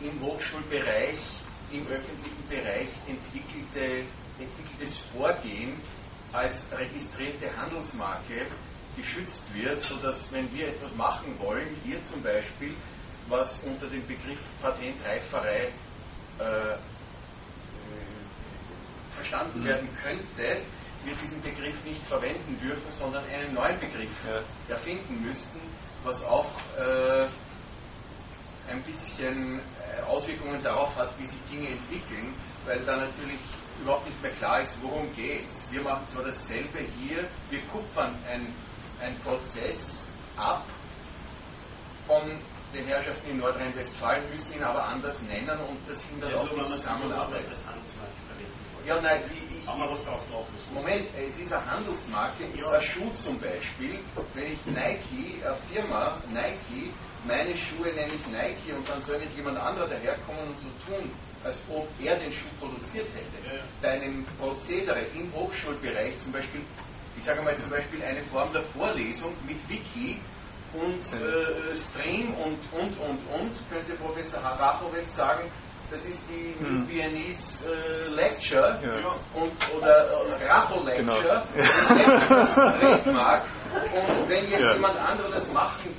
[0.00, 1.18] im Hochschulbereich,
[1.72, 4.04] im öffentlichen Bereich entwickelte,
[4.38, 5.74] entwickeltes Vorgehen
[6.34, 8.46] als registrierte Handelsmarke
[8.96, 12.74] geschützt wird, sodass, wenn wir etwas machen wollen, hier zum Beispiel,
[13.28, 15.72] was unter dem Begriff Patentreiferei
[16.38, 16.76] äh,
[19.14, 19.64] verstanden mhm.
[19.64, 20.62] werden könnte,
[21.04, 24.40] wir diesen Begriff nicht verwenden dürfen, sondern einen neuen Begriff ja.
[24.72, 25.60] erfinden müssten,
[26.02, 27.26] was auch äh,
[28.70, 32.34] ein bisschen äh, Auswirkungen darauf hat, wie sich Dinge entwickeln,
[32.64, 33.40] weil da natürlich
[33.80, 35.70] überhaupt nicht mehr klar ist, worum geht es.
[35.70, 40.06] Wir machen zwar dasselbe hier, wir kupfern einen Prozess
[40.36, 40.64] ab
[42.06, 42.22] von
[42.74, 46.64] den Herrschaften in Nordrhein-Westfalen, müssen ihn aber anders nennen und das hindert ja, auch die
[46.64, 47.46] Zusammenarbeit.
[48.86, 49.66] Ja, nein, wie ich.
[49.66, 50.70] Aber was drauf drauf ist.
[50.70, 52.70] Moment, es ist eine Handelsmarke, ist ja.
[52.70, 53.98] ein Schuh zum Beispiel.
[54.34, 56.92] Wenn ich Nike, eine Firma, Nike,
[57.26, 61.10] meine Schuhe nenne ich Nike und dann soll nicht jemand anderer daherkommen und so tun,
[61.44, 63.56] als ob er den Schuh produziert hätte.
[63.56, 63.62] Ja.
[63.82, 66.62] Bei einem Prozedere im Hochschulbereich zum Beispiel,
[67.16, 70.18] ich sage mal zum Beispiel eine Form der Vorlesung mit Wiki
[70.72, 75.50] und äh, Stream und, und, und, und, könnte Professor Harapowitz sagen,
[75.90, 76.88] das ist die hm.
[76.88, 79.14] Viennese äh, Lecture ja.
[79.34, 82.28] und, oder äh, Racho Lecture, genau.
[82.28, 83.44] das Trademark.
[83.94, 84.72] Und wenn jetzt ja.
[84.72, 85.94] jemand anderer das machen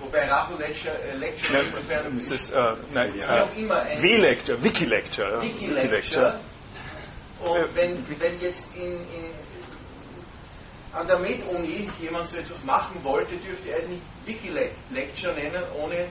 [0.00, 2.18] Wobei Racho Lecture, äh, Lecture ja, insofern.
[2.18, 3.48] Ist das, äh, nein, ja.
[4.02, 5.42] W-Lecture, Wiki-Lecture.
[5.42, 6.40] Wiki-Lecture.
[7.40, 9.30] Und wenn, wenn jetzt in, in,
[10.92, 16.06] an der Med-Uni jemand so etwas machen wollte, dürfte er es nicht Wiki-Lecture nennen, ohne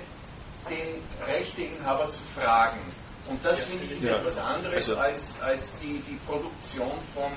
[0.70, 2.80] den Rechteinhaber zu fragen.
[3.28, 4.18] Und das ja, finde ich ist ja.
[4.18, 7.32] etwas anderes also, als, als die, die Produktion von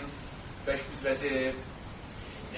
[0.67, 1.55] beispielsweise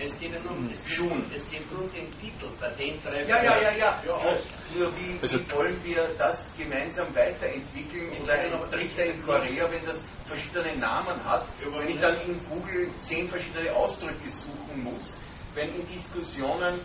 [0.03, 1.25] es geht ja nur es Schuhen.
[1.35, 3.29] Es geht nur um den Titel, Patentreife.
[3.29, 4.03] Ja, ja, ja, ja.
[4.07, 4.39] ja
[4.79, 8.23] nur wie, also, wie, wollen wir das gemeinsam weiterentwickeln?
[8.23, 12.91] Oder ein Dritter in Korea, wenn das verschiedene Namen hat, wenn ich dann in Google
[13.01, 15.19] zehn verschiedene Ausdrücke suchen muss,
[15.55, 16.81] wenn in Diskussionen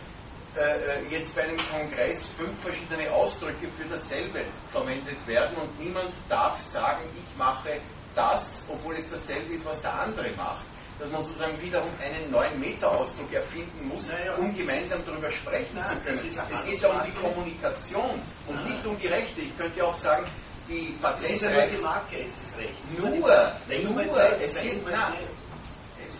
[0.57, 6.13] äh, äh, jetzt bei einem Kongress fünf verschiedene Ausdrücke für dasselbe verwendet werden und niemand
[6.29, 7.81] darf sagen, ich mache
[8.15, 10.65] das, obwohl es dasselbe ist, was der andere macht.
[10.99, 14.35] Dass man sozusagen wiederum einen neuen Meta-Ausdruck erfinden muss, ja.
[14.35, 16.21] um gemeinsam darüber sprechen Nein, zu können.
[16.25, 18.65] Es geht ja um die Kommunikation und Nein.
[18.69, 19.41] nicht um die Rechte.
[19.41, 20.25] Ich könnte ja auch sagen,
[20.69, 21.25] die Patente.
[21.25, 22.97] Es ist ja nur die Marke, ist das Recht.
[22.97, 25.13] Nur, nur, es geht, na,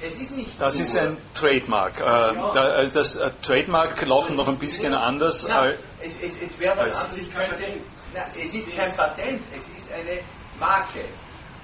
[0.01, 0.59] es ist nicht.
[0.59, 1.99] Das ist ein Trademark.
[1.99, 2.81] Äh, ja.
[2.81, 5.45] Äh, das äh, Trademark laufen noch ein bisschen anders.
[5.47, 5.71] Na,
[6.01, 7.33] es, es, es wäre was anderes.
[7.33, 7.81] Könnte,
[8.13, 10.21] na, es ist kein Patent, es ist eine
[10.59, 11.05] Marke.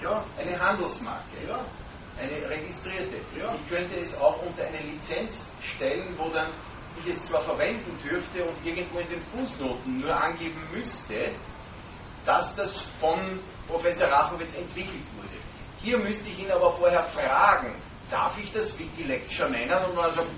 [0.03, 0.23] Ja.
[0.37, 1.47] Eine Handelsmarke.
[1.47, 1.65] Ja.
[2.21, 3.17] Eine registrierte.
[3.37, 3.53] Ja.
[3.55, 6.53] Ich könnte es auch unter eine Lizenz stellen, wo dann
[6.99, 11.33] ich es zwar verwenden dürfte und irgendwo in den Fußnoten nur angeben müsste,
[12.25, 15.29] dass das von Professor Rachowitz entwickelt wurde.
[15.81, 17.73] Hier müsste ich ihn aber vorher fragen,
[18.11, 19.85] darf ich das Wiki-Lecture nennen?
[19.85, 20.29] Und man sagt,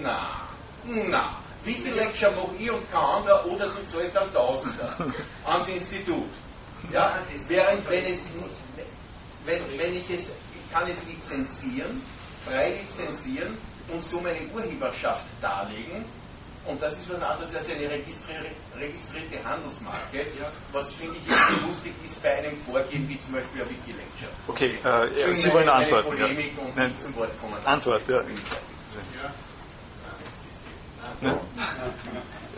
[0.00, 0.48] Na,
[0.84, 1.40] na.
[1.64, 4.94] Wie viel Lecture mache ich und kein anderer oder du zahlst dann Tausender
[5.44, 6.28] ans Institut?
[6.92, 8.28] Ja, während wenn es
[9.46, 10.36] wenn, wenn ich es,
[10.74, 12.02] kann es lizenzieren,
[12.44, 13.56] frei lizenzieren
[13.92, 16.04] und so meine Urheberschaft darlegen.
[16.66, 20.50] Und das ist was anderes als eine registrierte, Handelsmarke, ja.
[20.72, 24.30] was finde ich jetzt lustig ist bei einem Vorgehen wie zum Beispiel ein Wikilecture.
[24.48, 26.08] Okay, äh, Sie wollen antworten.
[26.08, 26.64] Polemik ja.
[26.64, 26.98] und Nein.
[26.98, 27.58] zum Wort kommen.
[27.66, 28.22] Antwort, ja.
[28.22, 28.28] ja.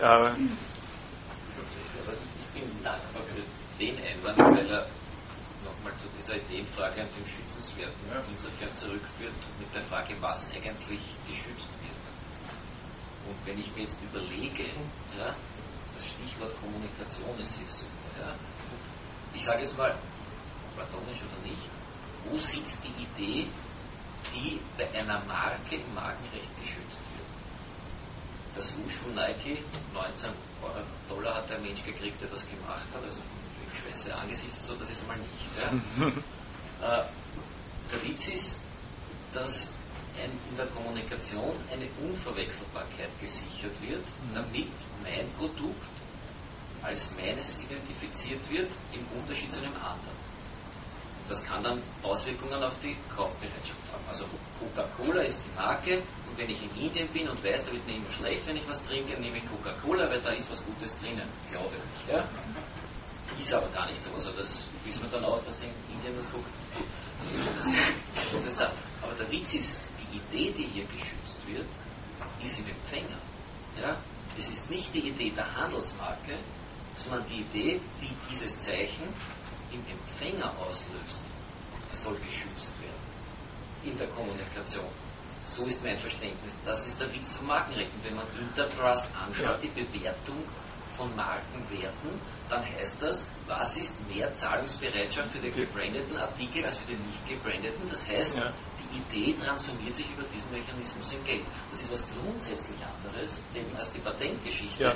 [0.00, 0.36] ja.
[2.40, 3.42] Ich bin dankbar für
[3.84, 4.86] den Einwand, weil er
[5.86, 8.22] nochmal zu dieser Ideenfrage und dem Schützenswerten ja.
[8.28, 12.02] insofern zurückführt mit der Frage, was eigentlich geschützt wird.
[13.28, 14.64] Und wenn ich mir jetzt überlege,
[15.16, 15.34] ja,
[15.94, 17.84] das Stichwort Kommunikation ist hier so,
[18.20, 18.34] ja,
[19.34, 19.96] ich sage jetzt mal,
[20.74, 21.68] platonisch oder nicht,
[22.28, 23.48] wo sitzt die Idee,
[24.34, 27.26] die bei einer Marke im Markenrecht geschützt wird?
[28.54, 30.30] Das von Nike, 19
[31.08, 33.20] Dollar hat der Mensch gekriegt, der das gemacht hat, also
[33.86, 35.32] Schwäche angesichts so, das ist mal nicht.
[35.60, 37.00] Ja.
[37.00, 37.04] äh,
[37.92, 38.56] der Witz ist,
[39.32, 39.72] dass
[40.20, 44.34] ein, in der Kommunikation eine Unverwechselbarkeit gesichert wird, mhm.
[44.34, 44.68] damit
[45.02, 45.86] mein Produkt
[46.82, 50.16] als meines identifiziert wird, im Unterschied zu einem anderen.
[51.28, 54.04] Das kann dann Auswirkungen auf die Kaufbereitschaft haben.
[54.08, 54.26] Also
[54.60, 57.96] Coca-Cola ist die Marke und wenn ich in Indien bin und weiß, da wird mir
[57.96, 61.28] immer schlecht, wenn ich was trinke, nehme ich Coca-Cola, weil da ist was Gutes drinnen,
[61.50, 62.12] glaube ich.
[62.12, 62.28] Ja?
[63.40, 64.10] Ist aber gar nicht so.
[64.14, 66.48] Also das wissen wir dann auch, dass in Indien das guckt.
[67.54, 68.72] Das, das
[69.02, 71.66] aber der Witz ist, die Idee, die hier geschützt wird,
[72.42, 73.18] ist im Empfänger.
[73.80, 73.96] Ja?
[74.38, 76.38] Es ist nicht die Idee der Handelsmarke,
[76.96, 79.08] sondern die Idee, die dieses Zeichen
[79.72, 81.20] im Empfänger auslöst,
[81.92, 83.06] soll geschützt werden.
[83.84, 84.88] In der Kommunikation.
[85.46, 86.54] So ist mein Verständnis.
[86.64, 87.92] Das ist der Witz vom Markenrecht.
[87.94, 90.42] Und wenn man Intertrust anschaut, die Bewertung
[90.96, 92.10] von Markenwerten,
[92.48, 97.26] dann heißt das, was ist mehr Zahlungsbereitschaft für den gebrandeten Artikel als für den nicht
[97.28, 97.88] gebrandeten.
[97.88, 98.52] Das heißt, ja.
[98.80, 101.44] die Idee transformiert sich über diesen Mechanismus in Geld.
[101.70, 103.40] Das ist was grundsätzlich anderes
[103.76, 104.84] als die Patentgeschichte.
[104.84, 104.94] Ja.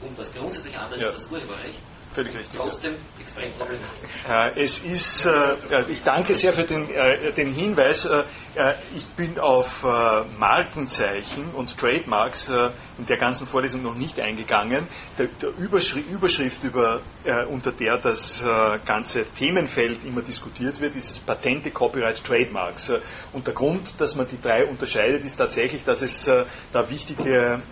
[0.00, 1.08] Und was grundsätzlich anderes ja.
[1.08, 1.80] ist das Urheberrecht.
[2.12, 2.58] Völlig richtig.
[2.58, 3.88] Trotzdem extrem problematisch.
[4.28, 8.04] Äh, es ist, äh, ich danke sehr für den, äh, den Hinweis.
[8.04, 8.24] Äh,
[8.56, 14.88] äh, ich bin auf äh, Markenzeichen und Trademarks in der ganzen Vorlesung noch nicht eingegangen.
[15.18, 15.28] Der,
[15.58, 17.00] Überschrift über,
[17.48, 18.42] unter der das
[18.84, 22.92] ganze Themenfeld immer diskutiert wird, ist Patente, Copyright, Trademarks.
[23.32, 27.62] Und der Grund, dass man die drei unterscheidet, ist tatsächlich, dass es da wichtige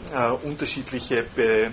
[0.43, 1.71] unterschiedliche Be,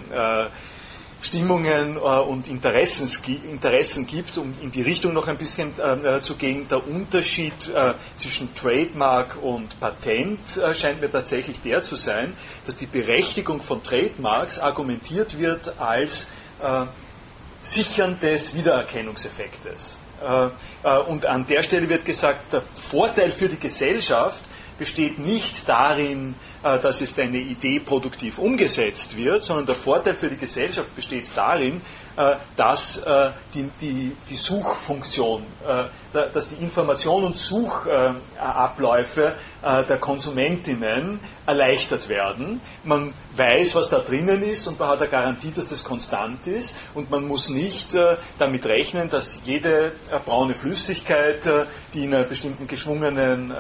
[1.26, 6.68] Stimmungen äh, und Interessen, gibt, um in die Richtung noch ein bisschen äh, zu gehen.
[6.69, 12.34] Der Unterschied äh, zwischen Trademark und Patent äh, scheint mir tatsächlich der zu sein,
[12.65, 16.27] dass die Berechtigung von Trademarks argumentiert wird als
[16.61, 16.85] äh,
[17.60, 19.97] Sichern des Wiedererkennungseffektes.
[20.22, 24.41] Äh, und an der Stelle wird gesagt, der Vorteil für die Gesellschaft
[24.77, 26.35] besteht nicht darin, äh,
[26.65, 31.79] dass jetzt eine Idee produktiv umgesetzt wird, sondern der Vorteil für die Gesellschaft besteht darin,
[32.17, 35.43] äh, dass äh, die, die, die Suchfunktion,
[36.11, 42.61] dass die Information- und Suchabläufe der Konsumentinnen erleichtert werden.
[42.83, 46.77] Man weiß, was da drinnen ist und man hat eine Garantie, dass das konstant ist
[46.93, 47.97] und man muss nicht
[48.37, 49.93] damit rechnen, dass jede
[50.25, 51.49] braune Flüssigkeit,
[51.93, 53.53] die in einer bestimmten geschwungenen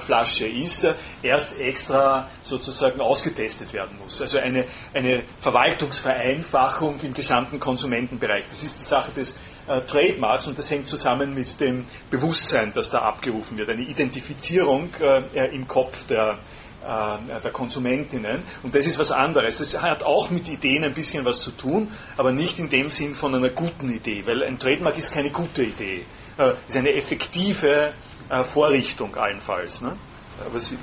[0.00, 0.88] Flasche ist,
[1.22, 4.20] erst extra sozusagen ausgetestet werden muss.
[4.20, 8.46] Also eine, eine Verwaltungsvereinfachung im gesamten Konsumentenbereich.
[8.48, 12.90] Das ist die Sache des äh, Trademarks und das hängt zusammen mit dem Bewusstsein, das
[12.90, 13.68] da abgerufen wird.
[13.68, 16.38] Eine Identifizierung äh, im Kopf der,
[16.84, 18.42] äh, der Konsumentinnen.
[18.62, 19.58] Und das ist was anderes.
[19.58, 23.14] Das hat auch mit Ideen ein bisschen was zu tun, aber nicht in dem Sinn
[23.14, 26.04] von einer guten Idee, weil ein Trademark ist keine gute Idee.
[26.38, 27.92] Äh, ist eine effektive
[28.28, 29.82] äh, Vorrichtung allenfalls.
[29.82, 29.96] Ne?
[30.44, 30.76] Aber sie,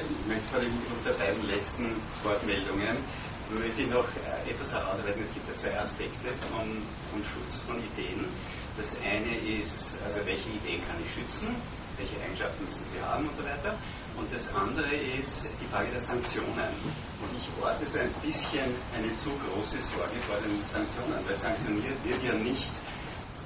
[0.00, 2.96] ich möchte vor dem Hintergrund der beiden letzten Wortmeldungen
[3.52, 5.22] möchte ich noch äh, etwas herausarbeiten.
[5.22, 6.80] Es gibt ja zwei Aspekte von,
[7.12, 8.24] von Schutz von Ideen.
[8.78, 11.54] Das eine ist, also welche Ideen kann ich schützen,
[11.98, 13.76] welche Eigenschaften müssen sie haben und so weiter.
[14.16, 16.72] Und das andere ist die Frage der Sanktionen.
[17.20, 22.00] Und ich orte so ein bisschen eine zu große Sorge vor den Sanktionen, weil sanktioniert
[22.04, 22.68] wird ja nicht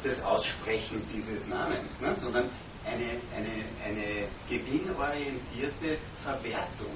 [0.04, 2.50] das Aussprechen dieses Namens, ne, sondern
[2.86, 6.94] eine, eine, eine gewinnorientierte Verwertung.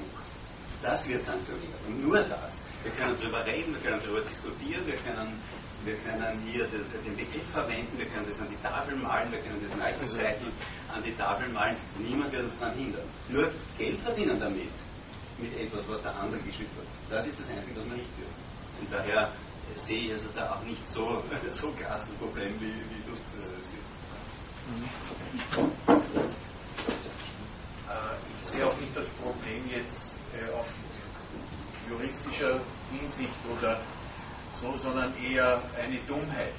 [0.83, 2.59] Das wird sanktioniert und nur das.
[2.83, 5.37] Wir können darüber reden, wir können darüber diskutieren, wir können,
[5.85, 9.41] wir können hier das, den Begriff verwenden, wir können das an die Tafel malen, wir
[9.41, 10.51] können das Nike-Zeichen
[10.89, 11.77] an die Tafel malen.
[11.99, 13.05] Niemand wird uns daran hindern.
[13.29, 14.73] Nur Geld verdienen damit
[15.39, 16.87] mit etwas, was der andere geschützt hat.
[17.11, 18.43] Das ist das Einzige, was wir nicht dürfen.
[18.81, 19.33] Und daher
[19.75, 23.21] sehe ich also da auch nicht so, so krass ein Problem, wie, wie du es
[23.37, 23.91] äh, siehst.
[24.71, 25.20] Äh,
[28.39, 30.67] ich sehe auch nicht das Problem jetzt äh, auf
[31.89, 32.61] juristischer
[32.93, 33.81] Hinsicht oder
[34.61, 36.55] so, sondern eher eine Dummheit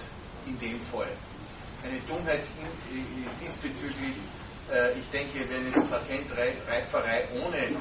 [0.46, 1.12] in dem Fall.
[1.84, 2.44] Eine Dummheit
[3.42, 4.16] diesbezüglich,
[4.72, 7.78] äh, ich denke, wenn es Patentreiferei ohne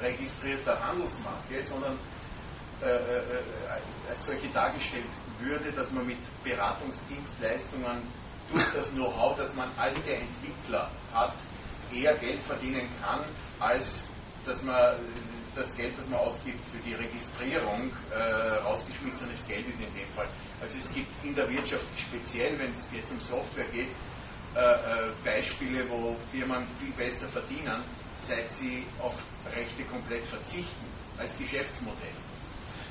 [0.00, 1.98] registrierter Handelsmarke, sondern
[2.82, 2.88] äh,
[4.08, 5.06] als solche dargestellt
[5.40, 8.02] würde, dass man mit Beratungsdienstleistungen
[8.52, 11.34] durch das Know-how, das man als der Entwickler hat,
[11.92, 13.20] eher Geld verdienen kann,
[13.60, 14.08] als
[14.46, 14.96] dass man
[15.54, 20.28] das Geld, das man ausgibt für die Registrierung, äh, rausgeschmissenes Geld ist in dem Fall.
[20.60, 23.88] Also es gibt in der Wirtschaft speziell, wenn es jetzt um Software geht,
[24.54, 27.82] äh, äh, Beispiele, wo Firmen viel besser verdienen,
[28.20, 29.14] seit sie auf
[29.52, 30.86] Rechte komplett verzichten
[31.18, 32.16] als Geschäftsmodell.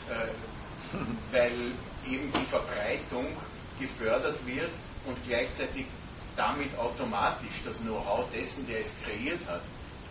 [0.10, 0.34] Äh,
[1.32, 1.74] weil
[2.06, 3.28] eben die Verbreitung
[3.80, 4.72] gefördert wird
[5.06, 5.86] und gleichzeitig
[6.36, 9.62] damit automatisch das Know-how dessen, der es kreiert hat,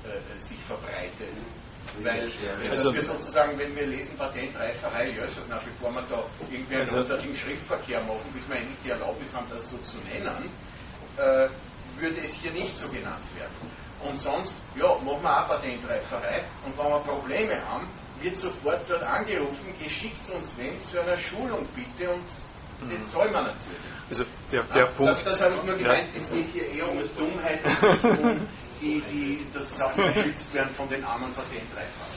[0.04, 1.34] äh, sich verbreitet.
[2.00, 2.32] Weil
[2.70, 5.14] also, wir sozusagen, wenn wir lesen Patentreiferei,
[5.48, 9.34] nach, bevor wir da irgendwie einen also, großartigen Schriftverkehr machen, bis wir endlich die Erlaubnis
[9.34, 10.48] haben, das so zu nennen,
[11.16, 11.48] äh,
[11.98, 13.52] würde es hier nicht so genannt werden.
[14.08, 17.86] Und sonst, ja, machen wir auch Patentreiferei und wenn wir Probleme haben,
[18.20, 22.24] wird sofort dort angerufen, geschickt uns wenn zu einer Schulung bitte und
[22.90, 23.08] das mhm.
[23.08, 23.91] zahlen wir natürlich.
[24.12, 25.10] Also der, der Punkt.
[25.10, 26.20] Das, das habe ich nur gemeint, ja.
[26.20, 28.48] es geht hier eher um Dummheit und um
[28.78, 32.12] die, die, dass Sachen geschützt werden von den armen Patentreifern.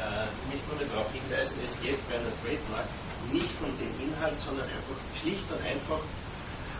[0.00, 2.86] Äh, ich würde darauf hinweisen, es geht bei einer Trademark
[3.30, 6.00] nicht um den Inhalt, sondern einfach schlicht und einfach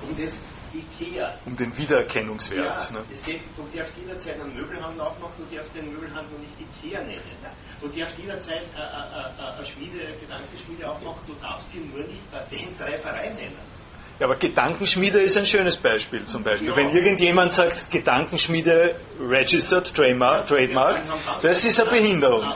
[0.00, 0.32] um das
[0.74, 1.34] IKEA.
[1.46, 2.90] Um den Wiedererkennungswert.
[2.90, 3.04] Ja, ne?
[3.12, 7.22] es geht, du darfst jederzeit einen Möbelhandel aufmachen, du darfst den Möbelhandel nicht IKEA nennen.
[7.42, 7.50] Ja?
[7.80, 12.30] Du darfst jederzeit äh, äh, äh, eine Schmiede, Gedankenschmiede aufmachen, du darfst sie nur nicht
[12.30, 13.80] Patentreiferei nennen.
[14.18, 16.68] Ja, aber Gedankenschmiede ist ein schönes Beispiel zum Beispiel.
[16.68, 16.76] Ja.
[16.76, 21.04] Wenn irgendjemand sagt, Gedankenschmiede registered, Trademark, Trademark
[21.40, 22.46] das ist eine Behinderung.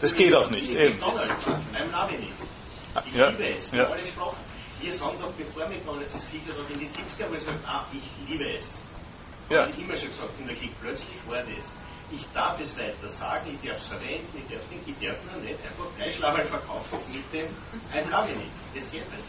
[0.00, 0.68] Das geht auch nicht.
[0.70, 0.98] Eben.
[3.14, 3.30] Ja.
[3.30, 3.88] liebe es, ja.
[4.84, 7.86] Wir sagen doch, bevor McDonalds das Siegel hat, in die 70er, wo ich gesagt ah,
[7.90, 8.66] ich liebe es.
[9.48, 9.62] Ja.
[9.62, 11.64] Habe ich immer schon gesagt, in der Krieg plötzlich war das
[12.10, 15.18] ich darf es weiter sagen, ich darf es verwenden, ich darf es nicht, ich darf
[15.24, 17.48] nur nicht einfach Fleischlaberl verkaufen mit dem
[17.90, 18.50] Einlage nicht.
[18.74, 19.24] Das geht nicht.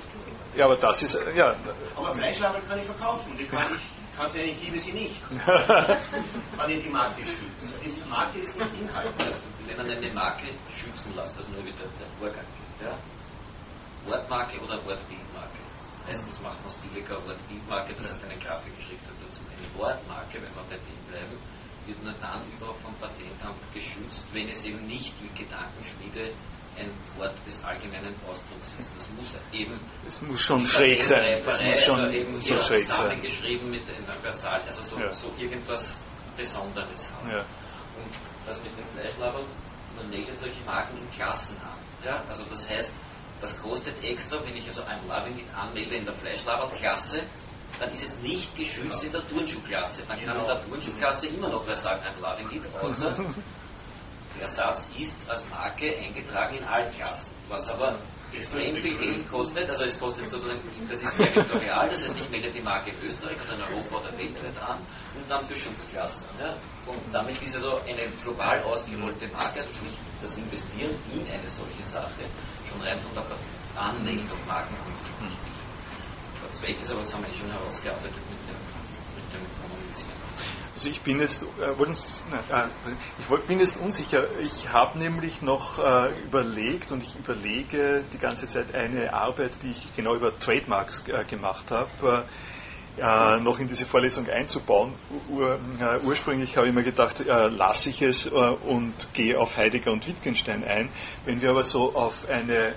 [0.56, 1.56] Ja, aber das ist, ja.
[1.96, 5.16] Aber Fleischlaberl kann ich verkaufen, die kann ich, kann sie ich liebe sie nicht.
[6.58, 7.68] Wenn ich die Marke schütze.
[7.84, 9.14] Die Marke ist nicht Inhalt.
[9.66, 12.46] Wenn man eine Marke schützen lässt, das nur wieder der Vorgang.
[12.84, 12.98] Ja?
[14.08, 15.60] Wortmarke oder Wortbildmarke.
[16.06, 19.42] Meistens macht man es billiger, Wortbildmarke, das hat eine Grafikschrift dazu.
[19.50, 21.38] Eine Wortmarke, wenn wir bei dem bleiben,
[21.86, 26.34] wird nur dann überhaupt vom Patentamt geschützt, wenn es eben nicht wie Gedankenschmiede
[26.78, 28.92] ein Wort des allgemeinen Ausdrucks ist.
[28.98, 29.80] Das muss eben.
[30.06, 31.42] Es muss schon schräg sein.
[31.46, 33.22] Es muss schon also eben so schräg sein.
[33.22, 35.12] geschrieben mit einer Versal, also so, ja.
[35.12, 36.04] so irgendwas
[36.36, 37.30] Besonderes haben.
[37.30, 37.40] Ja.
[37.40, 38.12] Und
[38.46, 39.46] das mit den Fleischlabern,
[39.96, 41.78] man regelt solche Marken in Klassen an.
[42.04, 42.26] Ja?
[42.28, 42.94] Also das heißt,
[43.42, 47.24] das kostet extra, wenn ich also ein Labenit anmelde in der Fleischlaberklasse,
[47.80, 50.04] dann ist es nicht geschützt in der Turnschuhklasse.
[50.08, 53.16] Dann kann in der Turnschuhklasse immer noch wer sagen, ein Lading außer
[54.40, 57.36] der Satz ist als Marke eingetragen in allen Klassen.
[57.48, 58.00] Was aber
[58.36, 62.52] extrem viel Geld kostet, also es kostet sozusagen, das ist territorial, das heißt, ich melde
[62.52, 64.80] die Marke Österreich oder Europa oder weltweit an
[65.16, 66.30] und dann für Schutzklassen.
[66.40, 66.56] Ja?
[66.86, 71.84] Und damit ist also eine global ausgerollte Marke, also sprich das Investieren in eine solche
[71.84, 72.26] Sache,
[72.70, 73.26] schon rein von der
[73.76, 75.38] Anmeldung Markenpolitik nicht.
[76.54, 78.65] Zweck ist, aber das haben wir eh schon herausgearbeitet mit dem.
[80.76, 82.68] Also ich bin jetzt, äh, äh,
[83.18, 84.28] ich bin jetzt unsicher.
[84.42, 89.72] Ich habe nämlich noch äh, überlegt und ich überlege die ganze Zeit eine Arbeit, die
[89.72, 92.26] ich genau über Trademarks äh, gemacht habe.
[92.98, 94.94] Äh, noch in diese Vorlesung einzubauen.
[95.30, 99.94] Ur, äh, ursprünglich habe ich mir gedacht, äh, lasse ich es und gehe auf Heidegger
[99.94, 100.90] und Wittgenstein ein.
[101.24, 102.76] Wenn wir aber so auf eine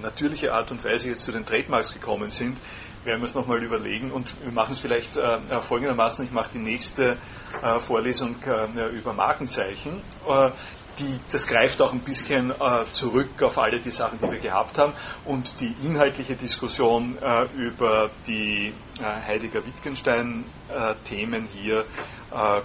[0.00, 2.56] natürliche Art und Weise jetzt zu den Trademarks gekommen sind,
[3.04, 6.50] werden wir es nochmal überlegen und wir machen es vielleicht äh, äh, folgendermaßen, ich mache
[6.54, 7.18] die nächste
[7.62, 10.00] äh, Vorlesung äh, über Markenzeichen.
[10.28, 10.50] Äh,
[10.98, 14.78] die, das greift auch ein bisschen äh, zurück auf alle die Sachen, die wir gehabt
[14.78, 14.92] haben
[15.24, 17.18] und die inhaltliche Diskussion
[17.56, 18.72] über die
[19.02, 21.84] Heidegger-Wittgenstein-Themen hier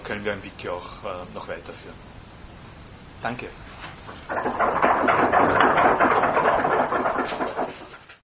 [0.04, 0.86] können wir im Wiki auch
[1.34, 1.96] noch weiterführen.
[3.20, 3.48] Danke.